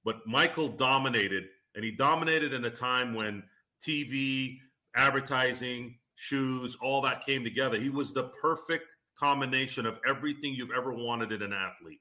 But 0.04 0.26
Michael 0.26 0.68
dominated, 0.68 1.44
and 1.74 1.84
he 1.84 1.92
dominated 1.92 2.52
in 2.52 2.64
a 2.64 2.70
time 2.70 3.14
when 3.14 3.42
TV, 3.80 4.58
advertising, 4.96 5.96
shoes, 6.30 6.76
all 6.82 7.00
that 7.00 7.24
came 7.24 7.42
together. 7.42 7.80
He 7.80 7.88
was 7.88 8.12
the 8.12 8.24
perfect 8.42 8.94
combination 9.18 9.86
of 9.86 9.98
everything 10.06 10.52
you've 10.54 10.70
ever 10.76 10.92
wanted 10.92 11.32
in 11.32 11.40
an 11.42 11.52
athlete. 11.54 12.00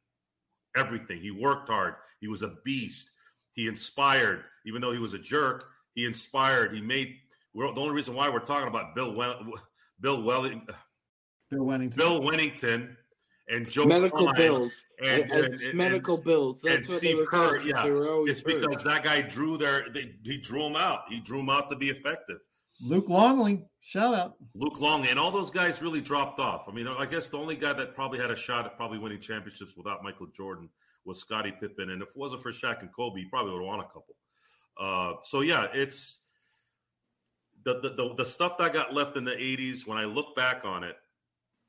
Everything. 0.76 1.22
He 1.22 1.32
worked 1.32 1.70
hard. 1.70 1.95
He 2.20 2.28
was 2.28 2.43
a 2.43 2.53
beast. 2.65 3.09
He 3.53 3.67
inspired, 3.67 4.43
even 4.65 4.82
though 4.82 4.91
he 4.91 4.99
was 4.99 5.13
a 5.13 5.20
jerk. 5.20 5.70
He 5.95 6.05
inspired. 6.05 6.74
He 6.74 6.82
made. 6.82 7.15
We're, 7.53 7.74
the 7.74 7.80
only 7.80 7.93
reason 7.95 8.13
why 8.13 8.30
we're 8.30 8.39
talking 8.39 8.67
about 8.67 8.93
Bill 8.93 9.15
well, 9.15 9.39
Bill 10.01 10.22
Welling, 10.22 10.67
Bill 11.49 11.61
Wennington. 11.65 11.95
Bill 11.97 12.22
Wennington, 12.22 12.95
and 13.49 13.67
Joe 13.70 13.86
medical 13.86 14.28
Kleine 14.28 14.36
bills. 14.38 14.84
and, 15.03 15.32
As 15.32 15.53
and- 15.53 15.61
and- 15.61 15.74
medical 15.78 16.17
bills. 16.22 16.63
and 16.63 16.74
That's 16.76 16.88
what 16.89 17.01
they 17.01 17.07
Steve 17.07 17.20
were 17.20 17.26
Kerr. 17.26 17.55
called. 17.55 17.65
Yeah, 17.65 17.84
They 17.84 17.91
were 17.91 18.28
it's 18.30 18.43
because 18.43 18.84
hurt. 18.84 18.84
that 18.84 19.03
guy 19.03 19.22
drew 19.22 19.57
their. 19.57 19.89
They, 19.89 20.13
he 20.24 20.38
drew 20.38 20.63
them 20.63 20.76
out. 20.76 21.01
He 21.09 21.20
drew 21.22 21.38
them 21.39 21.49
out 21.49 21.70
to 21.72 21.76
be 21.78 21.89
effective. 21.89 22.39
Luke 22.82 23.09
Longley, 23.09 23.65
shout 23.82 24.13
out. 24.15 24.36
Luke 24.55 24.80
Long 24.80 25.05
and 25.05 25.19
all 25.19 25.32
those 25.32 25.49
guys 25.49 25.82
really 25.82 26.01
dropped 26.01 26.39
off. 26.39 26.69
I 26.69 26.71
mean, 26.71 26.88
I 26.88 27.05
guess 27.05 27.30
the 27.30 27.38
only 27.38 27.55
guy 27.55 27.73
that 27.73 27.95
probably 27.95 28.19
had 28.19 28.32
a 28.32 28.36
shot 28.36 28.65
at 28.65 28.77
probably 28.77 28.99
winning 28.99 29.19
championships 29.19 29.75
without 29.75 30.03
Michael 30.03 30.27
Jordan 30.27 30.69
was 31.05 31.19
Scottie 31.19 31.51
Pippen. 31.51 31.89
And 31.89 32.01
if 32.01 32.09
it 32.09 32.17
wasn't 32.17 32.41
for 32.41 32.51
Shaq 32.51 32.82
and 32.82 32.93
Kobe, 32.93 33.19
he 33.19 33.25
probably 33.25 33.51
would 33.51 33.61
have 33.61 33.67
won 33.67 33.80
a 33.80 33.84
couple. 33.84 34.15
Uh, 34.80 35.13
so 35.23 35.41
yeah, 35.41 35.67
it's 35.73 36.21
the, 37.65 37.80
the 37.82 37.89
the 37.89 38.15
the 38.19 38.25
stuff 38.25 38.57
that 38.57 38.73
got 38.73 38.93
left 38.93 39.17
in 39.17 39.25
the 39.25 39.32
'80s. 39.32 39.86
When 39.86 39.97
I 39.97 40.05
look 40.05 40.36
back 40.36 40.63
on 40.63 40.84
it, 40.84 40.95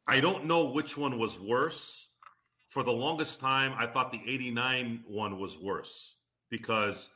I 0.07 0.21
don't 0.21 0.47
know 0.47 0.71
which 0.71 0.97
one 0.97 1.19
was 1.19 1.39
worse. 1.41 2.07
For 2.69 2.85
the 2.85 2.93
longest 2.93 3.41
time, 3.41 3.75
I 3.77 3.87
thought 3.87 4.13
the 4.13 4.21
'89 4.25 5.03
one 5.09 5.41
was 5.41 5.59
worse 5.59 6.17
because 6.51 7.11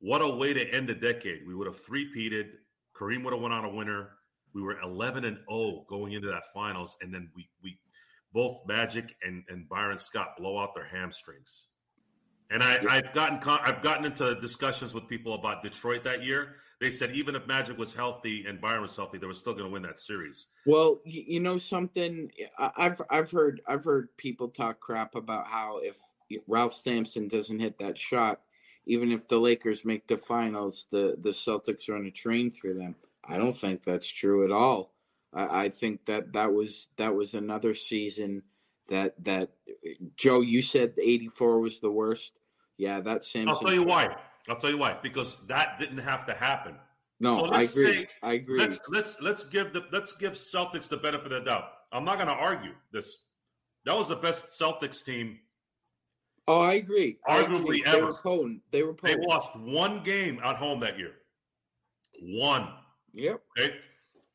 what 0.00 0.22
a 0.22 0.28
way 0.28 0.54
to 0.54 0.66
end 0.74 0.88
the 0.88 0.94
decade. 0.94 1.46
We 1.46 1.54
would 1.54 1.66
have 1.66 1.76
three-peated. 1.76 2.46
Kareem 2.98 3.24
would 3.24 3.32
have 3.32 3.42
went 3.42 3.54
on 3.54 3.64
a 3.64 3.72
winner. 3.72 4.10
We 4.54 4.62
were 4.62 4.80
11 4.80 5.24
and 5.24 5.38
0 5.50 5.84
going 5.88 6.12
into 6.12 6.28
that 6.28 6.44
finals, 6.54 6.96
and 7.00 7.12
then 7.12 7.30
we 7.34 7.48
we 7.62 7.78
both 8.32 8.66
Magic 8.66 9.14
and 9.22 9.44
and 9.48 9.68
Byron 9.68 9.98
Scott 9.98 10.36
blow 10.38 10.58
out 10.58 10.74
their 10.74 10.86
hamstrings. 10.86 11.64
And 12.50 12.62
I, 12.62 12.78
I've 12.88 13.12
gotten 13.12 13.40
con- 13.40 13.60
I've 13.64 13.82
gotten 13.82 14.04
into 14.04 14.36
discussions 14.40 14.94
with 14.94 15.08
people 15.08 15.34
about 15.34 15.62
Detroit 15.62 16.04
that 16.04 16.22
year. 16.22 16.56
They 16.80 16.90
said 16.90 17.10
even 17.12 17.34
if 17.34 17.46
Magic 17.46 17.76
was 17.76 17.92
healthy 17.92 18.44
and 18.46 18.60
Byron 18.60 18.82
was 18.82 18.94
healthy, 18.94 19.18
they 19.18 19.26
were 19.26 19.34
still 19.34 19.54
going 19.54 19.64
to 19.64 19.70
win 19.70 19.82
that 19.82 19.98
series. 19.98 20.46
Well, 20.64 21.00
you, 21.04 21.40
know 21.40 21.58
something. 21.58 22.30
I've 22.58 23.02
I've 23.10 23.30
heard 23.30 23.62
I've 23.66 23.84
heard 23.84 24.16
people 24.16 24.48
talk 24.48 24.78
crap 24.78 25.16
about 25.16 25.46
how 25.46 25.78
if 25.78 25.98
Ralph 26.46 26.74
Sampson 26.74 27.28
doesn't 27.28 27.58
hit 27.58 27.78
that 27.78 27.98
shot, 27.98 28.40
even 28.86 29.10
if 29.12 29.28
the 29.28 29.38
Lakers 29.38 29.84
make 29.84 30.06
the 30.06 30.16
finals, 30.16 30.86
the 30.90 31.16
the 31.20 31.30
Celtics 31.30 31.88
are 31.88 31.96
on 31.96 32.06
a 32.06 32.10
train 32.10 32.50
through 32.50 32.78
them. 32.78 32.94
I 33.24 33.36
don't 33.36 33.56
think 33.58 33.82
that's 33.82 34.08
true 34.08 34.44
at 34.44 34.52
all. 34.52 34.94
I, 35.34 35.64
I 35.64 35.68
think 35.68 36.06
that 36.06 36.32
that 36.32 36.52
was 36.52 36.88
that 36.96 37.14
was 37.14 37.34
another 37.34 37.74
season 37.74 38.42
that 38.88 39.14
that 39.24 39.50
Joe, 40.16 40.40
you 40.40 40.62
said 40.62 40.94
'84 40.98 41.60
was 41.60 41.80
the 41.80 41.90
worst. 41.90 42.32
Yeah, 42.78 43.00
that 43.00 43.24
Sampson. 43.24 43.48
I'll 43.48 43.60
tell 43.60 43.74
you 43.74 43.82
why. 43.82 44.16
I'll 44.48 44.56
tell 44.56 44.70
you 44.70 44.78
why. 44.78 44.98
Because 45.02 45.44
that 45.46 45.78
didn't 45.78 45.98
have 45.98 46.24
to 46.26 46.34
happen. 46.34 46.76
No, 47.18 47.38
So 47.38 47.46
I 47.46 47.62
agree. 47.62 47.94
say- 47.94 48.08
I 48.22 48.34
agree. 48.34 48.60
Let's 48.60 48.80
let's 48.88 49.20
let's 49.20 49.42
give 49.44 49.72
the 49.72 49.84
let's 49.90 50.12
give 50.12 50.34
Celtics 50.34 50.88
the 50.88 50.98
benefit 50.98 51.32
of 51.32 51.44
the 51.44 51.50
doubt. 51.50 51.64
I'm 51.92 52.04
not 52.04 52.16
going 52.16 52.28
to 52.28 52.34
argue 52.34 52.74
this. 52.92 53.16
That 53.84 53.96
was 53.96 54.08
the 54.08 54.16
best 54.16 54.48
Celtics 54.48 55.04
team. 55.04 55.38
Oh, 56.48 56.60
I 56.60 56.74
agree. 56.74 57.18
I 57.26 57.42
Arguably 57.42 57.60
agree. 57.60 57.82
They 57.82 57.90
ever. 57.90 58.06
were 58.06 58.12
potent. 58.14 58.62
They 58.70 58.82
were 58.82 58.94
potent. 58.94 59.20
They 59.22 59.26
lost 59.26 59.56
one 59.56 60.02
game 60.04 60.40
at 60.44 60.56
home 60.56 60.80
that 60.80 60.98
year. 60.98 61.12
One. 62.22 62.68
Yep. 63.14 63.40
Okay. 63.58 63.74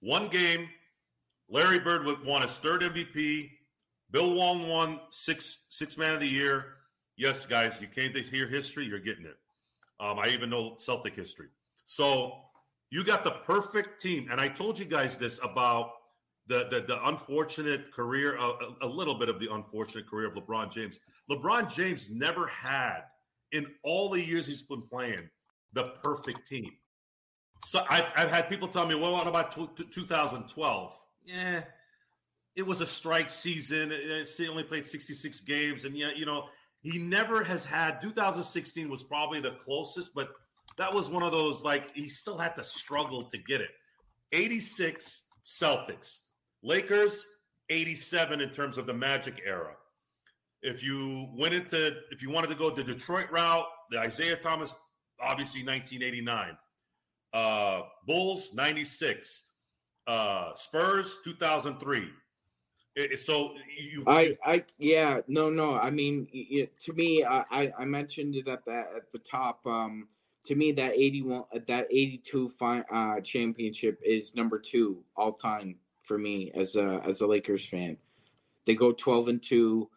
One 0.01 0.27
game. 0.29 0.69
Larry 1.49 1.79
Bird 1.79 2.05
would- 2.05 2.23
won 2.25 2.41
his 2.43 2.57
third 2.57 2.81
MVP. 2.83 3.51
Bill 4.11 4.33
Wong 4.33 4.67
won 4.67 4.99
six 5.09 5.65
six 5.69 5.97
man 5.97 6.13
of 6.13 6.19
the 6.19 6.27
year. 6.27 6.77
Yes, 7.17 7.45
guys, 7.45 7.79
you 7.81 7.87
came 7.87 8.13
to 8.13 8.21
hear 8.21 8.47
history. 8.47 8.85
You're 8.85 8.99
getting 8.99 9.25
it. 9.25 9.37
Um, 9.99 10.17
I 10.19 10.27
even 10.29 10.49
know 10.49 10.75
Celtic 10.77 11.15
history. 11.15 11.47
So 11.85 12.33
you 12.89 13.03
got 13.03 13.23
the 13.23 13.31
perfect 13.31 14.01
team, 14.01 14.27
and 14.31 14.39
I 14.41 14.47
told 14.47 14.79
you 14.79 14.85
guys 14.85 15.17
this 15.17 15.39
about 15.43 15.91
the 16.47 16.67
the, 16.69 16.81
the 16.87 17.07
unfortunate 17.07 17.91
career, 17.91 18.35
a, 18.37 18.51
a 18.81 18.87
little 18.87 19.15
bit 19.15 19.29
of 19.29 19.39
the 19.39 19.51
unfortunate 19.53 20.07
career 20.07 20.27
of 20.27 20.33
LeBron 20.35 20.71
James. 20.71 20.99
LeBron 21.29 21.73
James 21.73 22.09
never 22.09 22.47
had 22.47 23.01
in 23.51 23.67
all 23.83 24.09
the 24.09 24.21
years 24.23 24.47
he's 24.47 24.61
been 24.61 24.81
playing 24.81 25.29
the 25.73 25.83
perfect 26.03 26.47
team. 26.47 26.71
So 27.63 27.81
I've, 27.89 28.11
I've 28.15 28.31
had 28.31 28.49
people 28.49 28.67
tell 28.67 28.87
me, 28.87 28.95
well, 28.95 29.13
what 29.13 29.27
about 29.27 29.51
tw- 29.51 29.75
t- 29.77 29.85
2012? 29.91 31.05
Yeah, 31.25 31.63
it 32.55 32.63
was 32.63 32.81
a 32.81 32.85
strike 32.85 33.29
season. 33.29 33.91
Uh, 33.91 34.25
He 34.25 34.47
only 34.47 34.63
played 34.63 34.85
66 34.85 35.41
games. 35.41 35.85
And, 35.85 35.95
yeah, 35.95 36.09
you 36.15 36.25
know, 36.25 36.45
he 36.81 36.97
never 36.97 37.43
has 37.43 37.63
had 37.63 38.01
2016 38.01 38.89
was 38.89 39.03
probably 39.03 39.39
the 39.39 39.51
closest, 39.51 40.15
but 40.15 40.31
that 40.77 40.93
was 40.93 41.09
one 41.09 41.21
of 41.23 41.31
those, 41.31 41.63
like, 41.63 41.93
he 41.95 42.09
still 42.09 42.37
had 42.37 42.55
to 42.55 42.63
struggle 42.63 43.25
to 43.25 43.37
get 43.37 43.61
it. 43.61 43.69
86 44.31 45.23
Celtics, 45.45 46.19
Lakers, 46.63 47.25
87 47.69 48.41
in 48.41 48.49
terms 48.49 48.77
of 48.77 48.85
the 48.85 48.93
Magic 48.93 49.41
era. 49.45 49.73
If 50.61 50.83
you 50.83 51.27
went 51.35 51.53
into, 51.53 51.95
if 52.11 52.21
you 52.21 52.29
wanted 52.29 52.47
to 52.47 52.55
go 52.55 52.69
the 52.69 52.83
Detroit 52.83 53.31
route, 53.31 53.65
the 53.89 54.03
Isiah 54.03 54.35
Thomas, 54.35 54.73
obviously 55.19 55.63
1989. 55.63 56.57
Uh, 57.33 57.81
Bulls 58.05 58.53
96, 58.53 59.43
uh, 60.07 60.53
Spurs 60.55 61.17
2003. 61.23 62.09
It- 62.95 63.13
it- 63.13 63.19
so 63.19 63.55
you, 63.79 64.03
I, 64.05 64.35
I, 64.45 64.65
yeah, 64.77 65.21
no, 65.27 65.49
no. 65.49 65.75
I 65.75 65.89
mean, 65.89 66.27
y- 66.33 66.67
to 66.81 66.93
me, 66.93 67.23
I, 67.23 67.71
I, 67.77 67.85
mentioned 67.85 68.35
it 68.35 68.47
at 68.49 68.65
the 68.65 68.73
at 68.73 69.09
the 69.13 69.19
top. 69.19 69.65
Um, 69.65 70.09
to 70.45 70.55
me, 70.55 70.73
that 70.73 70.91
eighty-one, 70.95 71.45
that 71.67 71.87
eighty-two 71.89 72.49
fi- 72.49 72.83
uh, 72.91 73.21
championship 73.21 73.97
is 74.03 74.35
number 74.35 74.59
two 74.59 75.03
all 75.15 75.31
time 75.31 75.77
for 76.11 76.17
me 76.17 76.51
as 76.55 76.75
a 76.75 77.01
as 77.05 77.21
a 77.21 77.27
Lakers 77.27 77.65
fan. 77.69 77.95
They 78.65 78.75
go 78.75 78.91
twelve 78.91 79.29
and 79.29 79.41
two. 79.41 79.89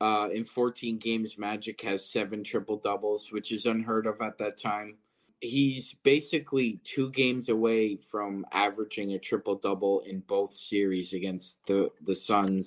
Uh, 0.00 0.30
in 0.32 0.44
14 0.44 0.96
games, 0.96 1.36
Magic 1.36 1.82
has 1.82 2.10
seven 2.10 2.42
triple 2.42 2.78
doubles, 2.78 3.30
which 3.30 3.52
is 3.52 3.66
unheard 3.66 4.06
of 4.06 4.22
at 4.22 4.38
that 4.38 4.56
time. 4.56 4.96
He's 5.42 5.94
basically 6.02 6.80
two 6.84 7.10
games 7.10 7.50
away 7.50 7.96
from 7.96 8.46
averaging 8.50 9.12
a 9.12 9.18
triple 9.18 9.56
double 9.56 10.00
in 10.00 10.20
both 10.20 10.54
series 10.54 11.12
against 11.12 11.58
the, 11.66 11.90
the 12.06 12.14
Suns 12.14 12.66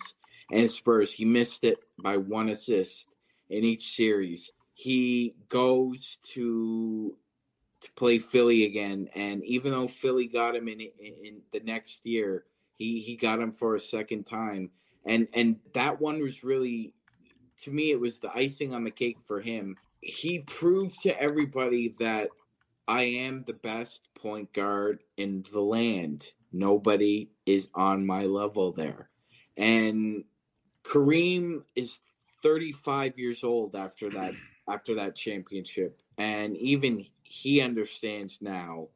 and 0.52 0.70
Spurs. 0.70 1.12
He 1.12 1.26
missed 1.26 1.64
it 1.64 1.80
by 1.98 2.18
one 2.18 2.50
assist 2.50 3.08
in 3.50 3.64
each 3.64 3.96
series. 3.96 4.52
He 4.76 5.34
goes 5.50 6.20
to 6.34 7.18
to 7.82 7.92
play 7.94 8.20
Philly 8.20 8.66
again, 8.66 9.10
and 9.16 9.44
even 9.44 9.72
though 9.72 9.88
Philly 9.88 10.28
got 10.28 10.56
him 10.56 10.68
in 10.68 10.82
in, 10.82 10.92
in 11.00 11.42
the 11.52 11.62
next 11.62 12.06
year, 12.06 12.46
he 12.84 13.00
he 13.02 13.16
got 13.16 13.40
him 13.40 13.52
for 13.52 13.76
a 13.76 13.80
second 13.80 14.26
time, 14.26 14.70
and 15.06 15.28
and 15.34 15.58
that 15.74 16.02
one 16.02 16.22
was 16.22 16.44
really 16.44 16.94
to 17.62 17.72
me 17.72 17.92
it 17.92 18.00
was 18.00 18.20
the 18.20 18.36
icing 18.36 18.74
on 18.74 18.84
the 18.84 18.92
cake 18.92 19.20
for 19.22 19.40
him. 19.40 19.78
He 20.02 20.40
proved 20.40 21.02
to 21.04 21.22
everybody 21.22 21.96
that 22.00 22.30
I 22.88 23.04
am 23.04 23.44
the 23.46 23.54
best 23.54 24.10
point 24.16 24.52
guard 24.52 25.04
in 25.16 25.46
the 25.54 25.62
land. 25.62 26.26
Nobody 26.52 27.30
is 27.46 27.70
on 27.74 28.06
my 28.06 28.26
level 28.26 28.74
there. 28.74 29.10
And 29.56 30.26
Kareem 30.84 31.64
is 31.76 32.02
35 32.42 33.18
years 33.18 33.44
old 33.46 33.76
after 33.76 34.10
that 34.10 34.34
after 34.68 34.96
that 34.96 35.16
championship 35.16 36.02
and 36.18 36.56
even 36.58 37.06
he 37.24 37.60
understands 37.60 38.38
now 38.42 38.88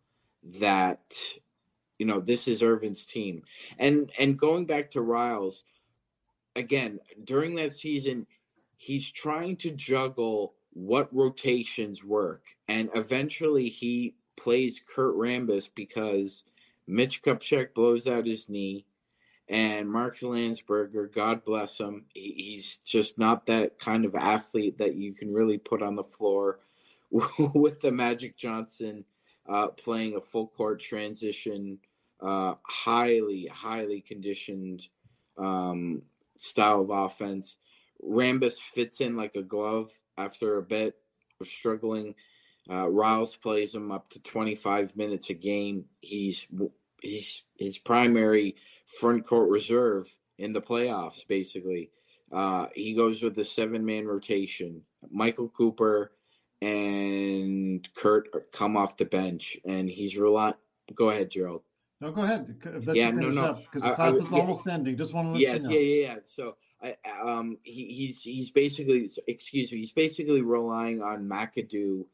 that 0.44 1.02
you 2.00 2.06
know 2.06 2.20
this 2.20 2.48
is 2.48 2.62
Earvin's 2.62 3.06
team. 3.06 3.44
And 3.80 4.12
and 4.20 4.38
going 4.38 4.66
back 4.66 4.92
to 4.92 5.02
Riles 5.02 5.64
again, 6.56 7.00
during 7.24 7.56
that 7.56 7.74
season 7.74 8.28
he's 8.78 9.10
trying 9.10 9.58
to 9.58 9.72
juggle 9.72 10.54
what 10.74 11.14
rotations 11.14 12.04
work 12.04 12.44
and 12.68 12.90
eventually 12.94 13.70
he 13.70 14.16
plays 14.36 14.82
Kurt 14.88 15.16
Rambis 15.16 15.70
because 15.74 16.44
Mitch 16.86 17.24
Kupchak 17.24 17.74
blows 17.74 18.08
out 18.08 18.28
his 18.28 18.48
knee 18.48 18.86
and 19.50 19.90
Mark 19.90 20.20
Landsberger, 20.20 21.12
God 21.14 21.44
bless 21.46 21.80
him, 21.80 22.06
he, 22.14 22.34
he's 22.38 22.78
just 22.86 23.18
not 23.18 23.46
that 23.46 23.80
kind 23.80 24.06
of 24.06 24.16
athlete 24.16 24.78
that 24.78 24.96
you 24.96 25.14
can 25.14 25.34
really 25.34 25.58
put 25.58 25.82
on 25.82 25.96
the 25.96 26.04
floor 26.04 26.60
with 27.10 27.82
the 27.82 27.92
Magic 27.92 28.38
Johnson 28.38 29.06
uh, 29.48 29.68
playing 29.68 30.16
a 30.16 30.22
full 30.22 30.48
court 30.48 30.82
transition, 30.82 31.80
uh, 32.22 32.56
highly, 32.64 33.48
highly 33.48 34.02
conditioned 34.02 34.88
um, 35.38 36.02
style 36.38 36.82
of 36.82 36.90
offense. 36.90 37.58
Rambis 38.04 38.58
fits 38.58 39.02
in 39.02 39.16
like 39.16 39.36
a 39.36 39.44
glove 39.44 39.92
after 40.18 40.58
a 40.58 40.64
bit 40.64 40.96
of 41.40 41.48
struggling. 41.48 42.16
Uh, 42.70 42.90
Riles 42.90 43.36
plays 43.36 43.74
him 43.74 43.92
up 43.92 44.10
to 44.10 44.22
25 44.22 44.96
minutes 44.96 45.30
a 45.30 45.34
game. 45.34 45.86
He's 46.02 46.48
he's 47.02 47.44
his 47.58 47.78
primary 47.78 48.56
front 49.00 49.26
court 49.26 49.50
reserve 49.50 50.14
in 50.38 50.54
the 50.54 50.62
playoffs. 50.62 51.26
Basically, 51.28 51.92
uh, 52.32 52.68
he 52.74 52.94
goes 52.94 53.24
with 53.24 53.36
the 53.36 53.46
seven 53.46 53.86
man 53.86 54.06
rotation. 54.06 54.82
Michael 55.10 55.50
Cooper 55.50 56.12
and 56.62 57.88
Kurt 57.96 58.52
come 58.52 58.76
off 58.76 58.98
the 58.98 59.06
bench, 59.06 59.58
and 59.66 59.90
he's 59.90 60.18
relying. 60.18 60.56
Go 60.94 61.10
ahead, 61.10 61.30
Gerald. 61.32 61.62
No, 62.00 62.12
go 62.12 62.22
ahead. 62.22 62.56
If 62.64 62.86
that's 62.86 62.96
Yeah, 62.96 63.10
no, 63.10 63.30
no. 63.30 63.54
because 63.54 63.82
the 63.82 63.96
class 63.96 64.14
is 64.14 64.32
yeah. 64.32 64.40
almost 64.40 64.68
ending. 64.68 64.98
Just 64.98 65.14
want 65.14 65.28
to 65.28 65.32
let 65.32 65.42
Yes, 65.42 65.64
you 65.64 65.70
know. 65.70 65.76
yeah, 65.76 65.80
yeah, 65.80 66.08
yeah. 66.14 66.20
So, 66.24 66.58
I, 66.82 66.96
um, 67.22 67.58
he, 67.64 67.86
he's 67.86 68.22
he's 68.22 68.52
basically, 68.52 69.10
excuse 69.28 69.72
me, 69.72 69.80
he's 69.80 69.94
basically 69.94 70.42
relying 70.42 71.02
on 71.02 71.28
McAdoo 71.28 72.06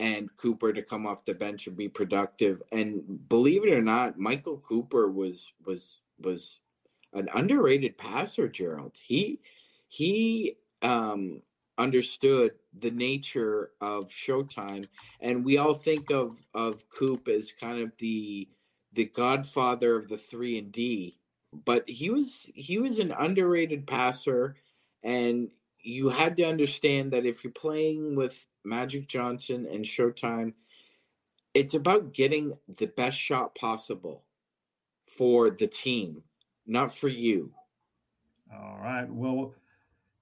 and 0.00 0.28
Cooper 0.36 0.72
to 0.72 0.82
come 0.82 1.06
off 1.06 1.24
the 1.24 1.32
bench 1.32 1.66
and 1.66 1.76
be 1.76 1.88
productive. 1.88 2.60
And 2.72 3.26
believe 3.28 3.64
it 3.64 3.72
or 3.72 3.80
not, 3.80 4.18
Michael 4.18 4.58
Cooper 4.58 5.10
was 5.10 5.52
was 5.64 6.02
was 6.20 6.60
an 7.14 7.30
underrated 7.32 7.96
passer. 7.96 8.48
Gerald, 8.48 8.98
he 9.02 9.40
he 9.88 10.56
um 10.82 11.40
understood 11.78 12.52
the 12.78 12.90
nature 12.90 13.70
of 13.80 14.08
Showtime, 14.08 14.86
and 15.20 15.42
we 15.42 15.56
all 15.56 15.74
think 15.74 16.10
of 16.10 16.38
of 16.54 16.86
Coop 16.90 17.28
as 17.28 17.50
kind 17.52 17.80
of 17.80 17.92
the 17.98 18.46
the 18.92 19.06
godfather 19.06 19.96
of 19.96 20.08
the 20.08 20.18
three 20.18 20.58
and 20.58 20.70
D, 20.70 21.18
but 21.64 21.88
he 21.88 22.10
was 22.10 22.48
he 22.54 22.78
was 22.78 22.98
an 22.98 23.12
underrated 23.12 23.86
passer, 23.86 24.56
and 25.02 25.48
you 25.80 26.08
had 26.08 26.36
to 26.36 26.44
understand 26.44 27.12
that 27.12 27.26
if 27.26 27.42
you're 27.42 27.52
playing 27.52 28.14
with 28.14 28.46
Magic 28.64 29.08
Johnson 29.08 29.66
and 29.70 29.84
Showtime, 29.84 30.52
it's 31.54 31.74
about 31.74 32.12
getting 32.12 32.54
the 32.76 32.86
best 32.86 33.18
shot 33.18 33.54
possible 33.54 34.24
for 35.06 35.50
the 35.50 35.66
team, 35.66 36.22
not 36.66 36.96
for 36.96 37.08
you. 37.08 37.52
All 38.54 38.78
right. 38.80 39.08
Well, 39.10 39.54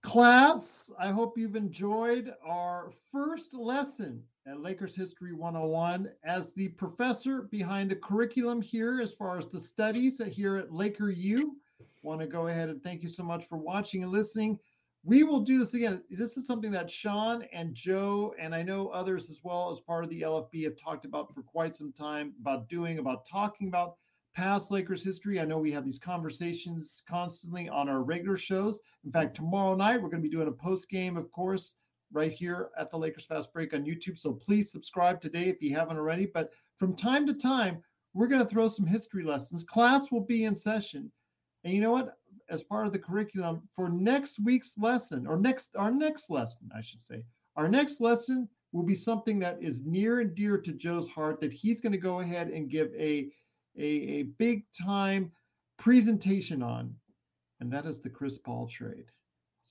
class, 0.02 0.90
I 0.98 1.08
hope 1.08 1.36
you've 1.36 1.56
enjoyed 1.56 2.32
our 2.44 2.92
first 3.12 3.54
lesson 3.54 4.22
at 4.46 4.60
Lakers 4.60 4.94
History 4.94 5.34
101 5.34 6.10
as 6.24 6.52
the 6.52 6.68
professor 6.68 7.42
behind 7.42 7.90
the 7.90 7.96
curriculum 7.96 8.62
here 8.62 9.00
as 9.02 9.12
far 9.12 9.36
as 9.36 9.48
the 9.48 9.60
studies 9.60 10.20
here 10.28 10.56
at 10.56 10.72
Laker 10.72 11.10
U. 11.10 11.56
Want 12.02 12.20
to 12.20 12.26
go 12.26 12.46
ahead 12.46 12.70
and 12.70 12.82
thank 12.82 13.02
you 13.02 13.08
so 13.08 13.22
much 13.22 13.46
for 13.46 13.58
watching 13.58 14.02
and 14.02 14.10
listening. 14.10 14.58
We 15.04 15.24
will 15.24 15.40
do 15.40 15.58
this 15.58 15.74
again. 15.74 16.02
This 16.10 16.38
is 16.38 16.46
something 16.46 16.70
that 16.70 16.90
Sean 16.90 17.44
and 17.52 17.74
Joe, 17.74 18.34
and 18.38 18.54
I 18.54 18.62
know 18.62 18.88
others 18.88 19.28
as 19.28 19.40
well 19.44 19.70
as 19.70 19.80
part 19.80 20.04
of 20.04 20.10
the 20.10 20.22
LFB 20.22 20.64
have 20.64 20.76
talked 20.76 21.04
about 21.04 21.34
for 21.34 21.42
quite 21.42 21.76
some 21.76 21.92
time 21.92 22.32
about 22.40 22.68
doing, 22.68 22.98
about 22.98 23.26
talking 23.26 23.68
about 23.68 23.96
past 24.34 24.70
Lakers 24.70 25.04
history. 25.04 25.38
I 25.38 25.44
know 25.44 25.58
we 25.58 25.72
have 25.72 25.84
these 25.84 25.98
conversations 25.98 27.02
constantly 27.06 27.68
on 27.68 27.88
our 27.88 28.02
regular 28.02 28.36
shows. 28.36 28.80
In 29.04 29.12
fact, 29.12 29.36
tomorrow 29.36 29.74
night 29.74 30.00
we're 30.00 30.08
going 30.08 30.22
to 30.22 30.28
be 30.28 30.34
doing 30.34 30.48
a 30.48 30.52
post 30.52 30.88
game, 30.88 31.16
of 31.16 31.30
course, 31.30 31.74
right 32.12 32.32
here 32.32 32.70
at 32.78 32.90
the 32.90 32.98
Lakers 32.98 33.24
Fast 33.24 33.52
Break 33.52 33.74
on 33.74 33.84
YouTube. 33.84 34.18
So 34.18 34.32
please 34.32 34.70
subscribe 34.70 35.20
today 35.20 35.44
if 35.44 35.62
you 35.62 35.74
haven't 35.74 35.96
already. 35.96 36.26
But 36.26 36.50
from 36.78 36.96
time 36.96 37.26
to 37.26 37.34
time, 37.34 37.82
we're 38.14 38.26
going 38.26 38.42
to 38.42 38.48
throw 38.48 38.68
some 38.68 38.86
history 38.86 39.24
lessons. 39.24 39.64
Class 39.64 40.10
will 40.10 40.20
be 40.22 40.44
in 40.44 40.56
session. 40.56 41.10
And 41.64 41.74
you 41.74 41.80
know 41.80 41.92
what? 41.92 42.16
As 42.48 42.62
part 42.62 42.86
of 42.86 42.92
the 42.92 42.98
curriculum 42.98 43.68
for 43.76 43.88
next 43.88 44.40
week's 44.40 44.76
lesson, 44.76 45.26
or 45.26 45.36
next 45.36 45.70
our 45.76 45.90
next 45.90 46.30
lesson, 46.30 46.68
I 46.74 46.80
should 46.80 47.00
say, 47.00 47.24
our 47.56 47.68
next 47.68 48.00
lesson 48.00 48.48
will 48.72 48.82
be 48.82 48.94
something 48.94 49.38
that 49.40 49.58
is 49.60 49.82
near 49.84 50.20
and 50.20 50.34
dear 50.34 50.58
to 50.58 50.72
Joe's 50.72 51.08
heart 51.08 51.40
that 51.40 51.52
he's 51.52 51.80
going 51.80 51.92
to 51.92 51.98
go 51.98 52.20
ahead 52.20 52.48
and 52.48 52.70
give 52.70 52.92
a, 52.94 53.30
a, 53.78 53.84
a 53.84 54.22
big 54.38 54.64
time 54.72 55.30
presentation 55.78 56.62
on, 56.62 56.94
and 57.60 57.72
that 57.72 57.86
is 57.86 58.00
the 58.00 58.10
Chris 58.10 58.38
Paul 58.38 58.66
trade. 58.68 59.10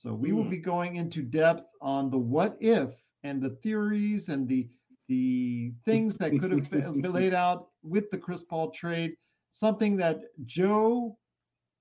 So 0.00 0.14
we 0.14 0.32
will 0.32 0.44
be 0.44 0.56
going 0.56 0.96
into 0.96 1.20
depth 1.20 1.66
on 1.82 2.08
the 2.08 2.16
what 2.16 2.56
if 2.58 2.88
and 3.22 3.42
the 3.42 3.50
theories 3.50 4.30
and 4.30 4.48
the 4.48 4.66
the 5.08 5.74
things 5.84 6.16
that 6.16 6.40
could 6.40 6.52
have 6.52 6.70
been 6.70 7.02
laid 7.12 7.34
out 7.34 7.68
with 7.82 8.10
the 8.10 8.16
Chris 8.16 8.42
Paul 8.42 8.70
trade. 8.70 9.14
Something 9.50 9.98
that 9.98 10.22
Joe, 10.46 11.18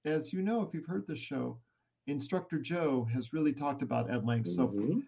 as 0.04 0.34
you 0.34 0.42
know, 0.42 0.62
if 0.64 0.74
you've 0.74 0.86
heard 0.86 1.08
the 1.08 1.16
show, 1.16 1.62
instructor 2.08 2.60
Joe 2.60 3.08
has 3.14 3.32
really 3.32 3.54
talked 3.54 3.84
about 3.84 4.10
at 4.10 4.26
length. 4.26 4.50
So 4.50 4.68
Mhm. 4.68 5.04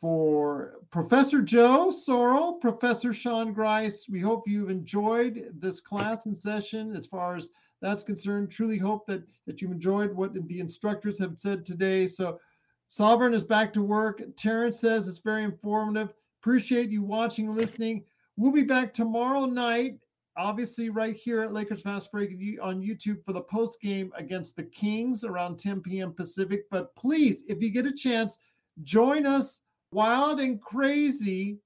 for 0.00 0.80
Professor 0.90 1.42
Joe 1.42 1.88
Sorrell, 1.90 2.58
Professor 2.58 3.12
Sean 3.12 3.52
Grice. 3.52 4.08
We 4.08 4.20
hope 4.20 4.48
you've 4.48 4.70
enjoyed 4.70 5.52
this 5.58 5.80
class 5.80 6.24
and 6.24 6.38
session 6.38 6.96
as 6.96 7.06
far 7.06 7.36
as 7.36 7.50
that's 7.82 8.02
concerned. 8.02 8.50
Truly 8.50 8.78
hope 8.78 9.06
that, 9.06 9.22
that 9.46 9.60
you've 9.60 9.72
enjoyed 9.72 10.14
what 10.14 10.32
the 10.32 10.60
instructors 10.60 11.18
have 11.18 11.38
said 11.38 11.66
today. 11.66 12.06
So, 12.06 12.40
Sovereign 12.88 13.34
is 13.34 13.44
back 13.44 13.72
to 13.72 13.82
work. 13.82 14.22
Terrence 14.36 14.78
says 14.78 15.08
it's 15.08 15.18
very 15.18 15.42
informative. 15.42 16.12
Appreciate 16.40 16.90
you 16.90 17.02
watching 17.02 17.54
listening. 17.54 18.04
We'll 18.36 18.52
be 18.52 18.62
back 18.62 18.94
tomorrow 18.94 19.44
night, 19.44 19.98
obviously, 20.36 20.90
right 20.90 21.16
here 21.16 21.42
at 21.42 21.52
Lakers 21.52 21.82
Fast 21.82 22.12
Break 22.12 22.30
on 22.62 22.80
YouTube 22.80 23.24
for 23.24 23.32
the 23.32 23.40
post 23.40 23.80
game 23.80 24.12
against 24.16 24.54
the 24.54 24.62
Kings 24.62 25.24
around 25.24 25.58
10 25.58 25.80
p.m. 25.80 26.12
Pacific. 26.12 26.66
But 26.70 26.94
please, 26.94 27.42
if 27.48 27.60
you 27.60 27.70
get 27.70 27.86
a 27.86 27.92
chance, 27.92 28.38
join 28.84 29.26
us 29.26 29.60
wild 29.90 30.38
and 30.38 30.60
crazy 30.60 31.58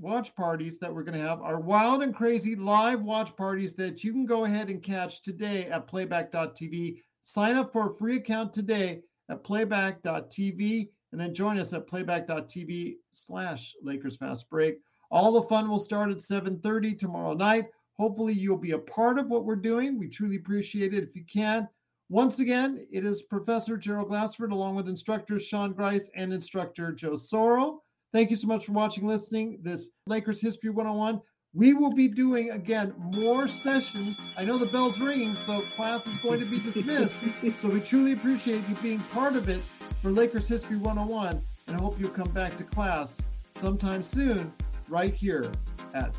watch 0.00 0.34
parties 0.34 0.80
that 0.80 0.92
we're 0.92 1.04
going 1.04 1.16
to 1.16 1.24
have 1.24 1.40
are 1.40 1.60
wild 1.60 2.02
and 2.02 2.12
crazy 2.12 2.56
live 2.56 3.00
watch 3.02 3.36
parties 3.36 3.74
that 3.74 4.02
you 4.02 4.10
can 4.10 4.26
go 4.26 4.44
ahead 4.44 4.68
and 4.68 4.82
catch 4.82 5.22
today 5.22 5.66
at 5.66 5.86
playback.tv. 5.86 7.00
Sign 7.22 7.54
up 7.54 7.72
for 7.72 7.90
a 7.90 7.94
free 7.94 8.16
account 8.16 8.52
today 8.52 9.02
at 9.28 9.44
playback.tv 9.44 10.88
and 11.12 11.20
then 11.20 11.34
join 11.34 11.58
us 11.58 11.72
at 11.72 11.86
playback.tv 11.86 12.96
slash 13.10 13.74
Lakers 13.82 14.16
Fast 14.16 14.50
Break. 14.50 14.78
All 15.10 15.32
the 15.32 15.42
fun 15.42 15.68
will 15.68 15.78
start 15.78 16.10
at 16.10 16.18
7.30 16.18 16.98
tomorrow 16.98 17.34
night. 17.34 17.66
Hopefully 17.98 18.32
you'll 18.32 18.56
be 18.56 18.72
a 18.72 18.78
part 18.78 19.18
of 19.18 19.28
what 19.28 19.44
we're 19.44 19.54
doing. 19.54 19.98
We 19.98 20.08
truly 20.08 20.36
appreciate 20.36 20.92
it 20.92 21.04
if 21.04 21.14
you 21.14 21.24
can. 21.32 21.68
Once 22.10 22.40
again, 22.40 22.86
it 22.90 23.06
is 23.06 23.22
Professor 23.22 23.76
Gerald 23.76 24.08
Glassford 24.08 24.52
along 24.52 24.74
with 24.74 24.88
instructors 24.88 25.46
Sean 25.46 25.72
Grice 25.72 26.10
and 26.16 26.32
instructor 26.32 26.92
Joe 26.92 27.12
Sorrell. 27.12 27.78
Thank 28.12 28.30
you 28.30 28.36
so 28.36 28.46
much 28.46 28.66
for 28.66 28.72
watching, 28.72 29.06
listening. 29.06 29.58
This 29.62 29.90
Lakers 30.06 30.40
History 30.40 30.70
101. 30.70 31.20
We 31.54 31.72
will 31.72 31.92
be 31.92 32.08
doing 32.08 32.50
again 32.50 32.92
more 33.14 33.46
sessions. 33.46 34.34
I 34.36 34.44
know 34.44 34.58
the 34.58 34.66
bell's 34.66 35.00
ringing, 35.00 35.30
so 35.34 35.60
class 35.60 36.04
is 36.04 36.20
going 36.20 36.40
to 36.40 36.46
be 36.46 36.56
dismissed. 36.56 37.28
so 37.60 37.68
we 37.68 37.80
truly 37.80 38.12
appreciate 38.12 38.68
you 38.68 38.74
being 38.82 38.98
part 38.98 39.36
of 39.36 39.48
it 39.48 39.60
for 40.02 40.10
Lakers 40.10 40.48
History 40.48 40.76
101, 40.76 41.40
and 41.68 41.76
I 41.76 41.80
hope 41.80 42.00
you'll 42.00 42.10
come 42.10 42.30
back 42.30 42.56
to 42.56 42.64
class 42.64 43.28
sometime 43.52 44.02
soon, 44.02 44.52
right 44.88 45.14
here 45.14 45.52
at 45.94 46.12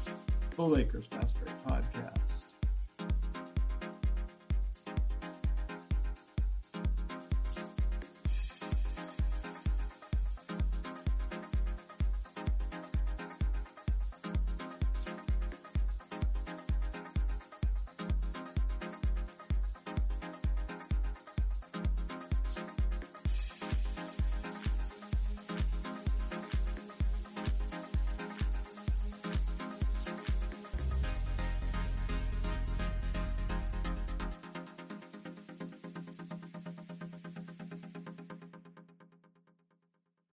the 0.55 0.63
Lakers 0.63 1.07
Fast 1.07 1.35
Break 1.43 1.65
Podcast. 1.65 2.14